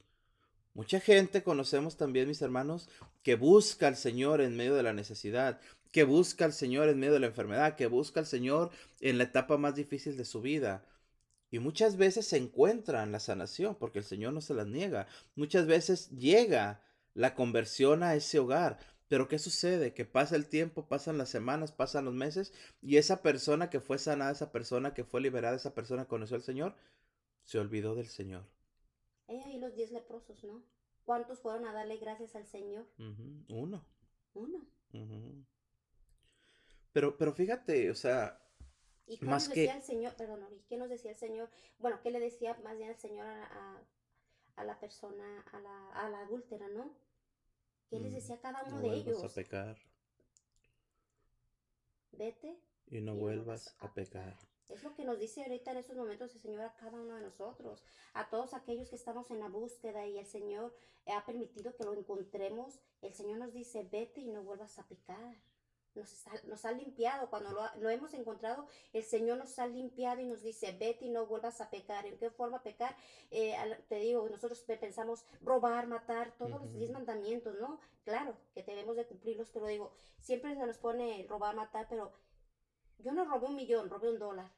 Mucha 0.73 0.99
gente 0.99 1.41
conocemos 1.41 1.97
también, 1.97 2.27
mis 2.27 2.41
hermanos, 2.41 2.89
que 3.23 3.35
busca 3.35 3.87
al 3.87 3.95
Señor 3.95 4.41
en 4.41 4.55
medio 4.55 4.75
de 4.75 4.83
la 4.83 4.93
necesidad, 4.93 5.59
que 5.91 6.03
busca 6.03 6.45
al 6.45 6.53
Señor 6.53 6.87
en 6.89 6.99
medio 6.99 7.13
de 7.13 7.19
la 7.19 7.27
enfermedad, 7.27 7.75
que 7.75 7.87
busca 7.87 8.19
al 8.19 8.27
Señor 8.27 8.69
en 9.01 9.17
la 9.17 9.23
etapa 9.23 9.57
más 9.57 9.75
difícil 9.75 10.15
de 10.15 10.25
su 10.25 10.39
vida. 10.41 10.85
Y 11.49 11.59
muchas 11.59 11.97
veces 11.97 12.27
se 12.27 12.37
encuentran 12.37 13.11
la 13.11 13.19
sanación, 13.19 13.75
porque 13.75 13.99
el 13.99 14.05
Señor 14.05 14.33
no 14.33 14.41
se 14.41 14.53
las 14.53 14.67
niega. 14.67 15.07
Muchas 15.35 15.65
veces 15.65 16.11
llega 16.11 16.81
la 17.17 17.33
conversión 17.33 18.03
a 18.03 18.13
ese 18.15 18.39
hogar. 18.39 18.77
Pero 19.07 19.27
¿qué 19.27 19.39
sucede? 19.39 19.93
Que 19.93 20.05
pasa 20.05 20.35
el 20.35 20.47
tiempo, 20.47 20.85
pasan 20.87 21.17
las 21.17 21.29
semanas, 21.29 21.71
pasan 21.71 22.05
los 22.05 22.13
meses, 22.13 22.53
y 22.81 22.97
esa 22.97 23.21
persona 23.21 23.69
que 23.69 23.79
fue 23.79 23.97
sanada, 23.97 24.31
esa 24.31 24.51
persona 24.51 24.93
que 24.93 25.03
fue 25.03 25.19
liberada, 25.21 25.55
esa 25.55 25.73
persona 25.73 26.03
que 26.03 26.09
conoció 26.09 26.35
al 26.35 26.43
Señor, 26.43 26.75
se 27.43 27.57
olvidó 27.57 27.95
del 27.95 28.07
Señor. 28.07 28.43
Hay 29.27 29.39
ahí 29.39 29.57
los 29.59 29.73
diez 29.75 29.91
leprosos, 29.91 30.43
¿no? 30.43 30.61
¿Cuántos 31.05 31.39
fueron 31.39 31.65
a 31.65 31.73
darle 31.73 31.97
gracias 31.97 32.35
al 32.35 32.45
Señor? 32.45 32.85
Uno. 33.47 33.83
Uno. 34.33 34.67
Pero, 36.91 37.17
pero 37.17 37.33
fíjate, 37.33 37.89
o 37.91 37.95
sea, 37.95 38.39
¿Y 39.05 39.17
qué 39.19 39.25
Más 39.25 39.45
nos 39.45 39.53
que- 39.53 39.61
decía 39.61 39.77
el 39.77 39.83
Señor? 39.83 40.13
Perdón, 40.15 40.45
¿y 40.53 40.59
qué 40.67 40.75
nos 40.75 40.89
decía 40.89 41.11
el 41.11 41.17
Señor? 41.17 41.49
Bueno, 41.79 41.99
¿qué 42.03 42.11
le 42.11 42.19
decía 42.19 42.57
más 42.63 42.77
bien 42.77 42.89
el 42.89 42.97
Señor 42.97 43.25
a, 43.25 43.43
a- 43.45 43.81
a 44.57 44.63
la 44.65 44.77
persona, 44.81 45.45
a 45.53 45.59
la, 45.61 45.89
a 45.91 46.09
la 46.09 46.19
adúltera, 46.21 46.67
¿no? 46.69 46.91
¿Qué 47.89 47.99
les 47.99 48.13
Mm, 48.13 48.13
decía 48.13 48.35
a 48.35 48.39
cada 48.39 48.63
uno 48.63 48.77
no 48.77 48.81
de 48.81 48.89
vuelvas 48.89 48.91
ellos? 48.91 49.23
a 49.23 49.29
pecar 49.33 49.77
Vete 52.11 52.59
y 52.87 52.99
no 53.01 53.15
y 53.15 53.21
no 53.21 53.45
vuelvas 53.45 53.75
a 53.79 53.93
pecar. 53.93 54.37
Es 54.69 54.83
lo 54.83 54.93
que 54.95 55.03
nos 55.05 55.19
dice 55.19 55.41
ahorita 55.43 55.71
en 55.71 55.77
estos 55.77 55.97
momentos 55.97 56.33
el 56.33 56.41
Señor 56.41 56.61
a 56.61 56.75
cada 56.75 56.99
uno 57.01 57.15
de 57.15 57.21
nosotros, 57.21 57.83
a 58.13 58.29
todos 58.29 58.53
aquellos 58.53 58.89
que 58.89 58.95
estamos 58.95 59.31
en 59.31 59.39
la 59.39 59.49
búsqueda 59.49 60.05
y 60.07 60.19
el 60.19 60.25
Señor 60.25 60.73
ha 61.07 61.25
permitido 61.25 61.75
que 61.75 61.83
lo 61.83 61.93
encontremos. 61.93 62.79
El 63.01 63.13
Señor 63.13 63.39
nos 63.39 63.53
dice, 63.53 63.83
vete 63.83 64.21
y 64.21 64.27
no 64.29 64.43
vuelvas 64.43 64.77
a 64.79 64.87
pecar. 64.87 65.35
Nos, 65.97 66.65
ha 66.65 66.71
limpiado. 66.71 67.29
Cuando 67.29 67.51
lo, 67.51 67.89
hemos 67.89 68.13
encontrado, 68.13 68.67
el 68.93 69.03
Señor 69.03 69.37
nos 69.37 69.57
ha 69.59 69.67
limpiado 69.67 70.21
y 70.21 70.25
nos 70.25 70.41
dice, 70.41 70.71
vete 70.79 71.05
y 71.05 71.09
no 71.09 71.25
vuelvas 71.25 71.61
a 71.61 71.69
pecar. 71.69 72.05
¿En 72.05 72.17
qué 72.17 72.29
forma 72.29 72.63
pecar? 72.63 72.95
Eh, 73.31 73.55
te 73.89 73.95
digo, 73.95 74.27
nosotros 74.29 74.59
pensamos 74.79 75.25
robar, 75.41 75.87
matar, 75.87 76.31
todos 76.37 76.51
los 76.51 76.73
diez 76.73 76.91
mandamientos, 76.91 77.55
¿no? 77.59 77.79
Claro 78.05 78.37
que 78.53 78.63
debemos 78.63 78.95
de 78.95 79.05
cumplirlos, 79.05 79.49
pero 79.49 79.67
digo, 79.67 79.91
siempre 80.19 80.55
se 80.55 80.65
nos 80.65 80.77
pone 80.77 81.25
robar, 81.27 81.55
matar, 81.55 81.87
pero 81.89 82.13
yo 82.99 83.11
no 83.11 83.25
robé 83.25 83.47
un 83.47 83.55
millón, 83.55 83.89
robé 83.89 84.09
un 84.09 84.19
dólar. 84.19 84.51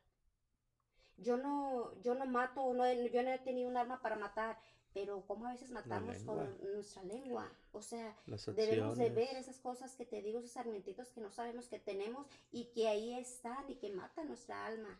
Yo 1.17 1.35
no, 1.35 1.93
yo 2.01 2.15
no 2.15 2.25
mato, 2.25 2.73
no 2.73 2.91
yo 2.93 3.23
no 3.23 3.29
he 3.29 3.39
tenido 3.39 3.69
un 3.69 3.75
arma 3.75 4.01
para 4.01 4.15
matar, 4.15 4.57
pero 4.93 5.21
como 5.25 5.47
a 5.47 5.51
veces 5.51 5.71
matamos 5.71 6.17
con 6.23 6.57
nuestra 6.73 7.03
lengua. 7.03 7.51
O 7.71 7.81
sea, 7.81 8.15
debemos 8.55 8.97
de 8.97 9.09
ver 9.09 9.35
esas 9.37 9.59
cosas 9.59 9.95
que 9.95 10.05
te 10.05 10.21
digo, 10.21 10.39
esos 10.39 10.57
armentitos 10.57 11.09
que 11.09 11.21
no 11.21 11.31
sabemos 11.31 11.67
que 11.67 11.79
tenemos 11.79 12.27
y 12.51 12.65
que 12.65 12.87
ahí 12.87 13.13
están 13.13 13.69
y 13.69 13.75
que 13.75 13.91
matan 13.91 14.27
nuestra 14.27 14.65
alma. 14.65 14.99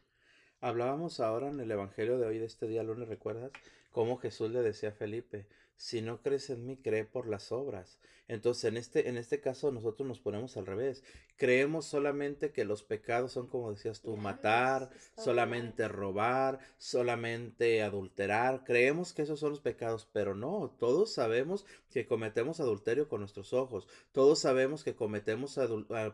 Hablábamos 0.62 1.20
ahora 1.20 1.50
en 1.50 1.60
el 1.60 1.72
Evangelio 1.72 2.20
de 2.20 2.28
hoy, 2.28 2.38
de 2.38 2.46
este 2.46 2.68
día 2.68 2.84
lunes, 2.84 3.08
¿recuerdas? 3.08 3.52
Cómo 3.92 4.18
Jesús 4.18 4.52
le 4.52 4.62
decía 4.62 4.90
a 4.90 4.94
Felipe, 4.94 5.48
si 5.80 6.02
no 6.02 6.22
crees 6.22 6.50
en 6.50 6.66
mí, 6.66 6.76
cree 6.76 7.06
por 7.06 7.26
las 7.26 7.54
obras. 7.54 8.00
Entonces, 8.28 8.66
en 8.66 8.78
este, 8.78 9.10
en 9.10 9.18
este 9.18 9.40
caso, 9.40 9.72
nosotros 9.72 10.08
nos 10.08 10.20
ponemos 10.20 10.56
al 10.58 10.68
revés. 10.68 11.04
Creemos 11.36 11.86
solamente 11.86 12.52
que 12.52 12.66
los 12.66 12.84
pecados 12.84 13.32
son, 13.32 13.48
como 13.48 13.72
decías 13.72 14.02
tú, 14.02 14.18
matar, 14.18 14.90
solamente 15.18 15.88
robar, 15.88 16.60
solamente 16.78 17.82
adulterar. 17.82 18.66
Creemos 18.66 19.14
que 19.14 19.22
esos 19.22 19.40
son 19.40 19.52
los 19.52 19.62
pecados, 19.62 20.08
pero 20.12 20.36
no, 20.36 20.76
todos 20.78 21.14
sabemos 21.14 21.66
que 21.90 22.06
cometemos 22.06 22.60
adulterio 22.60 23.08
con 23.08 23.22
nuestros 23.22 23.54
ojos. 23.54 23.88
Todos 24.12 24.38
sabemos 24.40 24.84
que 24.84 24.96
cometemos 24.96 25.58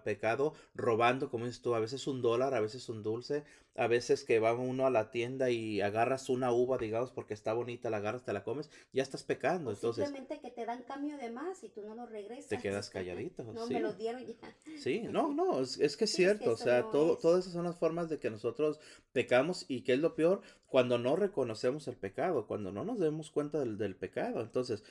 pecado 0.06 0.54
robando, 0.75 1.30
como 1.30 1.45
dices 1.47 1.62
tú, 1.62 1.73
a 1.73 1.80
veces 1.80 2.08
un 2.08 2.21
dólar, 2.21 2.54
a 2.54 2.62
veces 2.62 2.88
un 2.88 3.01
dulce, 3.04 3.43
a 3.75 3.88
veces 3.88 4.23
que 4.23 4.39
va 4.39 4.54
uno 4.54 4.86
a 4.86 4.89
la 4.89 5.12
tienda 5.12 5.49
y 5.49 5.82
agarras 5.82 6.30
una 6.30 6.54
uva, 6.54 6.78
digamos, 6.78 7.12
porque 7.12 7.34
está 7.34 7.51
bonita, 7.54 7.89
la 7.89 7.97
agarras, 7.97 8.23
te 8.23 8.32
la 8.32 8.43
comes, 8.43 8.69
ya 8.93 9.04
estás 9.04 9.23
pecando. 9.23 9.54
Entonces, 9.57 10.05
simplemente 10.05 10.39
que 10.39 10.51
te 10.51 10.65
dan 10.65 10.83
cambio 10.83 11.17
de 11.17 11.31
más 11.31 11.63
y 11.63 11.69
tú 11.69 11.81
no 11.81 11.95
lo 11.95 12.05
regresas. 12.05 12.47
Te 12.47 12.59
quedas 12.59 12.89
calladito. 12.89 13.43
no, 13.53 13.67
me 13.67 13.79
lo 13.79 13.93
dieron 13.93 14.25
ya. 14.25 14.35
Sí, 14.77 15.01
no, 15.09 15.33
no, 15.33 15.61
es, 15.61 15.97
que 15.97 16.05
es 16.05 16.11
cierto, 16.11 16.51
o 16.51 16.57
sea, 16.57 16.89
todo, 16.91 17.17
todas 17.17 17.41
esas 17.41 17.53
son 17.53 17.65
las 17.65 17.77
formas 17.77 18.09
de 18.09 18.19
que 18.19 18.29
nosotros 18.29 18.79
pecamos 19.11 19.65
y 19.67 19.81
que 19.81 19.93
es 19.93 19.99
lo 19.99 20.15
peor 20.15 20.41
cuando 20.67 20.97
no 20.97 21.15
reconocemos 21.15 21.87
el 21.87 21.95
pecado, 21.95 22.47
cuando 22.47 22.71
no 22.71 22.83
nos 22.83 22.99
demos 22.99 23.31
cuenta 23.31 23.59
del, 23.59 23.77
del 23.77 23.95
pecado. 23.95 24.41
Entonces, 24.41 24.83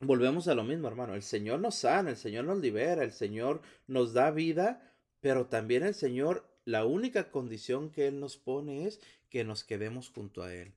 volvemos 0.00 0.48
a 0.48 0.54
lo 0.54 0.64
mismo, 0.64 0.88
hermano. 0.88 1.14
El 1.14 1.22
Señor 1.22 1.60
nos 1.60 1.76
sana, 1.76 2.10
el 2.10 2.16
Señor 2.16 2.44
nos 2.44 2.58
libera, 2.58 3.04
el 3.04 3.12
Señor 3.12 3.62
nos 3.86 4.12
da 4.12 4.30
vida, 4.30 4.94
pero 5.20 5.46
también 5.46 5.82
el 5.82 5.94
Señor 5.94 6.50
la 6.64 6.84
única 6.84 7.30
condición 7.30 7.90
que 7.90 8.06
Él 8.06 8.20
nos 8.20 8.36
pone 8.36 8.86
es 8.86 9.00
que 9.28 9.44
nos 9.44 9.64
quedemos 9.64 10.10
junto 10.10 10.42
a 10.42 10.54
Él. 10.54 10.72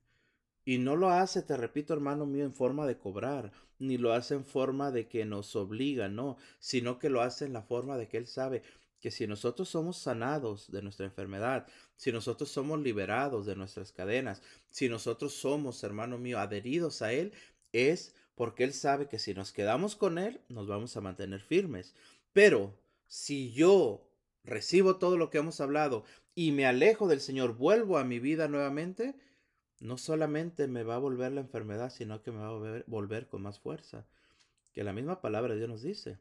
Y 0.64 0.78
no 0.78 0.96
lo 0.96 1.10
hace, 1.10 1.42
te 1.42 1.56
repito, 1.56 1.92
hermano 1.92 2.26
mío, 2.26 2.44
en 2.44 2.54
forma 2.54 2.86
de 2.86 2.96
cobrar, 2.96 3.52
ni 3.78 3.98
lo 3.98 4.12
hace 4.12 4.34
en 4.34 4.44
forma 4.44 4.90
de 4.90 5.08
que 5.08 5.24
nos 5.24 5.54
obliga, 5.56 6.08
no, 6.08 6.36
sino 6.58 6.98
que 6.98 7.10
lo 7.10 7.20
hace 7.20 7.44
en 7.44 7.52
la 7.52 7.62
forma 7.62 7.98
de 7.98 8.08
que 8.08 8.16
Él 8.16 8.26
sabe 8.26 8.62
que 9.00 9.10
si 9.10 9.26
nosotros 9.26 9.68
somos 9.68 9.98
sanados 9.98 10.72
de 10.72 10.80
nuestra 10.80 11.04
enfermedad, 11.04 11.66
si 11.94 12.10
nosotros 12.10 12.50
somos 12.50 12.80
liberados 12.80 13.44
de 13.44 13.54
nuestras 13.54 13.92
cadenas, 13.92 14.40
si 14.70 14.88
nosotros 14.88 15.34
somos, 15.34 15.84
hermano 15.84 16.16
mío, 16.16 16.38
adheridos 16.38 17.02
a 17.02 17.12
Él, 17.12 17.34
es 17.72 18.14
porque 18.34 18.64
Él 18.64 18.72
sabe 18.72 19.06
que 19.06 19.18
si 19.18 19.34
nos 19.34 19.52
quedamos 19.52 19.94
con 19.94 20.16
Él, 20.16 20.40
nos 20.48 20.66
vamos 20.66 20.96
a 20.96 21.02
mantener 21.02 21.42
firmes. 21.42 21.94
Pero 22.32 22.74
si 23.06 23.52
yo 23.52 24.08
recibo 24.42 24.96
todo 24.96 25.18
lo 25.18 25.28
que 25.28 25.36
hemos 25.36 25.60
hablado 25.60 26.04
y 26.34 26.52
me 26.52 26.64
alejo 26.64 27.06
del 27.06 27.20
Señor, 27.20 27.58
vuelvo 27.58 27.98
a 27.98 28.04
mi 28.04 28.18
vida 28.20 28.48
nuevamente, 28.48 29.14
no 29.80 29.98
solamente 29.98 30.66
me 30.68 30.82
va 30.82 30.96
a 30.96 30.98
volver 30.98 31.32
la 31.32 31.40
enfermedad, 31.40 31.90
sino 31.90 32.22
que 32.22 32.30
me 32.30 32.38
va 32.38 32.48
a 32.48 32.82
volver, 32.86 33.28
con 33.28 33.42
más 33.42 33.58
fuerza. 33.58 34.06
Que 34.72 34.84
la 34.84 34.92
misma 34.92 35.20
palabra 35.20 35.52
de 35.52 35.58
Dios 35.58 35.68
nos 35.68 35.82
dice. 35.82 36.18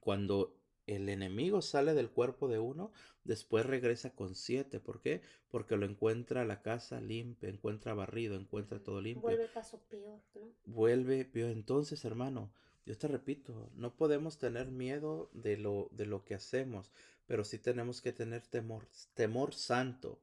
Cuando 0.00 0.56
el 0.86 1.08
enemigo 1.08 1.62
sale 1.62 1.94
del 1.94 2.10
cuerpo 2.10 2.48
de 2.48 2.58
uno, 2.58 2.92
después 3.24 3.64
regresa 3.64 4.10
con 4.10 4.34
siete. 4.34 4.80
¿Por 4.80 5.00
qué? 5.00 5.22
Porque 5.48 5.76
lo 5.76 5.86
encuentra 5.86 6.44
la 6.44 6.60
casa 6.62 7.00
limpia, 7.00 7.48
encuentra 7.48 7.94
barrido, 7.94 8.34
encuentra 8.36 8.82
todo 8.82 9.00
limpio. 9.00 9.22
Vuelve 9.22 9.48
caso 9.48 9.80
peor, 9.88 10.20
¿no? 10.34 10.42
Vuelve 10.64 11.24
peor. 11.24 11.50
Entonces, 11.50 12.04
hermano, 12.04 12.52
yo 12.84 12.98
te 12.98 13.06
repito, 13.06 13.70
no 13.74 13.94
podemos 13.94 14.38
tener 14.38 14.70
miedo 14.70 15.30
de 15.32 15.56
lo, 15.56 15.88
de 15.92 16.06
lo 16.06 16.24
que 16.24 16.34
hacemos, 16.34 16.90
pero 17.26 17.44
sí 17.44 17.58
tenemos 17.58 18.02
que 18.02 18.12
tener 18.12 18.42
temor, 18.42 18.88
temor 19.14 19.54
santo 19.54 20.20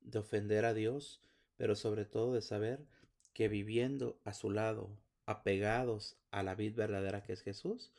de 0.00 0.18
ofender 0.18 0.64
a 0.64 0.74
Dios, 0.74 1.20
pero 1.56 1.76
sobre 1.76 2.04
todo 2.04 2.34
de 2.34 2.42
saber 2.42 2.84
que 3.32 3.48
viviendo 3.48 4.18
a 4.24 4.32
su 4.32 4.50
lado, 4.50 4.90
apegados 5.26 6.16
a 6.30 6.42
la 6.42 6.54
vid 6.54 6.74
verdadera 6.74 7.22
que 7.22 7.32
es 7.32 7.42
Jesús, 7.42 7.92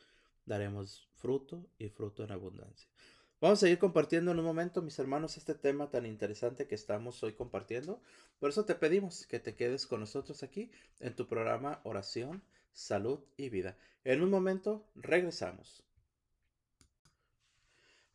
daremos 0.44 1.08
fruto 1.14 1.66
y 1.78 1.88
fruto 1.88 2.24
en 2.24 2.32
abundancia. 2.32 2.88
Vamos 3.40 3.58
a 3.58 3.66
seguir 3.66 3.78
compartiendo 3.78 4.30
en 4.30 4.38
un 4.38 4.44
momento, 4.44 4.80
mis 4.80 4.98
hermanos, 4.98 5.36
este 5.36 5.54
tema 5.54 5.90
tan 5.90 6.06
interesante 6.06 6.66
que 6.66 6.74
estamos 6.74 7.22
hoy 7.22 7.34
compartiendo. 7.34 8.00
Por 8.38 8.48
eso 8.48 8.64
te 8.64 8.74
pedimos 8.74 9.26
que 9.26 9.40
te 9.40 9.54
quedes 9.54 9.86
con 9.86 10.00
nosotros 10.00 10.42
aquí 10.42 10.70
en 11.00 11.14
tu 11.14 11.26
programa 11.26 11.80
Oración 11.84 12.42
salud 12.76 13.20
y 13.36 13.48
vida. 13.48 13.76
En 14.04 14.22
un 14.22 14.30
momento 14.30 14.86
regresamos. 14.94 15.82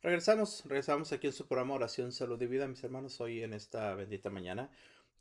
Regresamos, 0.00 0.64
regresamos 0.64 1.12
aquí 1.12 1.26
en 1.28 1.32
su 1.32 1.46
programa 1.46 1.74
Oración, 1.74 2.10
Salud 2.12 2.40
y 2.40 2.46
Vida, 2.46 2.66
mis 2.66 2.82
hermanos, 2.82 3.20
hoy 3.20 3.42
en 3.42 3.52
esta 3.52 3.94
bendita 3.94 4.30
mañana 4.30 4.70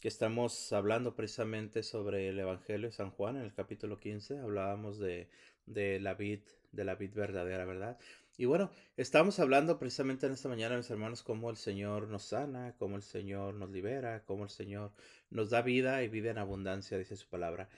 que 0.01 0.07
estamos 0.07 0.73
hablando 0.73 1.15
precisamente 1.15 1.83
sobre 1.83 2.29
el 2.29 2.39
Evangelio 2.39 2.89
de 2.89 2.91
San 2.95 3.11
Juan 3.11 3.37
en 3.37 3.43
el 3.43 3.53
capítulo 3.53 3.99
15, 3.99 4.39
hablábamos 4.39 4.97
de, 4.97 5.29
de 5.67 5.99
la 5.99 6.15
vid, 6.15 6.39
de 6.71 6.83
la 6.83 6.95
vid 6.95 7.13
verdadera, 7.13 7.65
¿verdad? 7.65 7.99
Y 8.35 8.45
bueno, 8.45 8.71
estamos 8.97 9.39
hablando 9.39 9.77
precisamente 9.77 10.25
en 10.25 10.31
esta 10.31 10.49
mañana, 10.49 10.75
mis 10.75 10.89
hermanos, 10.89 11.21
cómo 11.21 11.51
el 11.51 11.57
Señor 11.57 12.07
nos 12.07 12.23
sana, 12.23 12.73
cómo 12.79 12.95
el 12.95 13.03
Señor 13.03 13.53
nos 13.53 13.69
libera, 13.69 14.23
cómo 14.25 14.43
el 14.43 14.49
Señor 14.49 14.91
nos 15.29 15.51
da 15.51 15.61
vida 15.61 16.01
y 16.01 16.07
vida 16.07 16.31
en 16.31 16.39
abundancia, 16.39 16.97
dice 16.97 17.15
su 17.15 17.27
palabra. 17.27 17.69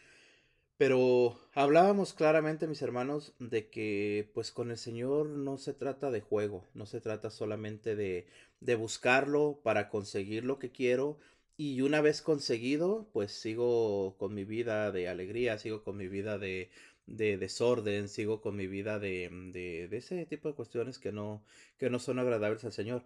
Pero 0.78 1.38
hablábamos 1.54 2.14
claramente, 2.14 2.68
mis 2.68 2.82
hermanos, 2.82 3.34
de 3.40 3.70
que 3.70 4.32
pues 4.34 4.54
con 4.54 4.72
el 4.72 4.78
Señor 4.78 5.28
no 5.28 5.58
se 5.58 5.74
trata 5.74 6.10
de 6.10 6.22
juego, 6.22 6.66
no 6.74 6.86
se 6.86 7.02
trata 7.02 7.30
solamente 7.30 7.98
de, 7.98 8.28
de 8.62 8.76
buscarlo 8.76 9.60
para 9.62 9.90
conseguir 9.90 10.46
lo 10.46 10.58
que 10.58 10.72
quiero 10.72 11.18
y 11.58 11.82
una 11.82 12.02
vez 12.02 12.22
conseguido, 12.22 13.10
pues 13.14 13.32
sigo 13.32 14.18
con 14.18 14.34
mi 14.34 14.44
vida 14.44 14.92
de 14.92 15.08
alegría, 15.08 15.58
sigo 15.58 15.84
con 15.84 15.98
mi 15.98 16.08
vida 16.08 16.38
de, 16.38 16.72
de 17.06 17.38
desorden, 17.38 18.10
sigo 18.10 18.42
con 18.42 18.56
mi 18.56 18.68
vida 18.68 19.00
de, 19.00 19.30
de, 19.54 19.88
de, 19.88 19.98
ese 19.98 20.26
tipo 20.26 20.50
de 20.50 20.56
cuestiones 20.56 21.00
que 21.00 21.12
no, 21.12 21.44
que 21.78 21.90
no 21.90 22.00
son 22.00 22.20
agradables 22.20 22.64
al 22.64 22.74
Señor. 22.74 23.04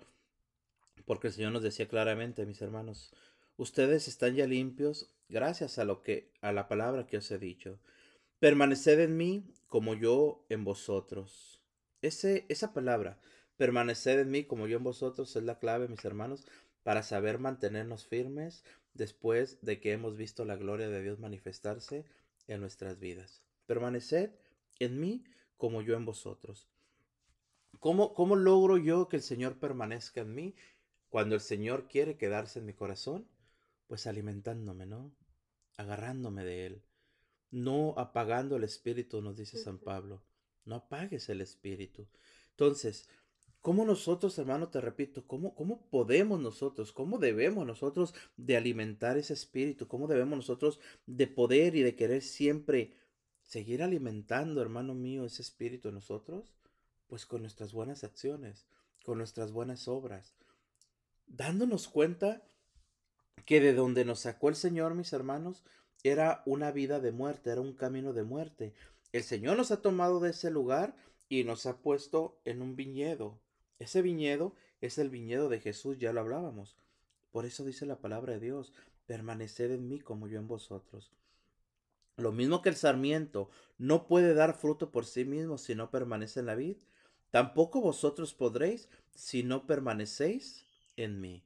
Porque 1.06 1.28
el 1.28 1.34
Señor 1.34 1.52
nos 1.52 1.64
decía 1.64 1.88
claramente, 1.88 2.46
mis 2.46 2.62
hermanos, 2.62 3.14
ustedes 3.58 4.08
están 4.08 4.36
ya 4.36 4.48
limpios 4.48 5.12
gracias 5.30 5.78
a 5.78 5.86
lo 5.86 6.02
que 6.02 6.32
a 6.42 6.52
la 6.52 6.68
palabra 6.68 7.08
que 7.08 7.18
os 7.18 7.30
he 7.32 7.40
dicho. 7.40 7.80
Permaneced 8.40 9.00
en 9.00 9.18
mí 9.18 9.44
como 9.68 9.94
yo 9.94 10.46
en 10.50 10.64
vosotros. 10.64 11.62
Ese, 12.02 12.46
esa 12.50 12.74
palabra, 12.74 13.20
permaneced 13.58 14.20
en 14.20 14.32
mí 14.32 14.44
como 14.44 14.68
yo 14.68 14.78
en 14.78 14.84
vosotros, 14.84 15.36
es 15.36 15.44
la 15.44 15.60
clave, 15.60 15.88
mis 15.88 16.06
hermanos, 16.06 16.46
para 16.88 17.04
saber 17.04 17.38
mantenernos 17.38 18.08
firmes 18.08 18.63
después 18.93 19.60
de 19.62 19.82
que 19.82 19.91
hemos 19.91 20.15
visto 20.15 20.45
la 20.45 20.56
gloria 20.56 20.88
de 20.88 21.04
Dios 21.04 21.19
manifestarse 21.19 22.06
en 22.47 22.62
nuestras 22.62 22.97
vidas. 22.97 23.43
Permaneced 23.65 24.32
en 24.80 24.97
mí 24.97 25.26
como 25.58 25.82
yo 25.82 25.97
en 25.97 26.06
vosotros. 26.06 26.69
¿Cómo, 27.82 28.13
¿Cómo 28.13 28.38
logro 28.38 28.78
yo 28.78 29.09
que 29.09 29.18
el 29.18 29.22
Señor 29.22 29.59
permanezca 29.59 30.22
en 30.22 30.34
mí 30.34 30.55
cuando 31.09 31.36
el 31.36 31.41
Señor 31.41 31.89
quiere 31.89 32.16
quedarse 32.16 32.59
en 32.59 32.66
mi 32.66 32.74
corazón? 32.74 33.28
pues 33.88 34.07
alimentándome, 34.07 34.86
¿no? 34.86 35.14
Agarrándome 35.76 36.45
de 36.45 36.68
Él. 36.68 36.84
No 37.51 37.95
apagando 37.97 38.55
el 38.55 38.64
espíritu, 38.64 39.22
nos 39.22 39.36
dice 39.36 39.57
San 39.57 39.78
Pablo. 39.78 40.24
No 40.64 40.76
apagues 40.76 41.28
el 41.28 41.41
espíritu. 41.41 42.07
Entonces, 42.51 43.09
¿cómo 43.62 43.86
nosotros, 43.86 44.38
hermano, 44.39 44.70
te 44.70 44.82
repito, 44.82 45.26
cómo, 45.28 45.55
cómo 45.55 45.89
podemos 45.89 46.39
nosotros, 46.39 46.91
cómo 46.93 47.18
debemos 47.18 47.66
nosotros 47.66 48.14
de 48.38 48.58
alimentar 48.58 49.18
ese 49.18 49.34
espíritu? 49.34 49.88
¿Cómo 49.88 50.08
debemos 50.08 50.38
nosotros 50.38 50.80
de 51.05 51.28
poder 51.28 51.76
y 51.76 51.84
de 51.84 51.95
querer 51.95 52.22
siempre 52.22 52.93
seguir 53.41 53.84
alimentando, 53.84 54.62
hermano 54.62 54.93
mío, 54.93 55.26
ese 55.26 55.41
espíritu 55.41 55.89
en 55.89 55.95
nosotros? 55.95 56.53
Pues 57.08 57.26
con 57.26 57.41
nuestras 57.41 57.74
buenas 57.74 58.03
acciones, 58.03 58.68
con 59.03 59.18
nuestras 59.18 59.51
buenas 59.51 59.88
obras. 59.88 60.36
dándonos 61.28 61.88
cuenta 61.88 62.41
que 63.45 63.62
de 63.62 63.74
donde 63.74 64.05
nos 64.05 64.22
sacó 64.22 64.49
el 64.49 64.55
Señor, 64.55 64.95
mis 64.95 65.14
hermanos, 65.14 65.64
era 66.03 66.43
una 66.45 66.72
vida 66.72 66.99
de 66.99 67.12
muerte, 67.12 67.49
era 67.49 67.62
un 67.62 67.74
camino 67.74 68.14
de 68.14 68.24
muerte. 68.24 68.74
El 69.12 69.24
Señor 69.24 69.58
nos 69.58 69.72
ha 69.72 69.82
tomado 69.82 70.20
de 70.20 70.32
ese 70.32 70.51
lugar 70.51 70.95
y 71.30 71.43
nos 71.43 71.66
ha 71.66 71.78
puesto 71.78 72.39
en 72.45 72.62
un 72.62 72.76
viñedo. 72.76 73.39
Ese 73.80 74.01
viñedo 74.01 74.55
es 74.82 74.97
el 74.97 75.09
viñedo 75.09 75.49
de 75.49 75.59
Jesús, 75.59 75.97
ya 75.97 76.13
lo 76.13 76.21
hablábamos. 76.21 76.78
Por 77.32 77.45
eso 77.45 77.63
dice 77.63 77.86
la 77.86 77.99
palabra 77.99 78.34
de 78.34 78.39
Dios, 78.39 78.73
permaneced 79.05 79.71
en 79.71 79.88
mí 79.88 79.99
como 79.99 80.28
yo 80.28 80.39
en 80.39 80.47
vosotros. 80.47 81.11
Lo 82.17 82.32
mismo 82.32 82.61
que 82.61 82.69
el 82.69 82.75
sarmiento 82.75 83.49
no 83.78 84.07
puede 84.07 84.34
dar 84.34 84.55
fruto 84.55 84.91
por 84.91 85.05
sí 85.05 85.23
mismo 85.23 85.57
si 85.57 85.75
no 85.75 85.91
permanece 85.91 86.39
en 86.39 86.47
la 86.47 86.55
vid, 86.55 86.78
tampoco 87.30 87.80
vosotros 87.80 88.34
podréis 88.34 88.89
si 89.13 89.43
no 89.43 89.67
permanecéis 89.67 90.65
en 90.95 91.21
mí. 91.21 91.43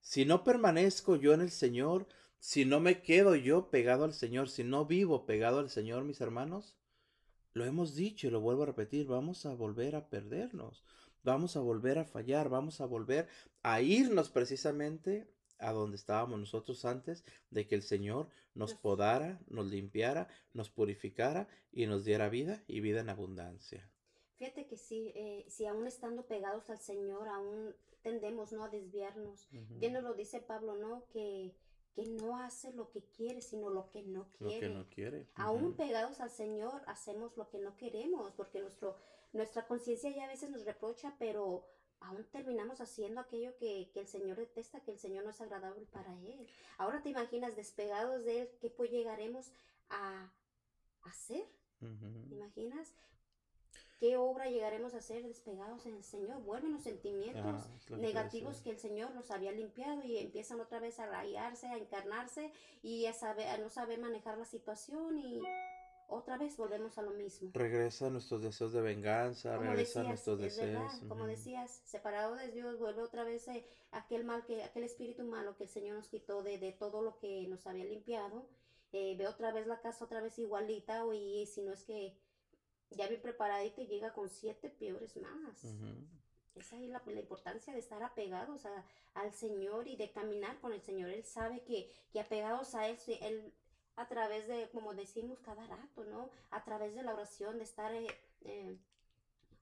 Si 0.00 0.24
no 0.24 0.44
permanezco 0.44 1.16
yo 1.16 1.34
en 1.34 1.40
el 1.40 1.50
Señor, 1.50 2.06
si 2.38 2.64
no 2.64 2.78
me 2.78 3.02
quedo 3.02 3.34
yo 3.34 3.70
pegado 3.70 4.04
al 4.04 4.14
Señor, 4.14 4.48
si 4.48 4.62
no 4.62 4.86
vivo 4.86 5.26
pegado 5.26 5.58
al 5.58 5.70
Señor, 5.70 6.04
mis 6.04 6.20
hermanos, 6.20 6.76
lo 7.54 7.64
hemos 7.64 7.96
dicho 7.96 8.28
y 8.28 8.30
lo 8.30 8.40
vuelvo 8.40 8.62
a 8.62 8.66
repetir, 8.66 9.06
vamos 9.06 9.46
a 9.46 9.54
volver 9.54 9.96
a 9.96 10.08
perdernos, 10.08 10.84
vamos 11.26 11.56
a 11.56 11.60
volver 11.60 11.98
a 11.98 12.04
fallar, 12.04 12.48
vamos 12.48 12.80
a 12.80 12.86
volver 12.86 13.28
a 13.62 13.82
irnos 13.82 14.30
precisamente 14.30 15.28
a 15.58 15.72
donde 15.72 15.96
estábamos 15.96 16.38
nosotros 16.38 16.84
antes 16.84 17.24
de 17.50 17.66
que 17.66 17.74
el 17.74 17.82
Señor 17.82 18.28
nos 18.54 18.74
podara, 18.74 19.40
nos 19.48 19.66
limpiara, 19.66 20.28
nos 20.52 20.70
purificara 20.70 21.48
y 21.72 21.86
nos 21.86 22.04
diera 22.04 22.28
vida 22.28 22.62
y 22.68 22.80
vida 22.80 23.00
en 23.00 23.10
abundancia. 23.10 23.90
Fíjate 24.36 24.66
que 24.66 24.76
sí, 24.76 25.12
eh, 25.14 25.44
si 25.48 25.66
aún 25.66 25.86
estando 25.86 26.26
pegados 26.26 26.70
al 26.70 26.78
Señor, 26.78 27.26
aún 27.28 27.74
tendemos 28.02 28.52
¿no? 28.52 28.64
a 28.64 28.68
desviarnos. 28.68 29.48
Bien 29.50 29.94
nos 29.94 30.04
lo 30.04 30.14
dice 30.14 30.40
Pablo, 30.40 30.76
¿no? 30.76 31.06
Que, 31.08 31.54
que 31.94 32.04
no 32.06 32.38
hace 32.38 32.72
lo 32.72 32.90
que 32.90 33.02
quiere, 33.02 33.40
sino 33.40 33.70
lo 33.70 33.88
que 33.90 34.02
no 34.02 34.30
quiere. 34.32 34.54
Lo 34.54 34.60
que 34.60 34.68
no 34.68 34.88
quiere. 34.90 35.26
Aún 35.34 35.74
pegados 35.74 36.20
al 36.20 36.30
Señor, 36.30 36.82
hacemos 36.86 37.36
lo 37.38 37.48
que 37.48 37.58
no 37.58 37.76
queremos, 37.76 38.32
porque 38.32 38.60
nuestro, 38.60 38.98
nuestra 39.32 39.66
conciencia 39.66 40.10
ya 40.10 40.24
a 40.24 40.28
veces 40.28 40.50
nos 40.50 40.64
reprocha, 40.64 41.14
pero 41.18 41.66
aún 42.00 42.24
terminamos 42.30 42.80
haciendo 42.80 43.20
aquello 43.20 43.56
que, 43.56 43.90
el 43.94 44.06
Señor 44.06 44.36
detesta, 44.36 44.80
que 44.80 44.92
el 44.92 44.98
Señor 44.98 45.24
no 45.24 45.30
es 45.30 45.40
agradable 45.40 45.86
para 45.86 46.12
Él. 46.20 46.46
Ahora 46.78 47.02
te 47.02 47.10
imaginas, 47.10 47.56
despegados 47.56 48.24
de 48.24 48.42
Él, 48.42 48.50
¿qué 48.60 48.70
pues 48.70 48.90
llegaremos 48.90 49.52
a 49.88 50.32
hacer? 51.02 51.46
¿Te 51.78 52.34
imaginas? 52.34 52.94
¿Qué 53.98 54.18
obra 54.18 54.50
llegaremos 54.50 54.92
a 54.92 54.98
hacer 54.98 55.22
despegados 55.22 55.86
en 55.86 55.96
el 55.96 56.04
Señor? 56.04 56.42
Vuelven 56.42 56.72
los 56.72 56.82
sentimientos 56.82 57.64
ah, 57.90 57.96
negativos 57.96 58.60
que 58.60 58.70
el 58.70 58.78
Señor 58.78 59.14
nos 59.14 59.30
había 59.30 59.52
limpiado 59.52 60.02
y 60.02 60.18
empiezan 60.18 60.60
otra 60.60 60.80
vez 60.80 61.00
a 61.00 61.06
rayarse, 61.06 61.66
a 61.66 61.78
encarnarse 61.78 62.52
y 62.82 63.06
a, 63.06 63.14
saber, 63.14 63.48
a 63.48 63.56
no 63.56 63.70
saber 63.70 63.98
manejar 63.98 64.36
la 64.36 64.44
situación 64.44 65.18
y 65.18 65.40
otra 66.08 66.38
vez 66.38 66.56
volvemos 66.56 66.98
a 66.98 67.02
lo 67.02 67.10
mismo. 67.12 67.50
Regresa 67.52 68.10
nuestros 68.10 68.42
deseos 68.42 68.72
de 68.72 68.80
venganza, 68.80 69.56
regresa 69.56 70.00
a 70.00 70.04
nuestros 70.04 70.38
deseos. 70.38 71.00
Como 71.08 71.26
decías, 71.26 71.82
separado 71.84 72.36
de 72.36 72.50
Dios, 72.52 72.78
vuelve 72.78 73.02
otra 73.02 73.24
vez 73.24 73.48
eh, 73.48 73.66
aquel 73.90 74.24
mal 74.24 74.44
que, 74.44 74.62
aquel 74.62 74.84
espíritu 74.84 75.24
malo 75.24 75.56
que 75.56 75.64
el 75.64 75.70
Señor 75.70 75.96
nos 75.96 76.08
quitó 76.08 76.42
de, 76.42 76.58
de 76.58 76.72
todo 76.72 77.02
lo 77.02 77.18
que 77.18 77.46
nos 77.48 77.66
había 77.66 77.84
limpiado. 77.84 78.46
Eh, 78.92 79.16
ve 79.18 79.26
otra 79.26 79.52
vez 79.52 79.66
la 79.66 79.80
casa 79.80 80.04
otra 80.04 80.20
vez 80.20 80.38
igualita 80.38 81.04
y 81.12 81.46
si 81.46 81.62
no 81.62 81.72
es 81.72 81.82
que 81.82 82.16
ya 82.90 83.08
bien 83.08 83.20
preparadito 83.20 83.82
y 83.82 83.86
llega 83.86 84.12
con 84.12 84.28
siete 84.28 84.70
peores 84.70 85.16
más. 85.16 85.64
Esa 86.54 86.76
es 86.76 86.88
la, 86.88 87.02
la, 87.04 87.20
importancia 87.20 87.72
de 87.72 87.80
estar 87.80 88.02
apegados 88.02 88.64
a, 88.64 88.84
al 89.14 89.32
Señor 89.32 89.86
y 89.88 89.96
de 89.96 90.10
caminar 90.10 90.58
con 90.60 90.72
el 90.72 90.80
Señor. 90.80 91.10
Él 91.10 91.24
sabe 91.24 91.60
que, 91.64 91.92
que 92.12 92.20
apegados 92.20 92.74
a 92.74 92.88
Él, 92.88 92.96
Él 93.20 93.52
a 93.96 94.06
través 94.08 94.46
de, 94.46 94.68
como 94.70 94.94
decimos 94.94 95.40
cada 95.40 95.66
rato, 95.66 96.04
¿no? 96.04 96.30
A 96.50 96.62
través 96.64 96.94
de 96.94 97.02
la 97.02 97.14
oración, 97.14 97.58
de 97.58 97.64
estar 97.64 97.94
eh, 97.94 98.06
eh, 98.44 98.76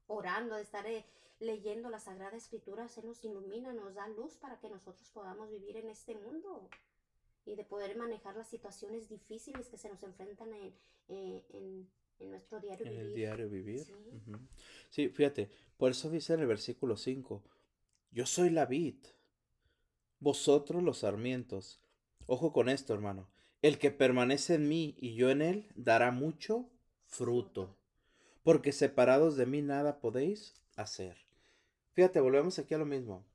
orando, 0.07 0.55
de 0.55 0.61
estar 0.61 0.85
eh, 0.85 1.05
leyendo 1.39 1.89
la 1.89 1.99
Sagrada 1.99 2.35
Escritura, 2.35 2.87
Él 2.97 3.07
nos 3.07 3.23
ilumina, 3.23 3.73
nos 3.73 3.95
da 3.95 4.07
luz 4.09 4.35
para 4.37 4.59
que 4.59 4.69
nosotros 4.69 5.09
podamos 5.11 5.49
vivir 5.49 5.77
en 5.77 5.89
este 5.89 6.15
mundo 6.15 6.69
y 7.45 7.55
de 7.55 7.63
poder 7.63 7.95
manejar 7.95 8.35
las 8.35 8.49
situaciones 8.49 9.07
difíciles 9.09 9.69
que 9.69 9.77
se 9.77 9.89
nos 9.89 10.03
enfrentan 10.03 10.53
en, 10.53 10.73
en, 11.07 11.87
en 12.19 12.29
nuestro 12.29 12.59
diario 12.59 12.85
vivir. 12.85 12.99
En 12.99 13.05
el 13.05 13.13
diario 13.13 13.49
vivir. 13.49 13.85
Sí. 14.89 15.09
fíjate, 15.09 15.49
por 15.77 15.91
eso 15.91 16.09
dice 16.09 16.33
en 16.33 16.41
el 16.41 16.47
versículo 16.47 16.97
5, 16.97 17.43
yo 18.11 18.25
soy 18.25 18.49
la 18.49 18.65
vid, 18.65 18.95
vosotros 20.19 20.83
los 20.83 20.99
sarmientos. 20.99 21.81
Ojo 22.25 22.51
con 22.51 22.69
esto, 22.69 22.93
hermano. 22.93 23.29
El 23.65 23.79
que 23.79 23.89
permanece 23.89 24.53
en 24.53 24.69
mí 24.69 24.95
y 24.99 25.15
yo 25.15 25.31
en 25.31 25.41
él 25.41 25.67
dará 25.73 26.11
mucho 26.11 26.69
fruto, 27.07 27.75
porque 28.43 28.71
separados 28.71 29.37
de 29.37 29.47
mí 29.47 29.63
nada 29.63 29.99
podéis 30.01 30.53
hacer. 30.75 31.17
Fíjate, 31.93 32.19
volvemos 32.19 32.59
aquí 32.59 32.75
a 32.75 32.77
lo 32.77 32.85
mismo. 32.85 33.25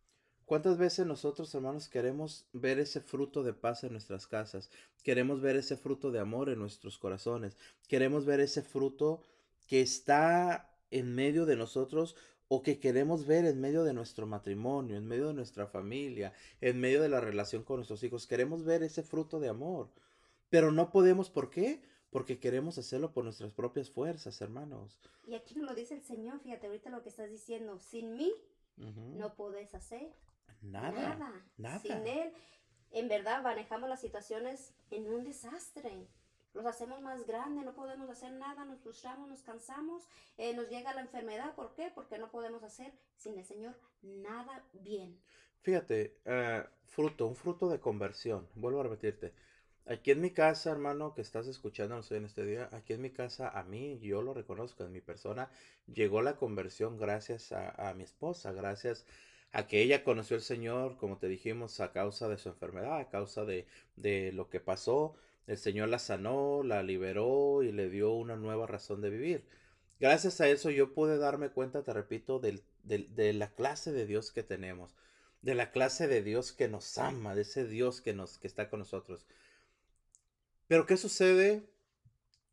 ¿Cuántas 0.44 0.78
veces 0.78 1.04
nosotros, 1.04 1.52
hermanos, 1.52 1.88
queremos 1.88 2.46
ver 2.52 2.78
ese 2.78 3.00
fruto 3.00 3.42
de 3.42 3.54
paz 3.54 3.82
en 3.82 3.90
nuestras 3.90 4.28
casas? 4.28 4.70
Queremos 5.02 5.40
ver 5.40 5.56
ese 5.56 5.76
fruto 5.76 6.12
de 6.12 6.20
amor 6.20 6.48
en 6.48 6.60
nuestros 6.60 6.96
corazones. 6.96 7.56
Queremos 7.88 8.24
ver 8.24 8.38
ese 8.38 8.62
fruto 8.62 9.24
que 9.66 9.80
está 9.80 10.70
en 10.92 11.12
medio 11.12 11.44
de 11.44 11.56
nosotros 11.56 12.14
o 12.46 12.62
que 12.62 12.78
queremos 12.78 13.26
ver 13.26 13.46
en 13.46 13.60
medio 13.60 13.82
de 13.82 13.94
nuestro 13.94 14.28
matrimonio, 14.28 14.96
en 14.96 15.08
medio 15.08 15.26
de 15.26 15.34
nuestra 15.34 15.66
familia, 15.66 16.32
en 16.60 16.78
medio 16.78 17.02
de 17.02 17.08
la 17.08 17.20
relación 17.20 17.64
con 17.64 17.78
nuestros 17.78 18.04
hijos. 18.04 18.28
Queremos 18.28 18.62
ver 18.62 18.84
ese 18.84 19.02
fruto 19.02 19.40
de 19.40 19.48
amor. 19.48 19.90
Pero 20.50 20.72
no 20.72 20.90
podemos, 20.90 21.30
¿por 21.30 21.48
qué? 21.48 21.80
Porque 22.10 22.40
queremos 22.40 22.76
hacerlo 22.76 23.12
por 23.12 23.24
nuestras 23.24 23.52
propias 23.52 23.88
fuerzas, 23.90 24.40
hermanos. 24.40 25.00
Y 25.26 25.34
aquí 25.34 25.54
nos 25.54 25.70
lo 25.70 25.74
dice 25.74 25.94
el 25.94 26.02
Señor, 26.02 26.40
fíjate 26.40 26.66
ahorita 26.66 26.90
lo 26.90 27.02
que 27.02 27.08
estás 27.08 27.30
diciendo, 27.30 27.78
sin 27.78 28.16
mí 28.16 28.34
no 28.76 29.34
podés 29.36 29.74
hacer 29.74 30.12
nada, 30.60 31.16
nada, 31.16 31.46
nada. 31.56 31.78
Sin 31.78 32.06
Él, 32.06 32.32
en 32.90 33.08
verdad, 33.08 33.42
manejamos 33.42 33.88
las 33.88 34.00
situaciones 34.00 34.74
en 34.90 35.06
un 35.06 35.22
desastre. 35.22 36.08
Los 36.52 36.66
hacemos 36.66 37.00
más 37.00 37.24
grandes, 37.28 37.64
no 37.64 37.74
podemos 37.74 38.10
hacer 38.10 38.32
nada, 38.32 38.64
nos 38.64 38.80
frustramos, 38.80 39.28
nos 39.28 39.42
cansamos, 39.42 40.08
eh, 40.36 40.52
nos 40.52 40.68
llega 40.68 40.92
la 40.94 41.02
enfermedad. 41.02 41.54
¿Por 41.54 41.74
qué? 41.74 41.92
Porque 41.94 42.18
no 42.18 42.28
podemos 42.32 42.64
hacer 42.64 42.92
sin 43.16 43.38
el 43.38 43.44
Señor 43.44 43.78
nada 44.02 44.64
bien. 44.72 45.16
Fíjate, 45.60 46.18
uh, 46.24 46.66
fruto, 46.86 47.28
un 47.28 47.36
fruto 47.36 47.68
de 47.68 47.78
conversión. 47.78 48.48
Vuelvo 48.56 48.80
a 48.80 48.84
repetirte 48.84 49.32
Aquí 49.86 50.12
en 50.12 50.20
mi 50.20 50.30
casa, 50.30 50.70
hermano, 50.70 51.14
que 51.14 51.20
estás 51.22 51.46
escuchándonos 51.46 52.10
en 52.12 52.24
este 52.24 52.44
día, 52.44 52.68
aquí 52.72 52.92
en 52.92 53.00
mi 53.00 53.10
casa, 53.10 53.48
a 53.48 53.64
mí, 53.64 53.98
yo 54.00 54.22
lo 54.22 54.34
reconozco, 54.34 54.84
en 54.84 54.92
mi 54.92 55.00
persona, 55.00 55.50
llegó 55.92 56.22
la 56.22 56.36
conversión 56.36 56.96
gracias 56.98 57.52
a, 57.52 57.92
mi 57.96 58.04
esposa, 58.04 58.52
gracias 58.52 59.04
a 59.52 59.66
que 59.66 59.82
ella 59.82 60.04
conoció 60.04 60.36
al 60.36 60.42
Señor, 60.42 60.96
como 60.96 61.18
te 61.18 61.26
dijimos, 61.26 61.80
a 61.80 61.92
causa 61.92 62.28
de 62.28 62.38
su 62.38 62.50
enfermedad, 62.50 62.98
a 62.98 63.08
causa 63.08 63.44
de, 63.44 63.66
de 63.96 64.32
lo 64.32 64.48
que 64.48 64.60
pasó. 64.60 65.14
El 65.48 65.58
Señor 65.58 65.88
la 65.88 65.98
sanó, 65.98 66.62
la 66.62 66.84
liberó 66.84 67.64
y 67.64 67.72
le 67.72 67.90
dio 67.90 68.12
una 68.12 68.36
nueva 68.36 68.66
razón 68.68 69.00
de 69.00 69.10
vivir. 69.10 69.44
Gracias 70.00 70.40
a 70.40 70.48
eso 70.48 70.70
yo 70.70 70.94
pude 70.94 71.18
darme 71.18 71.50
cuenta, 71.50 71.82
te 71.82 71.92
repito, 71.92 72.38
del, 72.38 72.62
de 72.84 73.32
la 73.34 73.50
clase 73.52 73.92
de 73.92 74.06
Dios 74.06 74.32
que 74.32 74.42
tenemos, 74.42 74.94
de 75.42 75.54
la 75.54 75.72
clase 75.72 76.08
de 76.08 76.22
Dios 76.22 76.52
que 76.52 76.68
nos 76.68 76.96
ama, 76.96 77.34
de 77.34 77.42
ese 77.42 77.66
Dios 77.66 78.00
que, 78.00 78.14
nos, 78.14 78.38
que 78.38 78.46
está 78.46 78.70
con 78.70 78.78
nosotros. 78.78 79.26
Pero 80.70 80.86
¿qué 80.86 80.96
sucede 80.96 81.68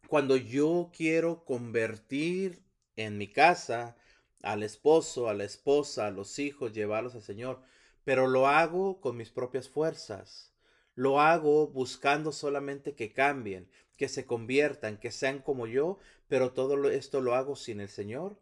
cuando 0.07 0.37
yo 0.37 0.89
quiero 0.91 1.45
convertir 1.45 2.63
en 2.95 3.19
mi 3.19 3.31
casa 3.31 3.95
al 4.41 4.63
esposo, 4.63 5.29
a 5.29 5.35
la 5.35 5.43
esposa, 5.43 6.07
a 6.07 6.09
los 6.11 6.39
hijos, 6.39 6.73
llevarlos 6.73 7.13
al 7.13 7.21
Señor? 7.21 7.61
Pero 8.03 8.25
lo 8.25 8.47
hago 8.47 9.01
con 9.01 9.17
mis 9.17 9.29
propias 9.29 9.69
fuerzas. 9.69 10.51
Lo 10.95 11.21
hago 11.21 11.67
buscando 11.67 12.31
solamente 12.31 12.95
que 12.95 13.13
cambien, 13.13 13.69
que 13.97 14.09
se 14.09 14.25
conviertan, 14.25 14.97
que 14.97 15.11
sean 15.11 15.37
como 15.37 15.67
yo, 15.67 15.99
pero 16.27 16.53
todo 16.53 16.89
esto 16.89 17.21
lo 17.21 17.35
hago 17.35 17.55
sin 17.55 17.81
el 17.81 17.89
Señor. 17.89 18.39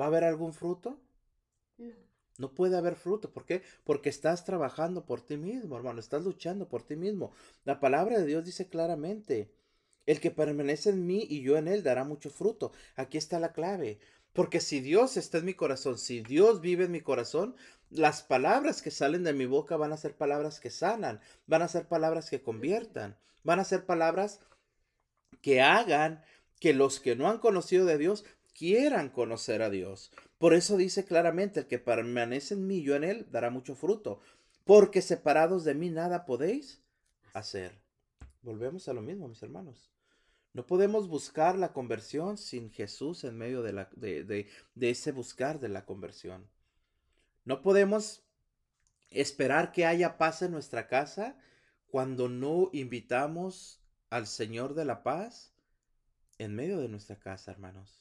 ¿Va 0.00 0.06
a 0.06 0.08
haber 0.08 0.24
algún 0.24 0.54
fruto? 0.54 0.98
No 2.40 2.54
puede 2.54 2.78
haber 2.78 2.96
fruto. 2.96 3.30
¿Por 3.30 3.44
qué? 3.44 3.62
Porque 3.84 4.08
estás 4.08 4.46
trabajando 4.46 5.04
por 5.04 5.20
ti 5.20 5.36
mismo, 5.36 5.76
hermano. 5.76 6.00
Estás 6.00 6.24
luchando 6.24 6.68
por 6.68 6.82
ti 6.82 6.96
mismo. 6.96 7.32
La 7.64 7.80
palabra 7.80 8.18
de 8.18 8.24
Dios 8.24 8.44
dice 8.46 8.66
claramente, 8.66 9.50
el 10.06 10.20
que 10.20 10.30
permanece 10.30 10.88
en 10.88 11.06
mí 11.06 11.26
y 11.28 11.42
yo 11.42 11.58
en 11.58 11.68
él 11.68 11.82
dará 11.82 12.02
mucho 12.04 12.30
fruto. 12.30 12.72
Aquí 12.96 13.18
está 13.18 13.38
la 13.38 13.52
clave. 13.52 14.00
Porque 14.32 14.60
si 14.60 14.80
Dios 14.80 15.18
está 15.18 15.38
en 15.38 15.44
mi 15.44 15.54
corazón, 15.54 15.98
si 15.98 16.22
Dios 16.22 16.62
vive 16.62 16.84
en 16.84 16.92
mi 16.92 17.02
corazón, 17.02 17.56
las 17.90 18.22
palabras 18.22 18.80
que 18.80 18.90
salen 18.90 19.22
de 19.22 19.34
mi 19.34 19.44
boca 19.44 19.76
van 19.76 19.92
a 19.92 19.98
ser 19.98 20.16
palabras 20.16 20.60
que 20.60 20.70
sanan, 20.70 21.20
van 21.46 21.60
a 21.60 21.68
ser 21.68 21.88
palabras 21.88 22.30
que 22.30 22.40
conviertan, 22.40 23.18
van 23.42 23.60
a 23.60 23.64
ser 23.64 23.84
palabras 23.84 24.40
que 25.42 25.60
hagan 25.60 26.24
que 26.58 26.72
los 26.72 27.00
que 27.00 27.16
no 27.16 27.28
han 27.28 27.38
conocido 27.38 27.84
de 27.84 27.98
Dios 27.98 28.24
quieran 28.54 29.10
conocer 29.10 29.60
a 29.60 29.68
Dios. 29.68 30.10
Por 30.40 30.54
eso 30.54 30.78
dice 30.78 31.04
claramente, 31.04 31.60
el 31.60 31.66
que 31.66 31.78
permanece 31.78 32.54
en 32.54 32.66
mí, 32.66 32.80
yo 32.80 32.96
en 32.96 33.04
él, 33.04 33.26
dará 33.30 33.50
mucho 33.50 33.74
fruto. 33.74 34.22
Porque 34.64 35.02
separados 35.02 35.64
de 35.64 35.74
mí 35.74 35.90
nada 35.90 36.24
podéis 36.24 36.80
hacer. 37.34 37.78
Volvemos 38.40 38.88
a 38.88 38.94
lo 38.94 39.02
mismo, 39.02 39.28
mis 39.28 39.42
hermanos. 39.42 39.90
No 40.54 40.66
podemos 40.66 41.08
buscar 41.08 41.58
la 41.58 41.74
conversión 41.74 42.38
sin 42.38 42.70
Jesús 42.70 43.22
en 43.24 43.36
medio 43.36 43.62
de, 43.62 43.86
de, 43.96 44.48
de, 44.74 44.90
ese 44.90 45.12
buscar 45.12 45.60
de 45.60 45.68
la 45.68 45.84
conversión. 45.84 46.48
No 47.44 47.60
podemos 47.60 48.24
esperar 49.10 49.72
que 49.72 49.84
haya 49.84 50.16
paz 50.16 50.40
en 50.40 50.52
nuestra 50.52 50.88
casa 50.88 51.36
cuando 51.86 52.30
no 52.30 52.70
invitamos 52.72 53.82
al 54.08 54.26
Señor 54.26 54.72
de 54.72 54.86
la 54.86 55.02
paz 55.02 55.52
en 56.38 56.54
medio 56.54 56.78
de 56.80 56.88
nuestra 56.88 57.18
casa, 57.18 57.50
hermanos. 57.50 57.99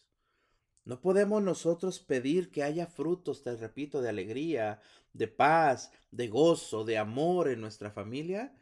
No 0.85 1.01
podemos 1.01 1.41
nosotros 1.43 1.99
pedir 1.99 2.51
que 2.51 2.63
haya 2.63 2.87
frutos, 2.87 3.43
te 3.43 3.55
repito, 3.55 4.01
de 4.01 4.09
alegría, 4.09 4.81
de 5.13 5.27
paz, 5.27 5.91
de 6.11 6.27
gozo, 6.27 6.83
de 6.83 6.97
amor 6.97 7.49
en 7.49 7.61
nuestra 7.61 7.91
familia 7.91 8.53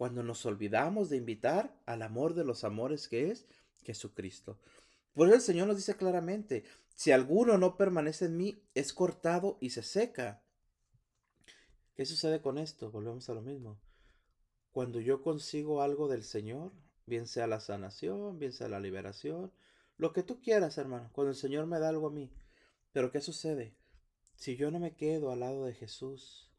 cuando 0.00 0.22
nos 0.22 0.46
olvidamos 0.46 1.10
de 1.10 1.18
invitar 1.18 1.78
al 1.84 2.00
amor 2.00 2.32
de 2.32 2.42
los 2.42 2.64
amores 2.64 3.06
que 3.06 3.30
es 3.30 3.46
Jesucristo. 3.82 4.58
Por 5.12 5.28
eso 5.28 5.36
el 5.36 5.42
Señor 5.42 5.68
nos 5.68 5.76
dice 5.76 5.94
claramente, 5.94 6.64
si 6.94 7.12
alguno 7.12 7.58
no 7.58 7.76
permanece 7.76 8.24
en 8.24 8.38
mí, 8.38 8.62
es 8.74 8.94
cortado 8.94 9.58
y 9.60 9.68
se 9.68 9.82
seca. 9.82 10.42
¿Qué 11.94 12.06
sucede 12.06 12.40
con 12.40 12.56
esto? 12.56 12.90
Volvemos 12.90 13.28
a 13.28 13.34
lo 13.34 13.42
mismo. 13.42 13.78
Cuando 14.72 15.00
yo 15.00 15.20
consigo 15.20 15.82
algo 15.82 16.08
del 16.08 16.24
Señor, 16.24 16.72
bien 17.04 17.26
sea 17.26 17.46
la 17.46 17.60
sanación, 17.60 18.38
bien 18.38 18.54
sea 18.54 18.68
la 18.68 18.80
liberación, 18.80 19.52
lo 20.00 20.14
que 20.14 20.22
tú 20.22 20.40
quieras, 20.40 20.78
hermano, 20.78 21.10
cuando 21.12 21.30
el 21.30 21.36
Señor 21.36 21.66
me 21.66 21.78
da 21.78 21.90
algo 21.90 22.06
a 22.06 22.10
mí. 22.10 22.32
Pero 22.90 23.12
¿qué 23.12 23.20
sucede? 23.20 23.76
Si 24.34 24.56
yo 24.56 24.70
no 24.70 24.80
me 24.80 24.96
quedo 24.96 25.30
al 25.30 25.40
lado 25.40 25.66
de 25.66 25.74
Jesús, 25.74 26.50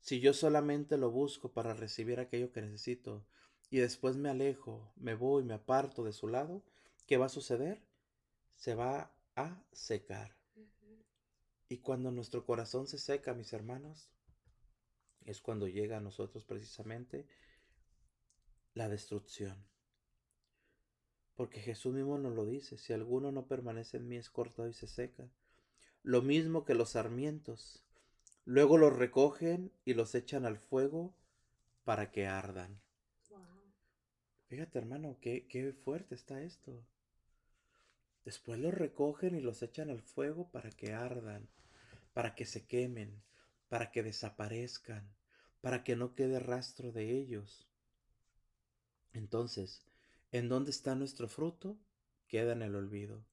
si 0.00 0.18
yo 0.18 0.34
solamente 0.34 0.96
lo 0.98 1.12
busco 1.12 1.52
para 1.52 1.74
recibir 1.74 2.18
aquello 2.18 2.50
que 2.50 2.60
necesito 2.60 3.24
y 3.70 3.78
después 3.78 4.16
me 4.16 4.30
alejo, 4.30 4.92
me 4.96 5.14
voy, 5.14 5.44
me 5.44 5.54
aparto 5.54 6.02
de 6.02 6.12
su 6.12 6.26
lado, 6.26 6.64
¿qué 7.06 7.18
va 7.18 7.26
a 7.26 7.28
suceder? 7.28 7.86
Se 8.56 8.74
va 8.74 9.14
a 9.36 9.64
secar. 9.70 10.36
Y 11.68 11.78
cuando 11.78 12.10
nuestro 12.10 12.44
corazón 12.44 12.88
se 12.88 12.98
seca, 12.98 13.32
mis 13.32 13.52
hermanos, 13.52 14.10
es 15.24 15.40
cuando 15.40 15.68
llega 15.68 15.98
a 15.98 16.00
nosotros 16.00 16.44
precisamente 16.44 17.28
la 18.74 18.88
destrucción. 18.88 19.71
Porque 21.42 21.58
Jesús 21.58 21.92
mismo 21.92 22.18
nos 22.18 22.36
lo 22.36 22.46
dice, 22.46 22.78
si 22.78 22.92
alguno 22.92 23.32
no 23.32 23.48
permanece 23.48 23.96
en 23.96 24.06
mí 24.06 24.14
es 24.14 24.30
cortado 24.30 24.68
y 24.68 24.74
se 24.74 24.86
seca. 24.86 25.28
Lo 26.04 26.22
mismo 26.22 26.64
que 26.64 26.74
los 26.74 26.90
sarmientos 26.90 27.82
Luego 28.44 28.78
los 28.78 28.94
recogen 28.94 29.72
y 29.84 29.94
los 29.94 30.14
echan 30.14 30.46
al 30.46 30.56
fuego 30.56 31.16
para 31.82 32.12
que 32.12 32.28
ardan. 32.28 32.80
Fíjate, 34.46 34.78
hermano, 34.78 35.18
qué, 35.20 35.48
qué 35.48 35.72
fuerte 35.72 36.14
está 36.14 36.40
esto. 36.42 36.86
Después 38.24 38.60
los 38.60 38.72
recogen 38.72 39.34
y 39.34 39.40
los 39.40 39.64
echan 39.64 39.90
al 39.90 40.00
fuego 40.00 40.48
para 40.52 40.70
que 40.70 40.92
ardan, 40.92 41.48
para 42.12 42.36
que 42.36 42.46
se 42.46 42.68
quemen, 42.68 43.20
para 43.68 43.90
que 43.90 44.04
desaparezcan, 44.04 45.12
para 45.60 45.82
que 45.82 45.96
no 45.96 46.14
quede 46.14 46.38
rastro 46.38 46.92
de 46.92 47.10
ellos. 47.10 47.66
Entonces, 49.12 49.84
¿en 50.32 50.48
dónde 50.48 50.70
está 50.70 50.94
nuestro 50.94 51.28
fruto? 51.28 51.78
Queda 52.26 52.52
en 52.52 52.62
el 52.62 52.74
olvido. 52.74 53.24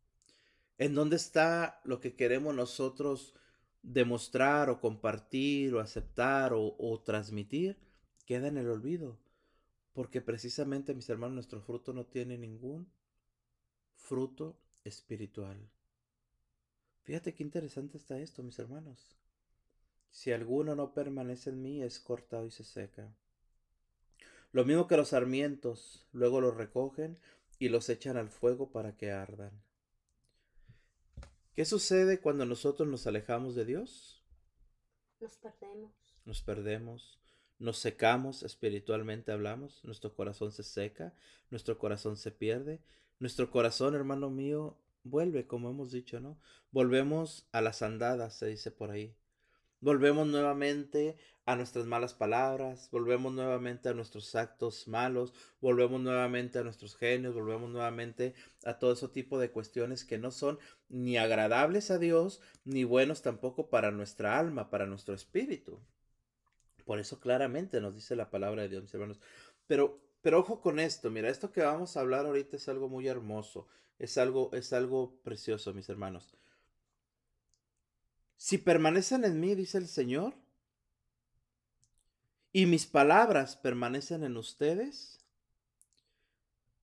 ¿En 0.78 0.94
dónde 0.94 1.16
está 1.16 1.82
lo 1.84 2.00
que 2.00 2.16
queremos 2.16 2.54
nosotros 2.54 3.34
demostrar 3.82 4.70
o 4.70 4.80
compartir 4.80 5.74
o 5.74 5.80
aceptar 5.80 6.54
o, 6.54 7.02
transmitir, 7.06 7.78
queda 8.26 8.48
en 8.48 8.58
el 8.58 8.70
olvido. 8.70 9.18
Porque 9.94 10.22
precisamente, 10.22 10.94
mis 10.94 11.10
hermanos, 11.10 11.36
nuestro 11.36 11.62
fruto 11.62 11.94
no 11.94 12.06
tiene 12.06 12.38
ningún 12.38 12.92
fruto 13.96 14.58
espiritual. 14.84 15.58
Fíjate 17.04 17.34
qué 17.34 17.44
interesante 17.44 17.98
está 17.98 18.20
esto, 18.20 18.44
mis 18.44 18.60
hermanos. 18.60 19.16
Si 20.12 20.32
alguno 20.32 20.76
no 20.76 20.94
permanece 20.94 21.50
en 21.50 21.62
mí, 21.62 21.82
es 21.82 22.00
cortado 22.00 22.46
y 22.46 22.52
se 22.52 22.64
seca. 22.64 23.14
Lo 24.52 24.66
mismo 24.66 24.88
que 24.88 24.98
los 24.98 25.10
sarmientos, 25.10 26.08
luego 26.12 26.42
los 26.42 26.58
recogen 26.58 27.20
y 27.60 27.70
los 27.70 27.90
echan 27.90 28.18
al 28.18 28.30
fuego 28.30 28.72
para 28.72 28.98
que 28.98 29.12
ardan. 29.12 29.52
¿Qué 31.54 31.66
sucede 31.66 32.20
cuando 32.20 32.46
nosotros 32.46 32.88
nos 32.88 33.06
alejamos 33.06 33.54
de 33.56 33.66
Dios? 33.66 34.24
Nos 35.20 35.38
perdemos. 35.38 35.92
Nos 36.26 36.42
perdemos, 36.42 37.20
nos 37.60 37.78
secamos, 37.80 38.44
espiritualmente 38.44 39.32
hablamos, 39.32 39.84
nuestro 39.84 40.16
corazón 40.16 40.52
se 40.52 40.64
seca, 40.64 41.14
nuestro 41.50 41.78
corazón 41.78 42.18
se 42.18 42.32
pierde, 42.32 42.82
nuestro 43.20 43.52
corazón, 43.52 43.96
hermano 43.96 44.30
mío, 44.30 44.78
vuelve, 45.04 45.46
como 45.48 45.70
hemos 45.70 45.92
dicho, 45.92 46.20
¿no? 46.20 46.40
Volvemos 46.72 47.48
a 47.52 47.62
las 47.62 47.82
andadas, 47.82 48.36
se 48.36 48.48
dice 48.48 48.72
por 48.72 48.92
ahí. 48.92 49.16
Volvemos 49.82 50.28
nuevamente 50.28 51.18
a 51.50 51.56
nuestras 51.56 51.88
malas 51.88 52.14
palabras, 52.14 52.90
volvemos 52.92 53.34
nuevamente 53.34 53.90
a 53.90 53.96
nuestros 53.96 54.36
actos 54.36 54.88
malos, 54.88 55.34
volvemos 55.62 56.00
nuevamente 56.00 56.60
a 56.60 56.64
nuestros 56.64 56.96
genios, 56.96 57.34
volvemos 57.34 57.72
nuevamente 57.72 58.36
a 58.66 58.78
todo 58.78 58.92
ese 58.92 59.08
tipo 59.08 59.40
de 59.40 59.50
cuestiones 59.50 60.06
que 60.06 60.20
no 60.20 60.30
son 60.30 60.60
ni 60.90 61.18
agradables 61.18 61.90
a 61.90 61.98
Dios, 61.98 62.40
ni 62.66 62.84
buenos 62.84 63.24
tampoco 63.24 63.68
para 63.72 63.90
nuestra 63.90 64.38
alma, 64.38 64.70
para 64.70 64.86
nuestro 64.86 65.16
espíritu. 65.16 65.80
Por 66.86 67.00
eso 67.00 67.20
claramente 67.20 67.82
nos 67.82 67.96
dice 67.96 68.16
la 68.16 68.30
palabra 68.30 68.62
de 68.62 68.70
Dios, 68.70 68.84
mis 68.84 68.94
hermanos. 68.94 69.20
Pero, 69.66 70.00
pero 70.22 70.42
ojo 70.42 70.62
con 70.62 70.78
esto, 70.78 71.10
mira, 71.10 71.30
esto 71.30 71.52
que 71.52 71.62
vamos 71.62 71.98
a 71.98 72.02
hablar 72.02 72.28
ahorita 72.28 72.58
es 72.58 72.70
algo 72.70 72.90
muy 72.90 73.08
hermoso, 73.08 73.68
es 73.98 74.20
algo, 74.20 74.52
es 74.54 74.72
algo 74.72 75.16
precioso, 75.24 75.74
mis 75.74 75.90
hermanos. 75.90 76.38
Si 78.38 78.60
permanecen 78.60 79.26
en 79.26 79.40
mí, 79.40 79.56
dice 79.56 79.80
el 79.80 79.88
Señor, 79.88 80.36
y 82.52 82.66
mis 82.66 82.86
palabras 82.86 83.56
permanecen 83.56 84.24
en 84.24 84.38
ustedes, 84.38 85.20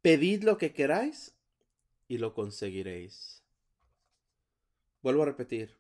pedid 0.03 0.45
lo 0.45 0.59
que 0.59 0.73
queráis 0.73 1.35
y 2.09 2.19
lo 2.19 2.35
conseguiréis. 2.35 3.43
Vuelvo 5.03 5.23
a 5.23 5.27
repetir. 5.27 5.77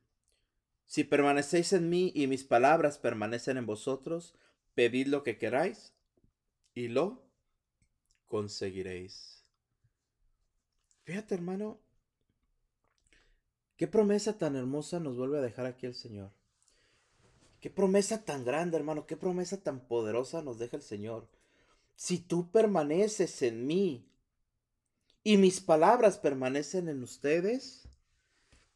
Si 0.86 1.04
permanecéis 1.04 1.72
en 1.72 1.88
mí 1.88 2.12
y 2.14 2.26
mis 2.26 2.44
palabras 2.44 2.98
permanecen 2.98 3.56
en 3.56 3.66
vosotros, 3.66 4.34
pedid 4.74 5.08
lo 5.08 5.22
que 5.22 5.38
queráis 5.38 5.92
y 6.74 6.88
lo 6.88 7.24
conseguiréis. 8.26 9.44
Fíjate, 11.04 11.34
hermano, 11.34 11.80
Qué 13.76 13.86
promesa 13.86 14.38
tan 14.38 14.56
hermosa 14.56 15.00
nos 15.00 15.18
vuelve 15.18 15.38
a 15.38 15.42
dejar 15.42 15.66
aquí 15.66 15.84
el 15.84 15.94
Señor. 15.94 16.30
Qué 17.66 17.70
promesa 17.70 18.24
tan 18.24 18.44
grande, 18.44 18.76
hermano. 18.76 19.08
Qué 19.08 19.16
promesa 19.16 19.56
tan 19.56 19.80
poderosa 19.80 20.40
nos 20.40 20.56
deja 20.56 20.76
el 20.76 20.84
Señor. 20.84 21.26
Si 21.96 22.18
tú 22.18 22.48
permaneces 22.52 23.42
en 23.42 23.66
mí 23.66 24.06
y 25.24 25.36
mis 25.36 25.60
palabras 25.60 26.16
permanecen 26.16 26.88
en 26.88 27.02
ustedes, 27.02 27.88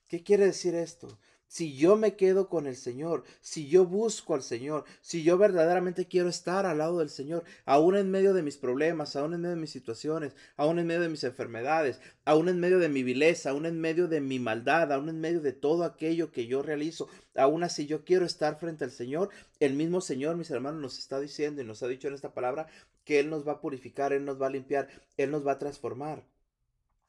¿qué 0.08 0.24
quiere 0.24 0.46
decir 0.46 0.74
esto? 0.74 1.06
Si 1.50 1.74
yo 1.74 1.96
me 1.96 2.14
quedo 2.14 2.48
con 2.48 2.68
el 2.68 2.76
Señor, 2.76 3.24
si 3.40 3.66
yo 3.66 3.84
busco 3.84 4.34
al 4.34 4.42
Señor, 4.44 4.84
si 5.00 5.24
yo 5.24 5.36
verdaderamente 5.36 6.06
quiero 6.06 6.28
estar 6.28 6.64
al 6.64 6.78
lado 6.78 7.00
del 7.00 7.08
Señor, 7.08 7.42
aún 7.64 7.96
en 7.96 8.08
medio 8.08 8.34
de 8.34 8.44
mis 8.44 8.56
problemas, 8.56 9.16
aún 9.16 9.34
en 9.34 9.40
medio 9.40 9.56
de 9.56 9.60
mis 9.60 9.72
situaciones, 9.72 10.36
aún 10.56 10.78
en 10.78 10.86
medio 10.86 11.00
de 11.00 11.08
mis 11.08 11.24
enfermedades, 11.24 12.00
aún 12.24 12.48
en 12.48 12.60
medio 12.60 12.78
de 12.78 12.88
mi 12.88 13.02
vileza, 13.02 13.50
aún 13.50 13.66
en 13.66 13.80
medio 13.80 14.06
de 14.06 14.20
mi 14.20 14.38
maldad, 14.38 14.92
aún 14.92 15.08
en 15.08 15.20
medio 15.20 15.40
de 15.40 15.52
todo 15.52 15.82
aquello 15.82 16.30
que 16.30 16.46
yo 16.46 16.62
realizo, 16.62 17.08
aún 17.34 17.64
así 17.64 17.84
yo 17.84 18.04
quiero 18.04 18.26
estar 18.26 18.60
frente 18.60 18.84
al 18.84 18.92
Señor, 18.92 19.30
el 19.58 19.74
mismo 19.74 20.00
Señor, 20.00 20.36
mis 20.36 20.52
hermanos, 20.52 20.80
nos 20.80 20.98
está 21.00 21.18
diciendo 21.18 21.62
y 21.62 21.64
nos 21.64 21.82
ha 21.82 21.88
dicho 21.88 22.06
en 22.06 22.14
esta 22.14 22.32
palabra 22.32 22.68
que 23.04 23.18
Él 23.18 23.28
nos 23.28 23.44
va 23.44 23.54
a 23.54 23.60
purificar, 23.60 24.12
Él 24.12 24.24
nos 24.24 24.40
va 24.40 24.46
a 24.46 24.50
limpiar, 24.50 24.86
Él 25.16 25.32
nos 25.32 25.44
va 25.44 25.50
a 25.50 25.58
transformar. 25.58 26.22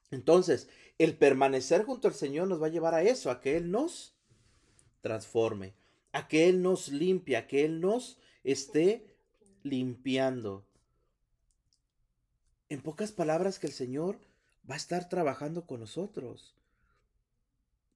Entonces, 0.09 0.67
el 0.97 1.15
permanecer 1.15 1.83
junto 1.83 2.07
al 2.07 2.15
Señor 2.15 2.47
nos 2.47 2.59
va 2.59 2.65
a 2.65 2.71
llevar 2.71 2.95
a 2.95 3.03
eso, 3.03 3.29
a 3.29 3.39
que 3.39 3.55
Él 3.55 3.69
nos 3.69 4.15
transforme, 5.01 5.73
a 6.11 6.27
que 6.27 6.49
Él 6.49 6.61
nos 6.61 6.89
limpie, 6.89 7.37
a 7.37 7.47
que 7.47 7.65
Él 7.65 7.81
nos 7.81 8.19
esté 8.43 9.15
limpiando. 9.63 10.65
En 12.69 12.81
pocas 12.81 13.11
palabras, 13.11 13.59
que 13.59 13.67
el 13.67 13.73
Señor 13.73 14.19
va 14.69 14.75
a 14.75 14.77
estar 14.77 15.09
trabajando 15.09 15.65
con 15.65 15.79
nosotros. 15.79 16.55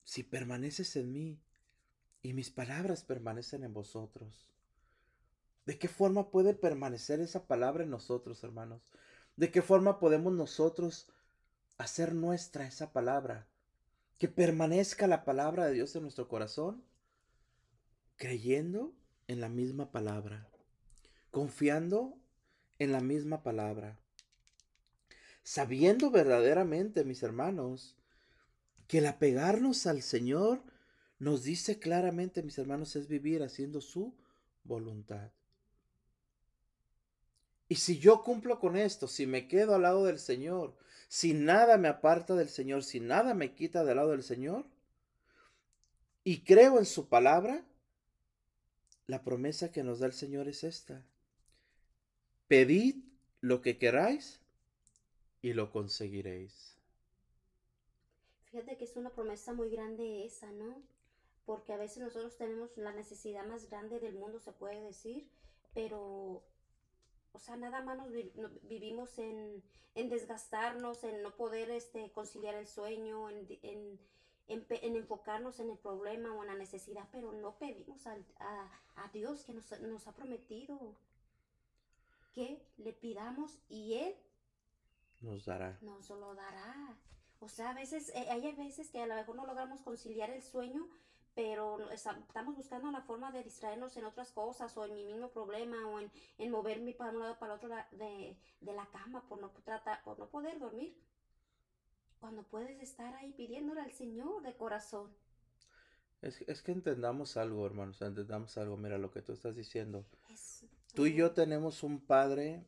Si 0.04 0.24
permaneces 0.24 0.96
en 0.96 1.12
mí 1.12 1.40
y 2.22 2.34
mis 2.34 2.50
palabras 2.50 3.04
permanecen 3.04 3.64
en 3.64 3.74
vosotros. 3.74 4.50
¿De 5.66 5.80
qué 5.80 5.88
forma 5.88 6.30
puede 6.30 6.54
permanecer 6.54 7.20
esa 7.20 7.48
palabra 7.48 7.84
en 7.84 7.90
nosotros, 7.90 8.44
hermanos? 8.44 8.82
¿De 9.36 9.52
qué 9.52 9.62
forma 9.62 10.00
podemos 10.00 10.34
nosotros 10.34 11.12
hacer 11.78 12.14
nuestra 12.14 12.68
esa 12.68 12.94
palabra? 12.94 13.48
Que 14.20 14.28
permanezca 14.28 15.08
la 15.08 15.26
palabra 15.26 15.66
de 15.66 15.74
Dios 15.74 15.96
en 15.96 16.04
nuestro 16.04 16.28
corazón, 16.28 16.84
creyendo 18.18 18.94
en 19.28 19.42
la 19.42 19.50
misma 19.50 19.92
palabra, 19.92 20.48
confiando 21.32 22.18
en 22.80 22.92
la 22.92 23.02
misma 23.02 23.44
palabra, 23.44 24.00
sabiendo 25.44 26.12
verdaderamente, 26.12 27.04
mis 27.04 27.24
hermanos, 27.24 27.96
que 28.88 29.00
el 29.00 29.08
apegarnos 29.08 29.88
al 29.88 30.02
Señor 30.02 30.64
nos 31.20 31.44
dice 31.44 31.80
claramente, 31.80 32.44
mis 32.44 32.58
hermanos, 32.58 32.96
es 32.96 33.08
vivir 33.08 33.44
haciendo 33.44 33.82
su 33.82 34.14
voluntad. 34.64 35.32
Y 37.68 37.76
si 37.76 37.98
yo 37.98 38.22
cumplo 38.22 38.60
con 38.60 38.76
esto, 38.76 39.08
si 39.08 39.26
me 39.26 39.48
quedo 39.48 39.76
al 39.76 39.84
lado 39.84 40.06
del 40.06 40.20
Señor, 40.20 40.76
si 41.08 41.34
nada 41.34 41.78
me 41.78 41.88
aparta 41.88 42.36
del 42.36 42.50
Señor, 42.50 42.84
si 42.84 43.00
nada 43.00 43.34
me 43.34 43.54
quita 43.54 43.84
del 43.84 43.98
lado 43.98 44.12
del 44.12 44.24
Señor, 44.24 44.66
y 46.24 46.42
creo 46.42 46.80
en 46.80 46.86
su 46.86 47.08
palabra, 47.08 47.64
la 49.08 49.24
promesa 49.24 49.72
que 49.72 49.84
nos 49.84 50.00
da 50.00 50.08
el 50.08 50.14
Señor 50.14 50.48
es 50.48 50.64
esta. 50.64 51.06
Pedid 52.48 53.04
lo 53.42 53.62
que 53.62 53.78
queráis 53.78 54.42
y 55.42 55.54
lo 55.54 55.72
conseguiréis. 55.72 56.78
Fíjate 58.46 58.78
que 58.78 58.86
es 58.86 58.96
una 58.96 59.12
promesa 59.12 59.54
muy 59.54 59.70
grande 59.70 60.26
esa, 60.26 60.52
¿no? 60.52 60.82
Porque 61.46 61.74
a 61.74 61.78
veces 61.78 62.00
nosotros 62.00 62.38
tenemos 62.38 62.76
la 62.78 62.94
necesidad 62.94 63.46
más 63.46 63.70
grande 63.70 64.00
del 64.00 64.16
mundo, 64.16 64.40
se 64.40 64.52
puede 64.52 64.82
decir, 64.82 65.30
pero 65.74 66.44
o 67.36 67.40
sea, 67.40 67.58
nada 67.58 67.82
más 67.82 67.98
nos 67.98 68.12
vivimos 68.64 69.20
en, 69.20 69.62
desgastarnos, 69.94 71.04
en 71.04 71.22
no 71.22 71.36
poder 71.36 71.70
este, 71.70 72.10
conciliar 72.14 72.56
el 72.56 72.66
sueño, 72.66 73.30
en, 73.30 74.00
enfocarnos 74.48 75.60
en 75.60 75.70
el 75.70 75.78
problema 75.78 76.34
o 76.34 76.44
en 76.44 76.48
la 76.48 76.56
necesidad, 76.56 77.08
pero 77.12 77.32
no 77.32 77.58
pedimos 77.58 78.06
a, 78.08 78.18
Dios 79.14 79.44
que 79.44 79.54
nos, 79.54 79.80
nos, 79.82 80.08
ha 80.08 80.14
prometido 80.14 80.96
que 82.34 82.62
le 82.78 82.94
pidamos 82.94 83.60
y 83.70 83.94
Él 83.94 84.16
nos 85.22 85.46
dará. 85.46 85.78
Nos 85.82 86.10
lo 86.10 86.36
dará. 86.36 86.98
O 87.40 87.50
sea, 87.50 87.72
a 87.72 87.74
veces, 87.74 88.10
eh, 88.16 88.28
hay 88.30 88.54
veces 88.54 88.90
que 88.90 89.02
a 89.02 89.08
lo 89.08 89.16
mejor 89.16 89.36
no 89.36 89.46
logramos 89.46 89.82
conciliar 89.82 90.30
el 90.30 90.42
sueño, 90.42 90.88
pero 91.34 91.90
estamos 91.92 92.56
buscando 92.56 92.90
la 92.92 93.02
forma 93.02 93.32
de 93.32 93.44
distraernos 93.44 93.96
en 93.98 94.06
otras 94.06 94.32
cosas 94.32 94.76
o 94.78 94.86
en 94.86 94.96
mi 94.96 95.06
mismo 95.06 95.30
problema 95.30 95.86
o 95.88 96.00
en, 96.00 96.10
en 96.38 96.52
moverme 96.52 96.94
para 96.94 97.12
un 97.12 97.20
lado 97.20 97.38
para 97.38 97.54
el 97.54 97.58
otro 97.58 97.70
de, 97.92 98.38
de, 98.62 98.74
la 98.74 98.86
cama 98.88 99.22
por 99.28 99.42
no, 99.42 99.50
tratar, 99.64 100.02
por 100.04 100.18
no 100.18 100.30
poder 100.30 100.58
dormir. 100.60 100.98
Cuando 102.26 102.42
puedes 102.42 102.82
estar 102.82 103.14
ahí 103.14 103.34
pidiéndole 103.34 103.82
al 103.82 103.92
Señor 103.92 104.42
de 104.42 104.58
corazón. 104.58 105.12
Es, 106.24 106.42
es 106.48 106.64
que 106.64 106.72
entendamos 106.72 107.38
algo, 107.38 107.64
hermanos, 107.68 108.02
entendamos 108.02 108.58
algo. 108.58 108.78
Mira 108.78 108.98
lo 108.98 109.12
que 109.12 109.22
tú 109.22 109.32
estás 109.32 109.56
diciendo. 109.56 110.08
tú 110.96 111.06
y 111.06 111.14
yo 111.14 111.34
tenemos 111.34 111.84
un 111.84 112.00
Padre 112.00 112.66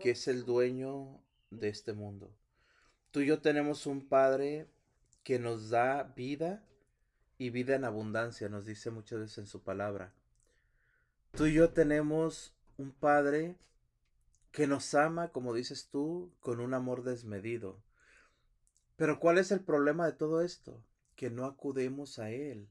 que 0.00 0.10
es 0.10 0.26
el 0.26 0.44
dueño 0.44 1.20
de 1.50 1.68
este 1.68 1.92
mundo. 1.92 2.34
Tú 3.12 3.20
y 3.20 3.26
yo 3.26 3.40
tenemos 3.40 3.86
un 3.86 4.08
Padre 4.08 4.66
que 5.22 5.38
nos 5.38 5.70
da 5.70 6.02
vida 6.02 6.64
y 7.38 7.50
vida 7.50 7.76
en 7.76 7.84
abundancia, 7.84 8.48
nos 8.48 8.66
dice 8.66 8.90
muchas 8.90 9.20
veces 9.20 9.38
en 9.38 9.46
su 9.46 9.62
palabra. 9.62 10.12
Tú 11.30 11.46
y 11.46 11.54
yo 11.54 11.70
tenemos 11.70 12.56
un 12.76 12.90
Padre 12.90 13.54
que 14.50 14.66
nos 14.66 14.94
ama, 14.94 15.28
como 15.28 15.54
dices 15.54 15.90
tú, 15.92 16.32
con 16.40 16.58
un 16.58 16.74
amor 16.74 17.04
desmedido. 17.04 17.85
Pero 18.96 19.20
¿cuál 19.20 19.38
es 19.38 19.50
el 19.50 19.60
problema 19.60 20.06
de 20.06 20.12
todo 20.12 20.42
esto? 20.42 20.82
Que 21.14 21.30
no 21.30 21.44
acudimos 21.44 22.18
a 22.18 22.30
Él, 22.30 22.68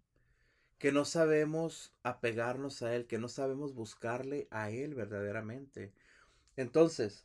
que 0.79 0.91
no 0.91 1.05
sabemos 1.05 1.93
apegarnos 2.03 2.81
a 2.81 2.95
Él, 2.95 3.05
que 3.05 3.19
no 3.19 3.29
sabemos 3.29 3.73
buscarle 3.73 4.47
a 4.51 4.71
Él 4.71 4.95
verdaderamente. 4.95 5.93
Entonces, 6.57 7.23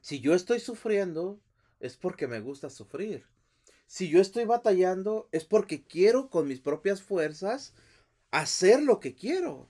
si 0.00 0.20
yo 0.20 0.34
estoy 0.34 0.60
sufriendo, 0.60 1.40
es 1.80 1.96
porque 1.96 2.26
me 2.26 2.40
gusta 2.40 2.70
sufrir. 2.70 3.26
Si 3.86 4.08
yo 4.08 4.20
estoy 4.20 4.44
batallando 4.44 5.28
es 5.32 5.44
porque 5.44 5.82
quiero 5.82 6.30
con 6.30 6.46
mis 6.46 6.60
propias 6.60 7.02
fuerzas 7.02 7.74
hacer 8.30 8.82
lo 8.82 9.00
que 9.00 9.16
quiero. 9.16 9.68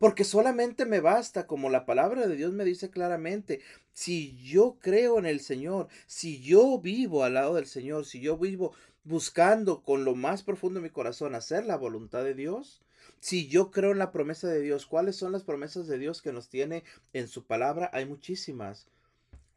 Porque 0.00 0.24
solamente 0.24 0.86
me 0.86 1.00
basta, 1.00 1.46
como 1.46 1.68
la 1.68 1.84
palabra 1.84 2.26
de 2.26 2.34
Dios 2.34 2.54
me 2.54 2.64
dice 2.64 2.88
claramente, 2.88 3.60
si 3.92 4.34
yo 4.38 4.78
creo 4.80 5.18
en 5.18 5.26
el 5.26 5.40
Señor, 5.40 5.88
si 6.06 6.40
yo 6.40 6.80
vivo 6.80 7.22
al 7.22 7.34
lado 7.34 7.56
del 7.56 7.66
Señor, 7.66 8.06
si 8.06 8.18
yo 8.18 8.38
vivo 8.38 8.72
buscando 9.04 9.82
con 9.82 10.06
lo 10.06 10.14
más 10.14 10.42
profundo 10.42 10.80
de 10.80 10.84
mi 10.84 10.90
corazón 10.90 11.34
hacer 11.34 11.66
la 11.66 11.76
voluntad 11.76 12.24
de 12.24 12.34
Dios, 12.34 12.80
si 13.20 13.46
yo 13.48 13.70
creo 13.70 13.92
en 13.92 13.98
la 13.98 14.10
promesa 14.10 14.48
de 14.48 14.62
Dios, 14.62 14.86
¿cuáles 14.86 15.16
son 15.16 15.32
las 15.32 15.44
promesas 15.44 15.86
de 15.86 15.98
Dios 15.98 16.22
que 16.22 16.32
nos 16.32 16.48
tiene 16.48 16.82
en 17.12 17.28
su 17.28 17.44
palabra? 17.44 17.90
Hay 17.92 18.06
muchísimas. 18.06 18.86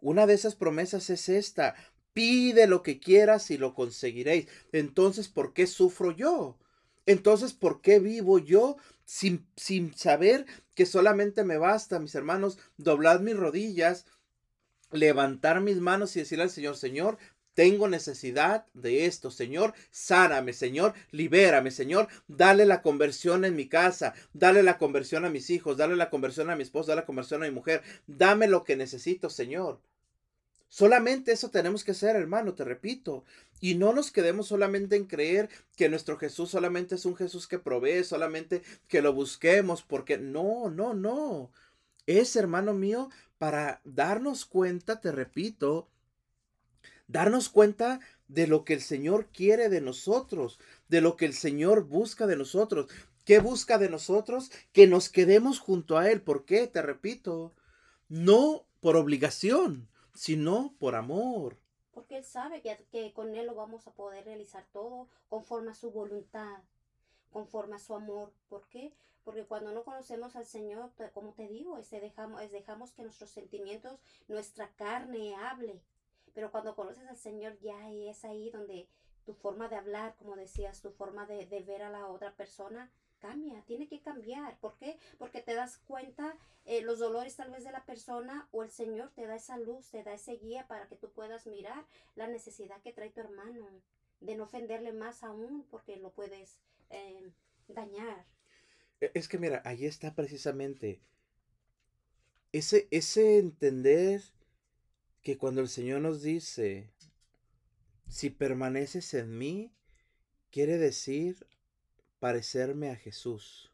Una 0.01 0.27
de 0.27 0.33
esas 0.33 0.55
promesas 0.55 1.09
es 1.09 1.29
esta, 1.29 1.75
Pide 2.13 2.67
lo 2.67 2.83
que 2.83 2.99
quieras 2.99 3.49
y 3.49 3.57
lo 3.57 3.73
conseguiréis. 3.73 4.47
Entonces, 4.71 5.29
¿por 5.29 5.53
qué 5.53 5.65
sufro 5.65 6.11
yo? 6.11 6.57
Entonces, 7.07 7.53
¿por 7.53 7.81
qué 7.81 7.99
vivo 7.99 8.37
yo 8.37 8.77
sin, 9.05 9.47
sin 9.55 9.95
saber 9.95 10.45
que 10.75 10.85
solamente 10.85 11.43
me 11.43 11.57
basta, 11.57 11.99
mis 11.99 12.15
hermanos, 12.15 12.57
doblar 12.77 13.21
mis 13.21 13.37
rodillas, 13.37 14.05
levantar 14.91 15.61
mis 15.61 15.77
manos 15.77 16.15
y 16.15 16.19
decirle 16.19 16.43
al 16.43 16.49
Señor, 16.49 16.77
Señor, 16.77 17.17
tengo 17.53 17.87
necesidad 17.87 18.65
de 18.73 19.05
esto, 19.05 19.29
Señor, 19.29 19.73
sáname, 19.91 20.53
Señor, 20.53 20.93
libérame, 21.11 21.71
Señor, 21.71 22.07
dale 22.27 22.65
la 22.65 22.81
conversión 22.81 23.45
en 23.45 23.55
mi 23.55 23.67
casa, 23.67 24.13
dale 24.33 24.63
la 24.63 24.77
conversión 24.77 25.25
a 25.25 25.29
mis 25.29 25.49
hijos, 25.49 25.77
dale 25.77 25.95
la 25.95 26.09
conversión 26.09 26.49
a 26.49 26.55
mi 26.55 26.63
esposa, 26.63 26.91
dale 26.91 27.01
la 27.01 27.05
conversión 27.05 27.43
a 27.43 27.47
mi 27.47 27.51
mujer, 27.51 27.83
dame 28.07 28.47
lo 28.47 28.63
que 28.63 28.75
necesito, 28.75 29.29
Señor. 29.29 29.79
Solamente 30.73 31.31
eso 31.31 31.51
tenemos 31.51 31.83
que 31.83 31.91
hacer, 31.91 32.15
hermano, 32.15 32.55
te 32.55 32.63
repito. 32.63 33.23
Y 33.61 33.75
no 33.75 33.93
nos 33.93 34.09
quedemos 34.09 34.47
solamente 34.47 34.95
en 34.95 35.05
creer 35.05 35.47
que 35.77 35.87
nuestro 35.87 36.17
Jesús 36.17 36.49
solamente 36.49 36.95
es 36.95 37.05
un 37.05 37.15
Jesús 37.15 37.47
que 37.47 37.59
provee, 37.59 38.03
solamente 38.03 38.63
que 38.87 39.03
lo 39.03 39.13
busquemos, 39.13 39.83
porque 39.83 40.17
no, 40.17 40.71
no, 40.71 40.95
no. 40.95 41.51
Es, 42.07 42.35
hermano 42.35 42.73
mío, 42.73 43.11
para 43.37 43.81
darnos 43.83 44.45
cuenta, 44.45 44.99
te 44.99 45.11
repito, 45.11 45.89
darnos 47.07 47.49
cuenta 47.49 47.99
de 48.27 48.47
lo 48.47 48.65
que 48.65 48.73
el 48.73 48.81
Señor 48.81 49.27
quiere 49.27 49.69
de 49.69 49.79
nosotros, 49.79 50.59
de 50.89 51.01
lo 51.01 51.17
que 51.17 51.25
el 51.25 51.35
Señor 51.35 51.83
busca 51.83 52.25
de 52.25 52.35
nosotros. 52.35 52.87
¿Qué 53.25 53.37
busca 53.37 53.77
de 53.77 53.89
nosotros? 53.89 54.49
Que 54.71 54.87
nos 54.87 55.09
quedemos 55.09 55.59
junto 55.59 55.99
a 55.99 56.09
Él. 56.09 56.23
¿Por 56.23 56.45
qué? 56.45 56.65
Te 56.65 56.81
repito, 56.81 57.53
no 58.09 58.65
por 58.81 58.95
obligación 58.95 59.92
sino 60.13 60.73
por 60.79 60.95
amor. 60.95 61.57
Porque 61.93 62.17
Él 62.17 62.23
sabe 62.23 62.61
que, 62.61 62.85
que 62.91 63.13
con 63.13 63.35
Él 63.35 63.45
lo 63.45 63.55
vamos 63.55 63.87
a 63.87 63.93
poder 63.93 64.25
realizar 64.25 64.65
todo 64.71 65.07
conforme 65.29 65.71
a 65.71 65.75
su 65.75 65.91
voluntad, 65.91 66.63
conforme 67.31 67.75
a 67.75 67.79
su 67.79 67.93
amor. 67.93 68.31
¿Por 68.49 68.67
qué? 68.67 68.93
Porque 69.23 69.45
cuando 69.45 69.71
no 69.71 69.83
conocemos 69.83 70.35
al 70.35 70.45
Señor, 70.45 70.91
como 71.13 71.33
te 71.33 71.47
digo, 71.47 71.77
es 71.77 71.89
dejamos, 71.89 72.51
dejamos 72.51 72.91
que 72.91 73.03
nuestros 73.03 73.29
sentimientos, 73.29 73.99
nuestra 74.27 74.69
carne 74.75 75.35
hable. 75.35 75.81
Pero 76.33 76.51
cuando 76.51 76.75
conoces 76.75 77.07
al 77.07 77.17
Señor, 77.17 77.57
ya 77.59 77.89
es 77.91 78.25
ahí 78.25 78.49
donde 78.49 78.87
tu 79.25 79.33
forma 79.33 79.69
de 79.69 79.77
hablar, 79.77 80.15
como 80.17 80.35
decías, 80.35 80.81
tu 80.81 80.91
forma 80.91 81.25
de, 81.25 81.45
de 81.45 81.61
ver 81.61 81.83
a 81.83 81.89
la 81.89 82.07
otra 82.07 82.35
persona, 82.35 82.91
cambia, 83.23 83.63
tiene 83.65 83.87
que 83.87 84.01
cambiar. 84.01 84.59
¿Por 84.59 84.75
qué? 84.77 84.97
Porque 85.17 85.41
te 85.41 85.55
das 85.55 85.77
cuenta 85.87 86.35
eh, 86.65 86.81
los 86.81 86.99
dolores 86.99 87.37
tal 87.37 87.51
vez 87.51 87.63
de 87.63 87.71
la 87.71 87.85
persona 87.85 88.49
o 88.51 88.63
el 88.63 88.69
Señor 88.69 89.11
te 89.15 89.25
da 89.25 89.35
esa 89.35 89.57
luz, 89.57 89.89
te 89.89 90.03
da 90.03 90.13
ese 90.13 90.33
guía 90.33 90.67
para 90.67 90.87
que 90.89 90.97
tú 90.97 91.09
puedas 91.09 91.47
mirar 91.47 91.85
la 92.15 92.27
necesidad 92.27 92.81
que 92.81 92.91
trae 92.91 93.11
tu 93.11 93.21
hermano, 93.21 93.65
de 94.19 94.35
no 94.35 94.43
ofenderle 94.43 94.91
más 94.91 95.23
aún 95.23 95.65
porque 95.71 95.95
lo 95.95 96.11
puedes 96.11 96.57
eh, 96.89 97.31
dañar. 97.69 98.25
E, 98.99 99.11
es 99.13 99.29
que 99.29 99.37
mira, 99.37 99.61
ahí 99.63 99.85
está 99.85 100.13
precisamente 100.13 101.01
ese, 102.51 102.89
ese 102.91 103.39
entender 103.39 104.21
que 105.21 105.37
cuando 105.37 105.61
el 105.61 105.69
Señor 105.69 106.01
nos 106.01 106.21
dice, 106.21 106.91
si 108.09 108.29
permaneces 108.29 109.13
en 109.13 109.37
mí, 109.37 109.71
quiere 110.51 110.77
decir 110.77 111.47
parecerme 112.23 112.89
a 112.89 112.95
Jesús. 112.95 113.69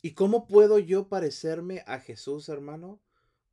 ¿Y 0.00 0.12
cómo 0.12 0.46
puedo 0.46 0.78
yo 0.78 1.08
parecerme 1.10 1.84
a 1.86 1.98
Jesús, 2.00 2.48
hermano? 2.48 3.02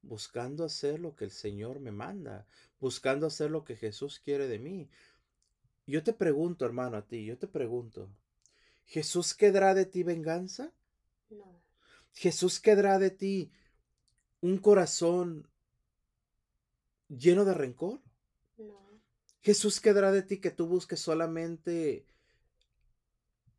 Buscando 0.01 0.64
hacer 0.64 1.01
lo 1.01 1.14
que 1.14 1.26
el 1.26 1.32
Señor 1.32 1.82
me 1.82 1.91
manda, 1.91 2.47
buscando 2.80 3.28
hacer 3.28 3.51
lo 3.51 3.66
que 3.66 3.76
Jesús 3.76 4.22
quiere 4.22 4.47
de 4.47 4.60
mí. 4.60 4.89
Yo 5.86 6.03
te 6.03 6.14
pregunto, 6.14 6.64
hermano, 6.64 6.95
a 6.95 7.05
ti, 7.05 7.26
yo 7.26 7.38
te 7.38 7.47
pregunto, 7.47 8.10
¿Jesús 8.86 9.34
quedará 9.34 9.74
de 9.74 9.86
ti 9.86 10.03
venganza? 10.03 10.72
No. 11.30 11.62
¿Jesús 12.14 12.62
quedará 12.62 12.97
de 12.97 13.12
ti 13.12 13.51
un 14.39 14.57
corazón 14.60 15.49
lleno 17.10 17.43
de 17.43 17.55
rencor? 17.55 17.99
No. 18.55 19.01
Jesús 19.41 19.82
quedará 19.82 20.14
de 20.14 20.22
ti 20.24 20.39
que 20.39 20.51
tú 20.51 20.66
busques 20.66 21.01
solamente 21.01 22.05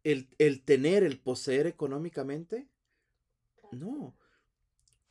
el, 0.05 0.29
el 0.39 0.63
tener, 0.63 1.05
el 1.05 1.19
poseer 1.19 1.67
económicamente. 1.67 2.69
No. 3.73 4.15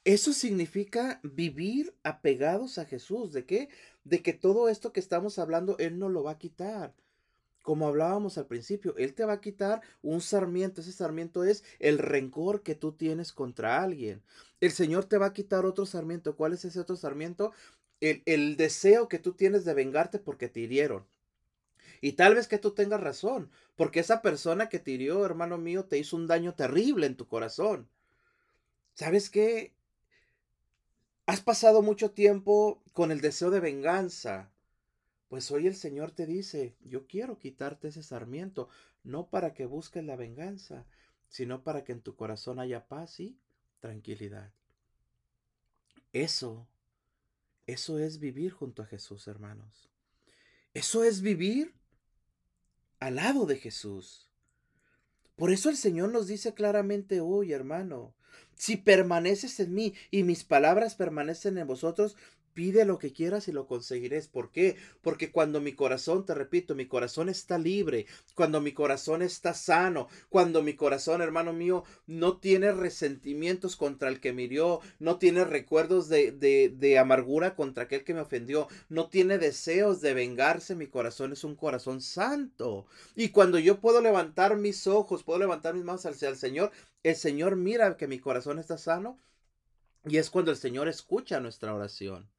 Eso 0.06 0.34
significa 0.34 1.20
vivir 1.24 1.94
apegados 2.04 2.78
a 2.78 2.86
Jesús. 2.86 3.34
¿De 3.34 3.46
qué? 3.46 3.70
De 4.04 4.22
que 4.22 4.34
todo 4.34 4.70
esto 4.70 4.94
que 4.94 5.00
estamos 5.00 5.40
hablando, 5.40 5.78
Él 5.78 6.00
no 6.00 6.10
lo 6.10 6.24
va 6.24 6.32
a 6.32 6.38
quitar. 6.40 6.96
Como 7.62 7.88
hablábamos 7.88 8.38
al 8.38 8.48
principio, 8.48 8.96
Él 8.98 9.14
te 9.14 9.26
va 9.26 9.34
a 9.34 9.42
quitar 9.42 9.82
un 10.02 10.22
sarmiento. 10.22 10.82
Ese 10.82 10.94
sarmiento 10.94 11.44
es 11.44 11.64
el 11.80 12.00
rencor 12.00 12.64
que 12.64 12.76
tú 12.76 12.94
tienes 12.94 13.34
contra 13.34 13.84
alguien. 13.84 14.24
El 14.62 14.72
Señor 14.72 15.06
te 15.06 15.18
va 15.18 15.28
a 15.28 15.34
quitar 15.34 15.66
otro 15.66 15.86
sarmiento. 15.86 16.36
¿Cuál 16.36 16.54
es 16.54 16.66
ese 16.66 16.80
otro 16.80 16.96
sarmiento? 16.96 17.52
El, 18.00 18.24
el 18.26 18.58
deseo 18.58 19.10
que 19.10 19.20
tú 19.20 19.34
tienes 19.34 19.66
de 19.66 19.74
vengarte 19.74 20.20
porque 20.20 20.48
te 20.48 20.62
hirieron. 20.62 21.06
Y 22.02 22.14
tal 22.14 22.36
vez 22.36 22.48
que 22.48 22.58
tú 22.58 22.72
tengas 22.72 23.02
razón, 23.02 23.52
porque 23.76 24.00
esa 24.00 24.22
persona 24.22 24.70
que 24.70 24.80
te 24.80 24.92
hirió, 24.92 25.26
hermano 25.26 25.58
mío, 25.58 25.86
te 25.86 25.98
hizo 25.98 26.16
un 26.16 26.28
daño 26.28 26.56
terrible 26.56 27.08
en 27.08 27.16
tu 27.16 27.28
corazón. 27.28 27.90
¿Sabes 28.94 29.30
qué? 29.30 29.74
Has 31.26 31.42
pasado 31.42 31.82
mucho 31.82 32.12
tiempo 32.12 32.82
con 32.94 33.12
el 33.12 33.22
deseo 33.22 33.52
de 33.52 33.60
venganza. 33.60 34.50
Pues 35.28 35.52
hoy 35.52 35.68
el 35.68 35.76
Señor 35.76 36.12
te 36.12 36.26
dice, 36.26 36.76
yo 36.82 37.06
quiero 37.06 37.38
quitarte 37.38 37.90
ese 37.90 38.02
sarmiento, 38.02 38.68
no 39.04 39.28
para 39.28 39.54
que 39.54 39.66
busques 39.66 40.04
la 40.04 40.16
venganza, 40.16 40.86
sino 41.28 41.64
para 41.64 41.84
que 41.84 41.92
en 41.92 42.02
tu 42.02 42.16
corazón 42.16 42.60
haya 42.60 42.88
paz 42.88 43.20
y 43.20 43.38
tranquilidad. 43.80 44.52
Eso, 46.14 46.68
eso 47.68 48.00
es 48.00 48.20
vivir 48.20 48.52
junto 48.52 48.82
a 48.82 48.88
Jesús, 48.88 49.28
hermanos. 49.28 49.90
Eso 50.74 51.04
es 51.04 51.22
vivir 51.22 51.79
al 53.00 53.16
lado 53.16 53.46
de 53.46 53.58
Jesús. 53.58 54.30
Por 55.36 55.52
eso 55.52 55.70
el 55.70 55.78
Señor 55.78 56.12
nos 56.12 56.28
dice 56.28 56.54
claramente 56.54 57.22
hoy, 57.22 57.54
hermano, 57.54 58.14
si 58.56 58.76
permaneces 58.76 59.60
en 59.62 59.74
mí 59.74 59.94
y 60.12 60.24
mis 60.24 60.44
palabras 60.44 60.96
permanecen 60.96 61.58
en 61.58 61.68
vosotros, 61.68 62.18
Pide 62.60 62.84
lo 62.84 63.00
que 63.00 63.14
quieras 63.14 63.48
y 63.48 63.54
lo 63.54 63.68
conseguirás. 63.68 64.28
¿Por 64.28 64.52
qué? 64.52 64.76
Porque 65.02 65.32
cuando 65.32 65.62
mi 65.62 65.76
corazón, 65.76 66.26
te 66.26 66.34
repito, 66.34 66.76
mi 66.76 66.88
corazón 66.88 67.30
está 67.30 67.58
libre, 67.58 68.06
cuando 68.36 68.60
mi 68.60 68.74
corazón 68.74 69.22
está 69.22 69.54
sano, 69.54 70.10
cuando 70.28 70.62
mi 70.62 70.74
corazón, 70.74 71.22
hermano 71.22 71.54
mío, 71.54 71.86
no 72.06 72.38
tiene 72.40 72.74
resentimientos 72.74 73.78
contra 73.78 74.10
el 74.10 74.20
que 74.20 74.34
me 74.34 74.42
hirió, 74.44 74.82
no 75.00 75.18
tiene 75.20 75.46
recuerdos 75.46 76.10
de, 76.10 76.34
de, 76.34 76.68
de 76.68 77.00
amargura 77.00 77.56
contra 77.56 77.86
aquel 77.86 78.04
que 78.04 78.14
me 78.14 78.20
ofendió, 78.20 78.68
no 78.90 79.08
tiene 79.08 79.38
deseos 79.38 80.02
de 80.02 80.14
vengarse, 80.14 80.76
mi 80.76 80.88
corazón 80.88 81.32
es 81.32 81.46
un 81.46 81.56
corazón 81.56 82.02
santo. 82.02 82.88
Y 83.16 83.30
cuando 83.30 83.58
yo 83.58 83.80
puedo 83.80 84.02
levantar 84.02 84.58
mis 84.58 84.86
ojos, 84.86 85.24
puedo 85.24 85.40
levantar 85.40 85.76
mis 85.76 85.86
manos 85.86 86.06
hacia 86.06 86.28
el 86.28 86.36
Señor, 86.36 86.72
el 87.04 87.16
Señor 87.16 87.56
mira 87.56 87.96
que 87.96 88.08
mi 88.08 88.20
corazón 88.20 88.60
está 88.60 88.78
sano. 88.78 89.18
Y 90.04 90.18
es 90.18 90.30
cuando 90.30 90.52
el 90.52 90.58
Señor 90.58 90.90
escucha 90.90 91.40
nuestra 91.40 91.74
oración. 91.74 92.30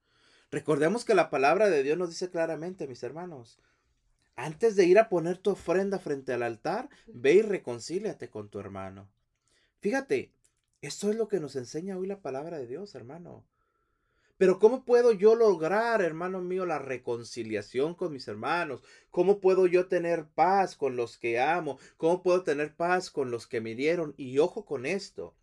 Recordemos 0.50 1.04
que 1.04 1.14
la 1.14 1.30
palabra 1.30 1.70
de 1.70 1.82
Dios 1.82 1.96
nos 1.96 2.10
dice 2.10 2.30
claramente, 2.30 2.88
mis 2.88 3.02
hermanos, 3.02 3.60
antes 4.34 4.74
de 4.74 4.84
ir 4.84 4.98
a 4.98 5.08
poner 5.08 5.38
tu 5.38 5.50
ofrenda 5.50 5.98
frente 5.98 6.32
al 6.32 6.42
altar, 6.42 6.88
ve 7.06 7.34
y 7.34 7.42
reconcíliate 7.42 8.30
con 8.30 8.48
tu 8.48 8.58
hermano. 8.58 9.08
Fíjate, 9.80 10.32
esto 10.82 11.10
es 11.10 11.16
lo 11.16 11.28
que 11.28 11.40
nos 11.40 11.56
enseña 11.56 11.98
hoy 11.98 12.06
la 12.06 12.20
palabra 12.20 12.58
de 12.58 12.66
Dios, 12.66 12.94
hermano. 12.94 13.44
Pero 14.38 14.58
¿cómo 14.58 14.86
puedo 14.86 15.12
yo 15.12 15.34
lograr, 15.34 16.00
hermano 16.00 16.40
mío, 16.40 16.64
la 16.64 16.78
reconciliación 16.78 17.94
con 17.94 18.12
mis 18.12 18.26
hermanos? 18.26 18.82
¿Cómo 19.10 19.38
puedo 19.38 19.66
yo 19.66 19.86
tener 19.86 20.26
paz 20.28 20.74
con 20.74 20.96
los 20.96 21.18
que 21.18 21.38
amo? 21.38 21.78
¿Cómo 21.98 22.22
puedo 22.22 22.42
tener 22.42 22.74
paz 22.74 23.10
con 23.10 23.30
los 23.30 23.46
que 23.46 23.60
me 23.60 23.74
dieron? 23.74 24.14
Y 24.16 24.38
ojo 24.38 24.64
con 24.64 24.86
esto. 24.86 25.34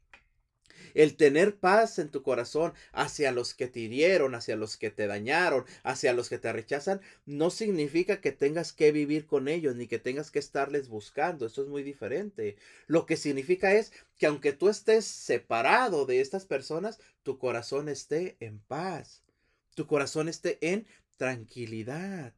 El 0.93 1.15
tener 1.15 1.57
paz 1.57 1.99
en 1.99 2.09
tu 2.09 2.23
corazón 2.23 2.73
hacia 2.91 3.31
los 3.31 3.53
que 3.53 3.67
te 3.67 3.79
hirieron, 3.79 4.35
hacia 4.35 4.55
los 4.55 4.77
que 4.77 4.89
te 4.89 5.07
dañaron, 5.07 5.65
hacia 5.83 6.13
los 6.13 6.29
que 6.29 6.37
te 6.37 6.51
rechazan, 6.51 7.01
no 7.25 7.49
significa 7.49 8.21
que 8.21 8.31
tengas 8.31 8.73
que 8.73 8.91
vivir 8.91 9.25
con 9.25 9.47
ellos 9.47 9.75
ni 9.75 9.87
que 9.87 9.99
tengas 9.99 10.31
que 10.31 10.39
estarles 10.39 10.89
buscando. 10.89 11.45
Eso 11.45 11.61
es 11.61 11.67
muy 11.67 11.83
diferente. 11.83 12.57
Lo 12.87 13.05
que 13.05 13.17
significa 13.17 13.73
es 13.73 13.91
que 14.17 14.25
aunque 14.25 14.53
tú 14.53 14.69
estés 14.69 15.05
separado 15.05 16.05
de 16.05 16.21
estas 16.21 16.45
personas, 16.45 16.99
tu 17.23 17.37
corazón 17.37 17.89
esté 17.89 18.37
en 18.39 18.59
paz. 18.59 19.23
Tu 19.75 19.85
corazón 19.85 20.27
esté 20.27 20.57
en 20.61 20.87
tranquilidad. 21.17 22.33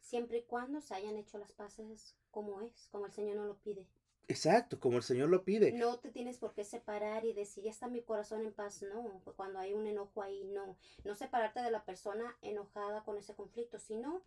Siempre 0.00 0.38
y 0.38 0.42
cuando 0.42 0.80
se 0.80 0.94
hayan 0.94 1.16
hecho 1.16 1.38
las 1.38 1.52
paces 1.52 2.14
como 2.30 2.60
es, 2.60 2.88
como 2.90 3.06
el 3.06 3.12
Señor 3.12 3.36
nos 3.36 3.46
lo 3.46 3.56
pide. 3.56 3.86
Exacto, 4.26 4.80
como 4.80 4.96
el 4.96 5.02
Señor 5.02 5.28
lo 5.28 5.44
pide. 5.44 5.72
No 5.72 5.98
te 5.98 6.10
tienes 6.10 6.38
por 6.38 6.54
qué 6.54 6.64
separar 6.64 7.24
y 7.24 7.32
decir, 7.34 7.64
ya 7.64 7.70
está 7.70 7.88
mi 7.88 8.02
corazón 8.02 8.44
en 8.44 8.52
paz. 8.52 8.82
No, 8.82 9.20
cuando 9.36 9.58
hay 9.58 9.74
un 9.74 9.86
enojo 9.86 10.22
ahí, 10.22 10.44
no. 10.44 10.76
No 11.04 11.14
separarte 11.14 11.60
de 11.60 11.70
la 11.70 11.84
persona 11.84 12.36
enojada 12.40 13.04
con 13.04 13.18
ese 13.18 13.34
conflicto, 13.34 13.78
sino 13.78 14.22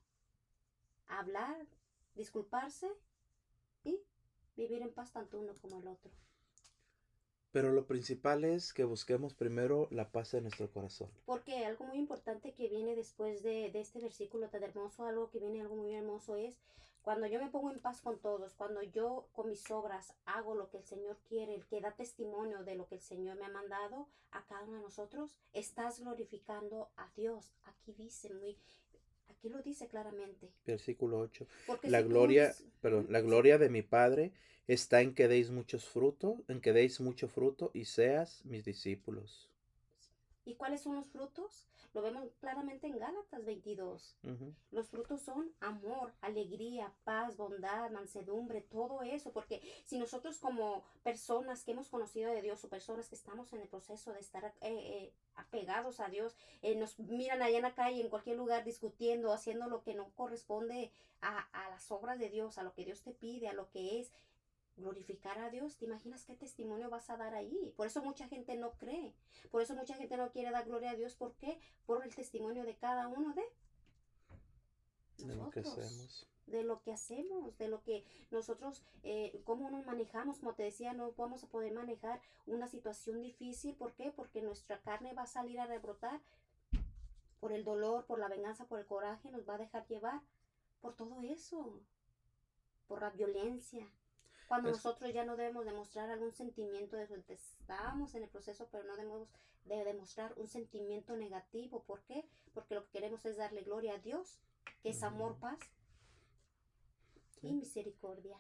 hablar, 1.08 1.66
disculparse 2.16 2.88
y 3.84 4.00
vivir 4.56 4.82
en 4.82 4.94
paz 4.94 5.12
tanto 5.14 5.40
uno 5.40 5.54
como 5.62 5.80
el 5.80 5.88
otro. 5.88 6.12
Pero 7.52 7.72
lo 7.72 7.88
principal 7.88 8.44
es 8.44 8.74
que 8.74 8.84
busquemos 8.84 9.34
primero 9.34 9.88
la 9.90 10.12
paz 10.12 10.34
en 10.36 10.44
nuestro 10.44 10.70
corazón. 10.70 11.10
Porque 11.26 11.66
algo 11.66 11.86
muy 11.86 11.98
importante 11.98 12.54
que 12.54 12.68
viene 12.68 12.96
después 12.96 13.42
de, 13.42 13.72
de 13.72 13.80
este 13.80 14.00
versículo 14.00 14.50
tan 14.50 14.62
hermoso, 14.64 15.06
algo 15.06 15.32
que 15.32 15.40
viene 15.40 15.62
algo 15.62 15.76
muy 15.76 15.96
hermoso 15.96 16.36
es 16.36 16.60
cuando 17.08 17.26
yo 17.26 17.40
me 17.40 17.50
pongo 17.50 17.72
en 17.72 17.80
paz 17.80 18.02
con 18.02 18.20
todos, 18.20 18.54
cuando 18.56 18.84
yo 18.84 19.30
con 19.32 19.48
mis 19.48 19.72
obras 19.72 20.14
hago 20.26 20.56
lo 20.56 20.70
que 20.70 20.76
el 20.76 20.84
Señor 20.84 21.18
quiere, 21.30 21.56
el 21.56 21.66
que 21.66 21.80
da 21.80 21.96
testimonio 21.96 22.66
de 22.66 22.76
lo 22.76 22.86
que 22.90 22.96
el 22.96 23.02
Señor 23.02 23.38
me 23.38 23.46
ha 23.46 23.50
mandado 23.50 24.10
a 24.32 24.46
cada 24.46 24.66
uno 24.66 24.76
de 24.76 24.82
nosotros, 24.82 25.38
estás 25.54 26.02
glorificando 26.02 26.90
a 26.98 27.10
Dios. 27.16 27.54
Aquí 27.64 27.94
dice 27.94 28.34
muy 28.34 28.58
aquí 29.30 29.48
lo 29.48 29.62
dice 29.62 29.88
claramente. 29.88 30.52
Versículo 30.66 31.20
8. 31.20 31.48
la 31.84 32.02
gloria, 32.02 32.54
perdón, 32.82 33.08
la 33.10 33.22
gloria 33.22 33.58
de 33.58 33.70
mi 33.70 33.84
Padre 33.84 34.34
está 34.68 35.00
en 35.00 35.16
que 35.16 35.30
deis 35.30 35.50
muchos 35.50 35.86
frutos, 35.86 36.42
en 36.50 36.60
que 36.60 36.74
deis 36.74 37.00
mucho 37.00 37.30
fruto 37.30 37.72
y 37.74 37.86
seas 37.86 38.44
mis 38.44 38.66
discípulos. 38.66 39.50
¿Y 40.48 40.56
cuáles 40.56 40.82
son 40.82 40.96
los 40.96 41.08
frutos? 41.08 41.68
Lo 41.94 42.02
vemos 42.02 42.24
claramente 42.40 42.88
en 42.88 42.98
Gálatas 42.98 43.44
22. 43.44 44.16
Los 44.72 44.88
frutos 44.88 45.22
son 45.22 45.52
amor, 45.60 46.14
alegría, 46.22 46.94
paz, 47.04 47.36
bondad, 47.36 47.92
mansedumbre, 47.92 48.62
todo 48.62 49.02
eso. 49.02 49.34
Porque 49.34 49.62
si 49.86 50.00
nosotros 50.00 50.40
como 50.40 50.86
personas 51.04 51.66
que 51.66 51.72
hemos 51.72 51.90
conocido 51.90 52.32
de 52.32 52.42
Dios 52.42 52.64
o 52.64 52.70
personas 52.70 53.10
que 53.10 53.16
estamos 53.16 53.52
en 53.52 53.60
el 53.60 53.68
proceso 53.68 54.14
de 54.14 54.22
estar 54.22 54.46
eh, 54.46 54.54
eh, 54.62 55.14
apegados 55.36 56.00
a 56.00 56.08
Dios, 56.08 56.38
eh, 56.62 56.76
nos 56.76 56.98
miran 56.98 57.42
allá 57.42 57.58
en 57.58 57.64
la 57.64 57.76
calle, 57.76 58.00
en 58.00 58.10
cualquier 58.10 58.38
lugar, 58.38 58.64
discutiendo, 58.64 59.34
haciendo 59.34 59.68
lo 59.68 59.84
que 59.84 59.96
no 59.96 60.12
corresponde 60.16 60.92
a, 61.20 61.40
a 61.52 61.70
las 61.72 61.92
obras 61.92 62.20
de 62.20 62.30
Dios, 62.30 62.58
a 62.58 62.64
lo 62.64 62.74
que 62.74 62.86
Dios 62.86 63.02
te 63.02 63.12
pide, 63.12 63.50
a 63.50 63.54
lo 63.54 63.70
que 63.70 64.00
es 64.00 64.14
glorificar 64.78 65.40
a 65.40 65.50
Dios, 65.50 65.78
¿te 65.78 65.86
imaginas 65.86 66.24
qué 66.24 66.36
testimonio 66.36 66.90
vas 66.90 67.10
a 67.10 67.18
dar 67.18 67.34
ahí? 67.34 67.74
Por 67.76 67.88
eso 67.88 68.02
mucha 68.04 68.28
gente 68.28 68.56
no 68.56 68.72
cree, 68.74 69.14
por 69.52 69.62
eso 69.62 69.76
mucha 69.76 69.96
gente 69.96 70.18
no 70.18 70.32
quiere 70.32 70.52
dar 70.52 70.66
gloria 70.66 70.92
a 70.92 70.96
Dios, 70.96 71.16
¿por 71.16 71.34
qué? 71.36 71.60
Por 71.86 72.06
el 72.06 72.16
testimonio 72.16 72.64
de 72.64 72.76
cada 72.76 73.08
uno 73.08 73.34
de 73.34 73.44
nosotros, 75.26 75.28
de 75.28 75.36
lo 75.36 75.50
que 75.52 75.60
hacemos, 75.62 76.28
de 76.46 76.64
lo 76.64 76.82
que, 76.82 76.94
hacemos, 76.94 77.58
de 77.58 77.68
lo 77.68 77.84
que 77.84 78.06
nosotros, 78.32 78.84
eh, 79.04 79.42
cómo 79.44 79.70
nos 79.70 79.86
manejamos, 79.86 80.40
como 80.40 80.54
te 80.54 80.64
decía, 80.64 80.94
no 80.94 81.12
vamos 81.14 81.44
a 81.44 81.50
poder 81.50 81.74
manejar 81.74 82.22
una 82.46 82.68
situación 82.68 83.22
difícil, 83.22 83.76
¿por 83.76 83.94
qué? 83.94 84.12
Porque 84.12 84.42
nuestra 84.42 84.80
carne 84.82 85.14
va 85.14 85.24
a 85.24 85.28
salir 85.28 85.60
a 85.60 85.66
rebrotar 85.66 86.22
por 87.40 87.52
el 87.52 87.64
dolor, 87.64 88.06
por 88.06 88.20
la 88.20 88.28
venganza, 88.28 88.68
por 88.68 88.80
el 88.80 88.86
coraje, 88.86 89.32
nos 89.32 89.48
va 89.48 89.56
a 89.56 89.60
dejar 89.60 89.88
llevar 89.88 90.22
por 90.82 90.96
todo 90.96 91.22
eso, 91.22 91.82
por 92.88 93.02
la 93.02 93.10
violencia, 93.10 93.92
cuando 94.48 94.72
nosotros 94.72 95.14
ya 95.14 95.26
no 95.26 95.36
debemos 95.36 95.66
demostrar 95.66 96.10
algún 96.10 96.32
sentimiento 96.32 96.96
de 96.96 97.04
eso, 97.04 97.16
estamos 97.28 98.16
en 98.16 98.24
el 98.24 98.30
proceso, 98.30 98.68
pero 98.72 98.84
no 98.86 98.96
debemos 98.96 99.28
de 99.66 99.84
demostrar 99.84 100.34
un 100.38 100.48
sentimiento 100.48 101.16
negativo. 101.18 101.84
¿Por 101.84 102.02
qué? 102.04 102.26
Porque 102.54 102.76
lo 102.76 102.84
que 102.86 102.92
queremos 102.92 103.26
es 103.26 103.38
darle 103.38 103.62
gloria 103.62 103.96
a 103.96 104.00
Dios, 104.00 104.40
que 104.82 104.90
es 104.90 105.04
amor, 105.04 105.38
paz 105.40 105.60
y 107.42 107.52
misericordia. 107.54 108.38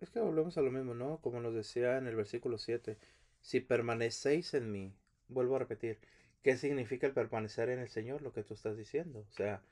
Es 0.00 0.10
que, 0.10 0.20
volvemos 0.20 0.56
a 0.56 0.62
lo 0.62 0.70
mismo, 0.70 0.94
¿no? 0.94 1.18
Como 1.20 1.40
nos 1.40 1.54
decía 1.54 1.98
en 1.98 2.06
el 2.06 2.16
versículo 2.16 2.58
7, 2.58 2.96
si 3.40 3.60
permanecéis 3.60 4.54
en 4.54 4.70
mí, 4.70 4.92
vuelvo 5.28 5.56
a 5.56 5.60
repetir, 5.60 5.98
¿qué 6.42 6.56
significa 6.56 7.06
el 7.06 7.12
permanecer 7.12 7.68
en 7.70 7.80
el 7.80 7.88
Señor? 7.88 8.22
Lo 8.22 8.32
que 8.32 8.44
tú 8.44 8.54
estás 8.54 8.76
diciendo. 8.76 9.24
O 9.28 9.32
sea, 9.32 9.62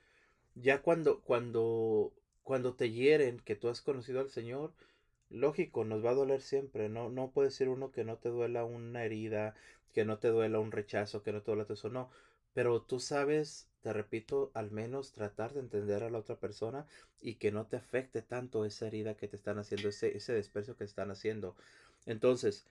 ya 0.55 0.83
cuando, 0.83 1.21
cuando, 1.21 2.13
cuando 2.43 2.75
te 2.75 2.91
hieren, 2.91 3.41
que 3.41 3.55
tú 3.55 3.69
has 3.69 3.81
conocido 3.81 4.21
al 4.21 4.31
Señor, 4.31 4.73
lógico, 5.33 5.85
nos 5.85 6.05
va 6.05 6.11
a 6.11 6.15
doler 6.15 6.41
siempre, 6.43 6.89
no, 6.89 7.11
no 7.11 7.31
puede 7.31 7.51
ser 7.51 7.69
uno 7.69 7.91
que 7.93 8.05
no 8.05 8.17
te 8.19 8.29
duela 8.29 8.65
una 8.65 9.05
herida, 9.05 9.55
que 9.93 10.05
no 10.05 10.19
te 10.19 10.29
duela 10.29 10.59
un 10.61 10.73
rechazo, 10.73 11.23
que 11.23 11.33
no 11.33 11.43
te 11.43 11.53
duela 11.53 11.67
eso, 11.69 11.89
no, 11.91 12.11
Pero 12.55 12.83
tú 12.83 13.01
sabes, 13.01 13.69
te 13.83 13.93
repito, 13.93 14.51
al 14.55 14.71
menos 14.71 15.13
tratar 15.13 15.53
de 15.55 15.61
entender 15.61 16.03
a 16.03 16.11
la 16.11 16.19
otra 16.19 16.37
persona 16.37 16.87
y 17.21 17.37
que 17.37 17.53
no 17.53 17.67
te 17.67 17.77
afecte 17.77 18.23
tanto 18.23 18.65
esa 18.65 18.87
herida 18.87 19.17
que 19.17 19.29
te 19.29 19.37
están 19.37 19.59
haciendo, 19.59 19.89
ese, 19.89 20.17
ese 20.17 20.33
desprecio 20.35 20.75
que 20.75 20.81
te 20.81 20.85
están 20.85 21.11
haciendo. 21.11 21.57
Entonces, 22.07 22.67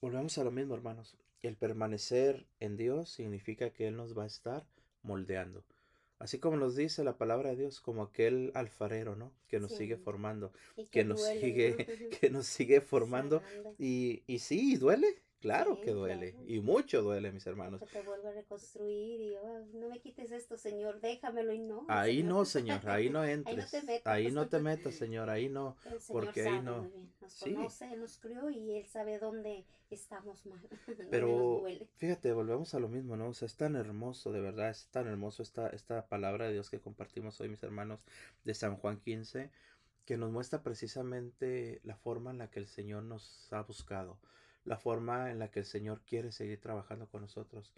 volvemos 0.00 0.38
a 0.38 0.44
lo 0.44 0.50
mismo, 0.52 0.74
hermanos. 0.74 1.16
El 1.42 1.56
permanecer 1.56 2.46
en 2.60 2.76
Dios 2.76 3.10
significa 3.10 3.70
que 3.70 3.88
Él 3.88 3.96
nos 3.96 4.16
va 4.16 4.24
a 4.24 4.26
estar 4.26 4.64
moldeando. 5.02 5.64
Así 6.18 6.38
como 6.38 6.56
nos 6.56 6.76
dice 6.76 7.04
la 7.04 7.18
palabra 7.18 7.50
de 7.50 7.56
Dios, 7.56 7.80
como 7.80 8.02
aquel 8.02 8.50
alfarero, 8.54 9.16
¿no? 9.16 9.32
Que 9.48 9.60
nos 9.60 9.72
sigue 9.72 9.96
formando, 9.96 10.52
que 10.74 10.86
que 10.90 11.04
nos 11.04 11.20
duele, 11.20 11.40
sigue, 11.40 11.76
¿no? 11.78 11.86
que 12.20 12.30
nos 12.30 12.46
sigue 12.46 12.80
formando. 12.80 13.42
Y, 13.78 14.22
y 14.26 14.38
sí, 14.38 14.76
duele, 14.76 15.22
claro 15.44 15.80
que 15.80 15.90
duele. 15.92 16.32
claro. 16.32 16.46
Y 16.48 16.60
mucho 16.60 17.02
duele, 17.02 17.30
mis 17.32 17.46
hermanos. 17.46 17.80
Que 17.80 17.86
te 17.86 18.02
vuelve 18.02 18.28
a 18.28 18.32
reconstruir 18.32 19.20
y 19.20 19.34
"Oh, 19.36 19.60
no 19.74 19.88
me 19.90 20.00
quites 20.00 20.32
esto, 20.32 20.56
Señor, 20.56 21.00
déjamelo 21.00 21.52
y 21.52 21.58
no. 21.60 21.84
Ahí 21.88 22.16
Señor. 22.18 22.32
no, 22.34 22.44
Señor, 22.80 22.88
ahí 22.88 23.10
no 23.10 23.20
Ahí 23.20 23.32
entres. 23.32 23.56
no 23.56 23.66
te 23.80 23.82
metas. 23.86 24.12
Ahí 24.12 24.30
no 24.32 24.48
te 24.48 24.58
metas, 24.60 24.94
Señor, 24.94 25.30
ahí 25.30 25.48
no. 25.48 25.76
El 25.84 26.00
Señor 26.00 26.24
porque 26.24 26.42
ahí 26.48 26.60
no. 26.60 26.82
muy 26.82 26.90
bien, 26.90 27.12
nos 27.20 27.32
Sí. 27.32 27.54
conoce, 27.54 27.92
Él 27.92 28.00
nos 28.00 28.18
crió 28.18 28.50
y 28.50 28.76
Él 28.78 28.86
sabe 28.86 29.18
dónde 29.18 29.64
estamos 29.90 30.44
mal, 30.46 30.60
Pero 31.10 31.60
duele. 31.60 31.86
fíjate, 31.98 32.32
volvemos 32.32 32.74
a 32.74 32.80
lo 32.80 32.88
mismo, 32.88 33.16
¿no? 33.16 33.28
O 33.28 33.34
sea, 33.34 33.46
es 33.46 33.56
tan 33.56 33.76
hermoso, 33.76 34.32
de 34.32 34.40
verdad, 34.40 34.70
es 34.70 34.86
tan 34.90 35.06
hermoso 35.06 35.42
esta, 35.42 35.68
esta 35.68 36.06
palabra 36.08 36.46
de 36.46 36.54
Dios 36.54 36.70
que 36.70 36.80
compartimos 36.80 37.40
hoy, 37.40 37.48
mis 37.48 37.62
hermanos, 37.62 38.04
de 38.44 38.54
San 38.54 38.76
Juan 38.76 38.98
15, 38.98 39.50
que 40.04 40.16
nos 40.16 40.30
muestra 40.32 40.62
precisamente 40.62 41.80
la 41.84 41.96
forma 41.96 42.30
en 42.30 42.38
la 42.38 42.50
que 42.50 42.58
el 42.60 42.66
Señor 42.66 43.04
nos 43.04 43.48
ha 43.52 43.62
buscado, 43.62 44.18
la 44.64 44.76
forma 44.78 45.30
en 45.30 45.38
la 45.38 45.50
que 45.50 45.60
el 45.60 45.66
Señor 45.66 46.00
quiere 46.06 46.32
seguir 46.32 46.60
trabajando 46.60 47.06
con 47.06 47.22
nosotros. 47.22 47.72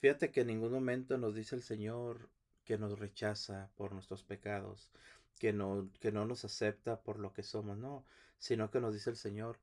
Fíjate 0.00 0.30
que 0.30 0.42
en 0.42 0.48
ningún 0.48 0.72
momento 0.72 1.18
nos 1.18 1.34
dice 1.34 1.56
el 1.56 1.62
Señor 1.62 2.28
que 2.64 2.78
nos 2.78 2.98
rechaza 2.98 3.70
por 3.76 3.92
nuestros 3.92 4.22
pecados, 4.22 4.90
que 5.38 5.52
no, 5.52 5.88
que 6.00 6.12
no 6.12 6.26
nos 6.26 6.44
acepta 6.44 7.00
por 7.00 7.18
lo 7.18 7.32
que 7.32 7.42
somos, 7.42 7.78
no, 7.78 8.04
sino 8.38 8.70
que 8.70 8.80
nos 8.80 8.92
dice 8.92 9.10
el 9.10 9.16
Señor 9.16 9.58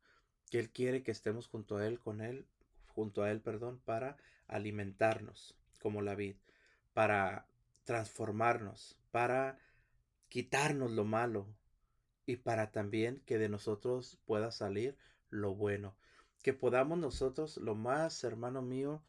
que 0.50 0.60
Él 0.60 0.70
quiere 0.70 1.04
que 1.04 1.12
estemos 1.12 1.48
junto 1.48 1.78
a 1.78 1.88
Él, 1.88 2.00
con 2.00 2.22
Él, 2.22 2.46
junto 2.88 3.24
a 3.24 3.32
Él, 3.32 3.42
perdón, 3.42 3.80
para 3.86 4.18
alimentarnos 4.48 5.56
como 5.80 6.02
la 6.02 6.16
vid, 6.16 6.36
para 6.94 7.46
transformarnos, 7.84 8.98
para 9.12 9.60
quitarnos 10.30 10.92
lo 10.92 11.06
malo 11.06 11.48
y 12.26 12.38
para 12.38 12.72
también 12.72 13.22
que 13.26 13.38
de 13.38 13.50
nosotros 13.50 14.18
pueda 14.26 14.52
salir 14.52 14.98
lo 15.30 15.54
bueno. 15.54 15.96
Que 16.46 16.54
podamos 16.54 17.00
nosotros, 17.00 17.58
lo 17.58 17.74
más, 17.74 18.24
hermano 18.24 18.62
mío, 18.62 19.02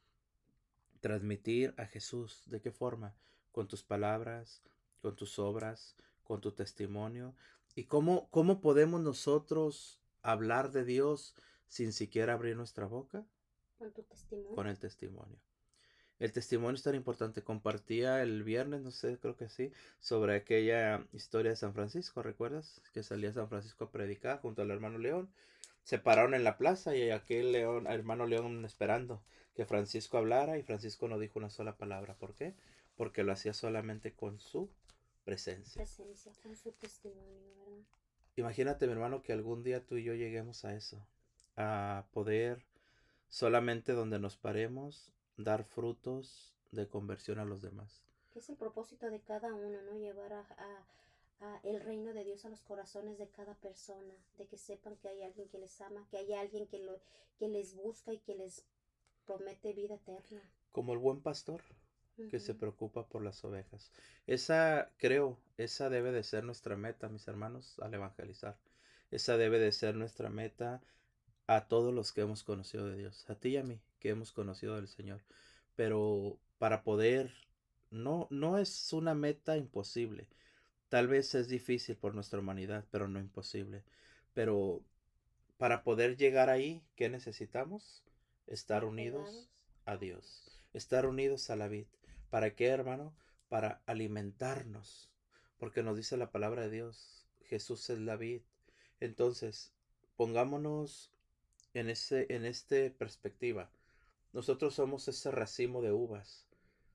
transmitir 1.03 1.75
a 1.77 1.85
Jesús. 1.85 2.43
¿De 2.47 2.63
qué 2.63 2.71
forma? 2.71 3.15
Con 3.53 3.69
tus 3.69 3.83
palabras, 3.83 4.63
con 5.03 5.17
tus 5.17 5.39
obras, 5.39 5.97
con 6.25 6.41
tu 6.41 6.53
testimonio. 6.53 7.35
¿Y 7.75 7.85
cómo, 7.85 8.31
cómo 8.31 8.63
podemos 8.63 9.03
nosotros 9.03 10.01
hablar 10.23 10.73
de 10.73 10.87
Dios 10.87 11.35
sin 11.69 11.93
siquiera 11.93 12.33
abrir 12.33 12.57
nuestra 12.57 12.87
boca? 12.87 13.27
Con 13.77 13.93
tu 13.93 14.03
testimonio. 14.05 14.55
Con 14.55 14.67
el 14.69 14.79
testimonio. 14.79 15.39
El 16.19 16.33
testimonio 16.33 16.77
es 16.77 16.85
tan 16.85 16.95
importante. 16.95 17.43
Compartía 17.43 18.23
el 18.23 18.45
viernes, 18.45 18.81
no 18.81 18.93
sé, 18.93 19.19
creo 19.19 19.37
que 19.37 19.51
sí, 19.51 19.75
sobre 20.01 20.37
aquella 20.37 21.07
historia 21.13 21.51
de 21.51 21.57
San 21.57 21.75
Francisco, 21.75 22.23
¿recuerdas? 22.23 22.81
Que 22.95 23.03
salía 23.03 23.35
San 23.35 23.51
Francisco 23.51 23.85
a 23.85 23.93
predicar 23.93 24.41
junto 24.41 24.63
al 24.63 24.71
hermano 24.71 24.97
León. 24.97 25.29
Se 25.87 26.01
pararon 26.01 26.35
en 26.35 26.43
la 26.43 26.59
plaza 26.59 26.97
y 26.97 27.11
aquel 27.13 27.53
león, 27.53 27.87
hermano 27.87 28.27
León 28.27 28.65
esperando 28.65 29.23
que 29.55 29.67
Francisco 29.67 30.19
hablara 30.19 30.59
y 30.59 30.65
Francisco 30.65 31.07
no 31.07 31.17
dijo 31.17 31.39
una 31.39 31.49
sola 31.49 31.77
palabra. 31.77 32.15
¿Por 32.15 32.35
qué? 32.35 32.55
Porque 32.97 33.23
lo 33.23 33.31
hacía 33.31 33.55
solamente 33.55 34.13
con 34.13 34.41
su 34.41 34.69
presencia. 35.25 35.81
presencia, 35.81 36.33
con 36.43 36.57
su 36.57 36.73
testimonio, 36.73 37.55
¿verdad? 37.61 37.85
Imagínate, 38.35 38.87
mi 38.89 38.95
hermano, 38.95 39.23
que 39.23 39.33
algún 39.33 39.63
día 39.63 39.87
tú 39.87 39.97
y 39.97 40.03
yo 40.03 40.15
lleguemos 40.15 40.65
a 40.65 40.75
eso, 40.75 41.07
a 41.57 42.07
poder 42.13 42.67
solamente 43.29 43.93
donde 43.93 44.19
nos 44.19 44.37
paremos 44.37 45.13
dar 45.37 45.63
frutos 45.63 46.53
de 46.73 46.89
conversión 46.89 47.39
a 47.39 47.45
los 47.45 47.63
demás. 47.63 48.03
Es 48.35 48.51
el 48.51 48.57
propósito 48.57 49.09
de 49.09 49.21
cada 49.21 49.55
uno, 49.55 49.81
¿no? 49.83 49.93
Llevar 49.97 50.33
a, 50.33 50.41
a- 50.41 50.85
el 51.63 51.81
reino 51.81 52.13
de 52.13 52.25
Dios 52.25 52.45
a 52.45 52.49
los 52.49 52.63
corazones 52.63 53.19
de 53.19 53.29
cada 53.29 53.55
persona, 53.55 54.15
de 54.39 54.47
que 54.47 54.59
sepan 54.59 54.97
que 54.97 55.09
hay 55.09 55.23
alguien 55.23 55.49
que 55.49 55.59
les 55.59 55.81
ama, 55.81 56.07
que 56.11 56.19
hay 56.19 56.33
alguien 56.33 56.67
que, 56.67 56.79
lo, 56.79 57.01
que 57.39 57.49
les 57.49 57.75
busca 57.75 58.13
y 58.13 58.19
que 58.19 58.35
les 58.35 58.65
promete 59.27 59.73
vida 59.73 59.97
eterna. 59.97 60.43
Como 60.73 60.93
el 60.93 60.99
buen 60.99 61.21
pastor 61.21 61.63
que 62.31 62.41
se 62.41 62.55
preocupa 62.55 63.07
por 63.07 63.23
las 63.23 63.45
ovejas. 63.45 63.93
Esa, 64.27 64.91
creo, 64.97 65.39
esa 65.59 65.91
debe 65.91 66.13
de 66.13 66.23
ser 66.23 66.45
nuestra 66.45 66.77
meta, 66.77 67.11
mis 67.11 67.29
hermanos, 67.29 67.79
al 67.81 67.93
evangelizar. 67.93 68.57
Esa 69.11 69.37
debe 69.37 69.59
de 69.59 69.71
ser 69.71 69.97
nuestra 69.97 70.31
meta 70.31 70.81
a 71.47 71.69
todos 71.69 71.93
los 71.93 72.13
que 72.13 72.23
hemos 72.23 72.43
conocido 72.43 72.87
de 72.89 72.97
Dios, 72.97 73.29
a 73.29 73.35
ti 73.35 73.51
y 73.51 73.57
a 73.59 73.63
mí 73.63 73.81
que 74.01 74.09
hemos 74.11 74.33
conocido 74.33 74.77
del 74.77 74.89
Señor. 74.89 75.21
Pero 75.75 76.39
para 76.59 76.83
poder, 76.83 77.33
no, 77.91 78.27
no 78.31 78.59
es 78.59 78.93
una 78.93 79.15
meta 79.15 79.57
imposible. 79.57 80.27
Tal 80.97 81.09
vez 81.09 81.35
es 81.35 81.49
difícil 81.49 81.95
por 81.95 82.15
nuestra 82.15 82.39
humanidad, 82.39 82.87
pero 82.91 83.07
no 83.07 83.21
imposible. 83.21 83.85
Pero 84.33 84.81
para 85.59 85.85
poder 85.85 86.17
llegar 86.17 86.49
ahí, 86.49 86.83
¿qué 86.97 87.11
necesitamos? 87.11 88.03
Estar 88.47 88.83
unidos 88.83 89.51
a 89.85 89.99
Dios, 89.99 90.59
estar 90.73 91.05
unidos 91.05 91.51
a 91.51 91.57
la 91.57 91.69
vid. 91.69 91.85
¿Para 92.31 92.55
qué, 92.55 92.69
hermano? 92.69 93.15
Para 93.51 93.83
alimentarnos, 93.85 95.13
porque 95.59 95.83
nos 95.83 95.99
dice 95.99 96.17
la 96.17 96.31
palabra 96.31 96.63
de 96.63 96.71
Dios, 96.71 97.27
Jesús 97.43 97.91
es 97.91 97.99
la 97.99 98.17
vid. 98.17 98.41
Entonces, 98.99 99.75
pongámonos 100.17 101.13
en 101.75 101.91
ese 101.91 102.25
en 102.31 102.47
este 102.47 102.91
perspectiva. 102.91 103.71
Nosotros 104.33 104.73
somos 104.73 105.09
ese 105.09 105.31
racimo 105.31 105.83
de 105.83 105.93
uvas. 105.93 106.47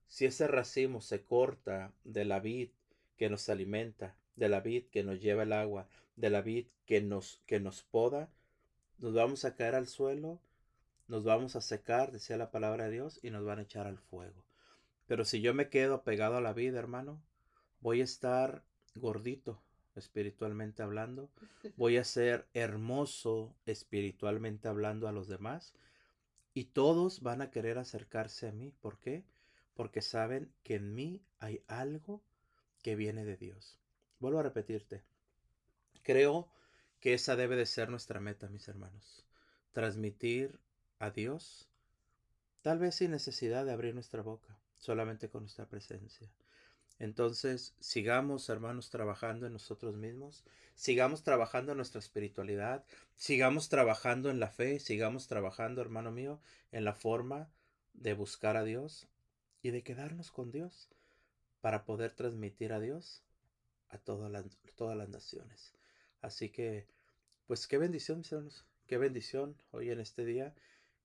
Si 0.08 0.26
ese 0.26 0.48
racimo 0.48 1.02
se 1.02 1.24
corta 1.24 1.94
de 2.04 2.26
la 2.26 2.40
vid 2.40 2.72
que 3.22 3.30
nos 3.30 3.50
alimenta, 3.50 4.16
de 4.36 4.50
la 4.50 4.62
vid 4.62 4.86
que 4.86 5.04
nos 5.04 5.22
lleva 5.22 5.44
el 5.44 5.54
agua, 5.54 5.88
de 6.16 6.32
la 6.32 6.42
vid 6.42 6.66
que 6.88 7.02
nos 7.02 7.40
que 7.46 7.60
nos 7.60 7.84
poda, 7.84 8.32
nos 8.98 9.14
vamos 9.14 9.46
a 9.46 9.56
caer 9.56 9.76
al 9.76 9.86
suelo 9.86 10.40
nos 11.08 11.24
vamos 11.24 11.56
a 11.56 11.62
secar, 11.62 12.12
decía 12.12 12.36
la 12.36 12.50
palabra 12.50 12.86
de 12.86 12.94
Dios, 12.94 13.20
y 13.22 13.30
nos 13.30 13.46
van 13.46 13.60
a 13.60 13.62
echar 13.62 13.86
al 13.86 14.00
fuego. 14.00 14.44
Pero 15.06 15.24
si 15.24 15.40
yo 15.40 15.54
me 15.54 15.70
quedo 15.70 16.02
pegado 16.02 16.38
a 16.38 16.42
la 16.42 16.54
vida, 16.54 16.80
hermano, 16.80 17.22
voy 17.80 18.02
a 18.02 18.06
estar 18.06 18.64
gordito 18.96 19.62
espiritualmente 19.94 20.82
hablando, 20.82 21.30
voy 21.78 21.98
a 21.98 22.04
ser 22.04 22.48
hermoso 22.56 23.54
espiritualmente 23.68 24.68
hablando 24.68 25.08
a 25.08 25.12
los 25.12 25.28
demás, 25.28 25.76
y 26.56 26.64
todos 26.64 27.22
van 27.22 27.44
a 27.44 27.52
querer 27.52 27.78
acercarse 27.78 28.48
a 28.48 28.52
mí. 28.52 28.74
¿Por 28.82 28.98
qué? 28.98 29.24
Porque 29.76 30.02
saben 30.02 30.52
que 30.64 30.76
en 30.76 30.96
mí 30.96 31.22
hay 31.38 31.62
algo 31.68 32.24
que 32.82 32.96
viene 32.96 33.26
de 33.26 33.38
Dios. 33.38 33.78
Vuelvo 34.20 34.40
a 34.40 34.44
repetirte. 34.44 35.04
Creo 36.04 36.52
que 37.00 37.14
esa 37.14 37.36
debe 37.36 37.56
de 37.56 37.66
ser 37.66 37.90
nuestra 37.90 38.20
meta, 38.20 38.50
mis 38.50 38.68
hermanos. 38.68 39.26
Transmitir 39.72 40.60
a 41.00 41.10
Dios, 41.10 41.68
tal 42.62 42.80
vez 42.80 42.96
sin 42.96 43.12
necesidad 43.12 43.66
de 43.66 43.72
abrir 43.72 43.94
nuestra 43.94 44.22
boca, 44.22 44.58
solamente 44.78 45.30
con 45.30 45.42
nuestra 45.44 45.68
presencia. 45.68 46.30
Entonces, 47.00 47.74
sigamos, 47.80 48.48
hermanos, 48.50 48.92
trabajando 48.92 49.48
en 49.48 49.54
nosotros 49.54 49.96
mismos, 49.96 50.44
sigamos 50.76 51.24
trabajando 51.24 51.72
en 51.72 51.78
nuestra 51.78 52.00
espiritualidad, 52.00 52.86
sigamos 53.16 53.70
trabajando 53.70 54.30
en 54.30 54.40
la 54.40 54.50
fe, 54.50 54.80
sigamos 54.80 55.28
trabajando, 55.28 55.82
hermano 55.82 56.12
mío, 56.12 56.40
en 56.72 56.84
la 56.84 56.94
forma 56.94 57.50
de 57.94 58.14
buscar 58.14 58.56
a 58.56 58.64
Dios 58.64 59.08
y 59.64 59.72
de 59.72 59.82
quedarnos 59.82 60.32
con 60.32 60.52
Dios 60.52 60.90
para 61.62 61.86
poder 61.86 62.12
transmitir 62.12 62.74
a 62.74 62.80
Dios 62.80 63.24
a 63.90 63.98
todas 63.98 64.32
las, 64.32 64.46
todas 64.76 64.98
las 64.98 65.10
naciones. 65.10 65.74
Así 66.22 66.50
que, 66.50 66.88
pues 67.48 67.68
qué 67.68 67.78
bendición, 67.78 68.20
mis 68.20 68.32
hermanos, 68.32 68.66
qué 68.88 68.98
bendición 68.98 69.56
hoy 69.72 69.92
en 69.92 70.00
este 70.00 70.26
día 70.26 70.54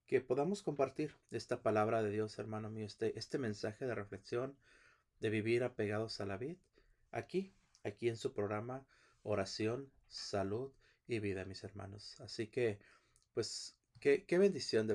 que 0.07 0.21
podamos 0.21 0.63
compartir 0.63 1.17
esta 1.31 1.63
palabra 1.63 2.03
de 2.03 2.11
Dios, 2.11 2.39
hermano 2.39 2.71
mío, 2.71 2.87
este, 2.87 3.19
este 3.19 3.39
mensaje 3.39 3.87
de 3.87 3.95
reflexión, 3.95 4.57
de 5.21 5.31
vivir 5.31 5.65
apegados 5.65 6.21
a 6.21 6.27
la 6.27 6.37
vid, 6.37 6.57
aquí, 7.11 7.53
aquí 7.83 8.09
en 8.09 8.17
su 8.17 8.33
programa 8.33 8.87
Oración, 9.23 9.91
Salud 10.07 10.73
y 11.09 11.19
Vida, 11.19 11.45
mis 11.45 11.65
hermanos. 11.65 12.21
Así 12.21 12.47
que, 12.47 12.79
pues, 13.35 13.77
qué, 13.99 14.25
qué 14.25 14.39
bendición 14.39 14.87
de. 14.87 14.95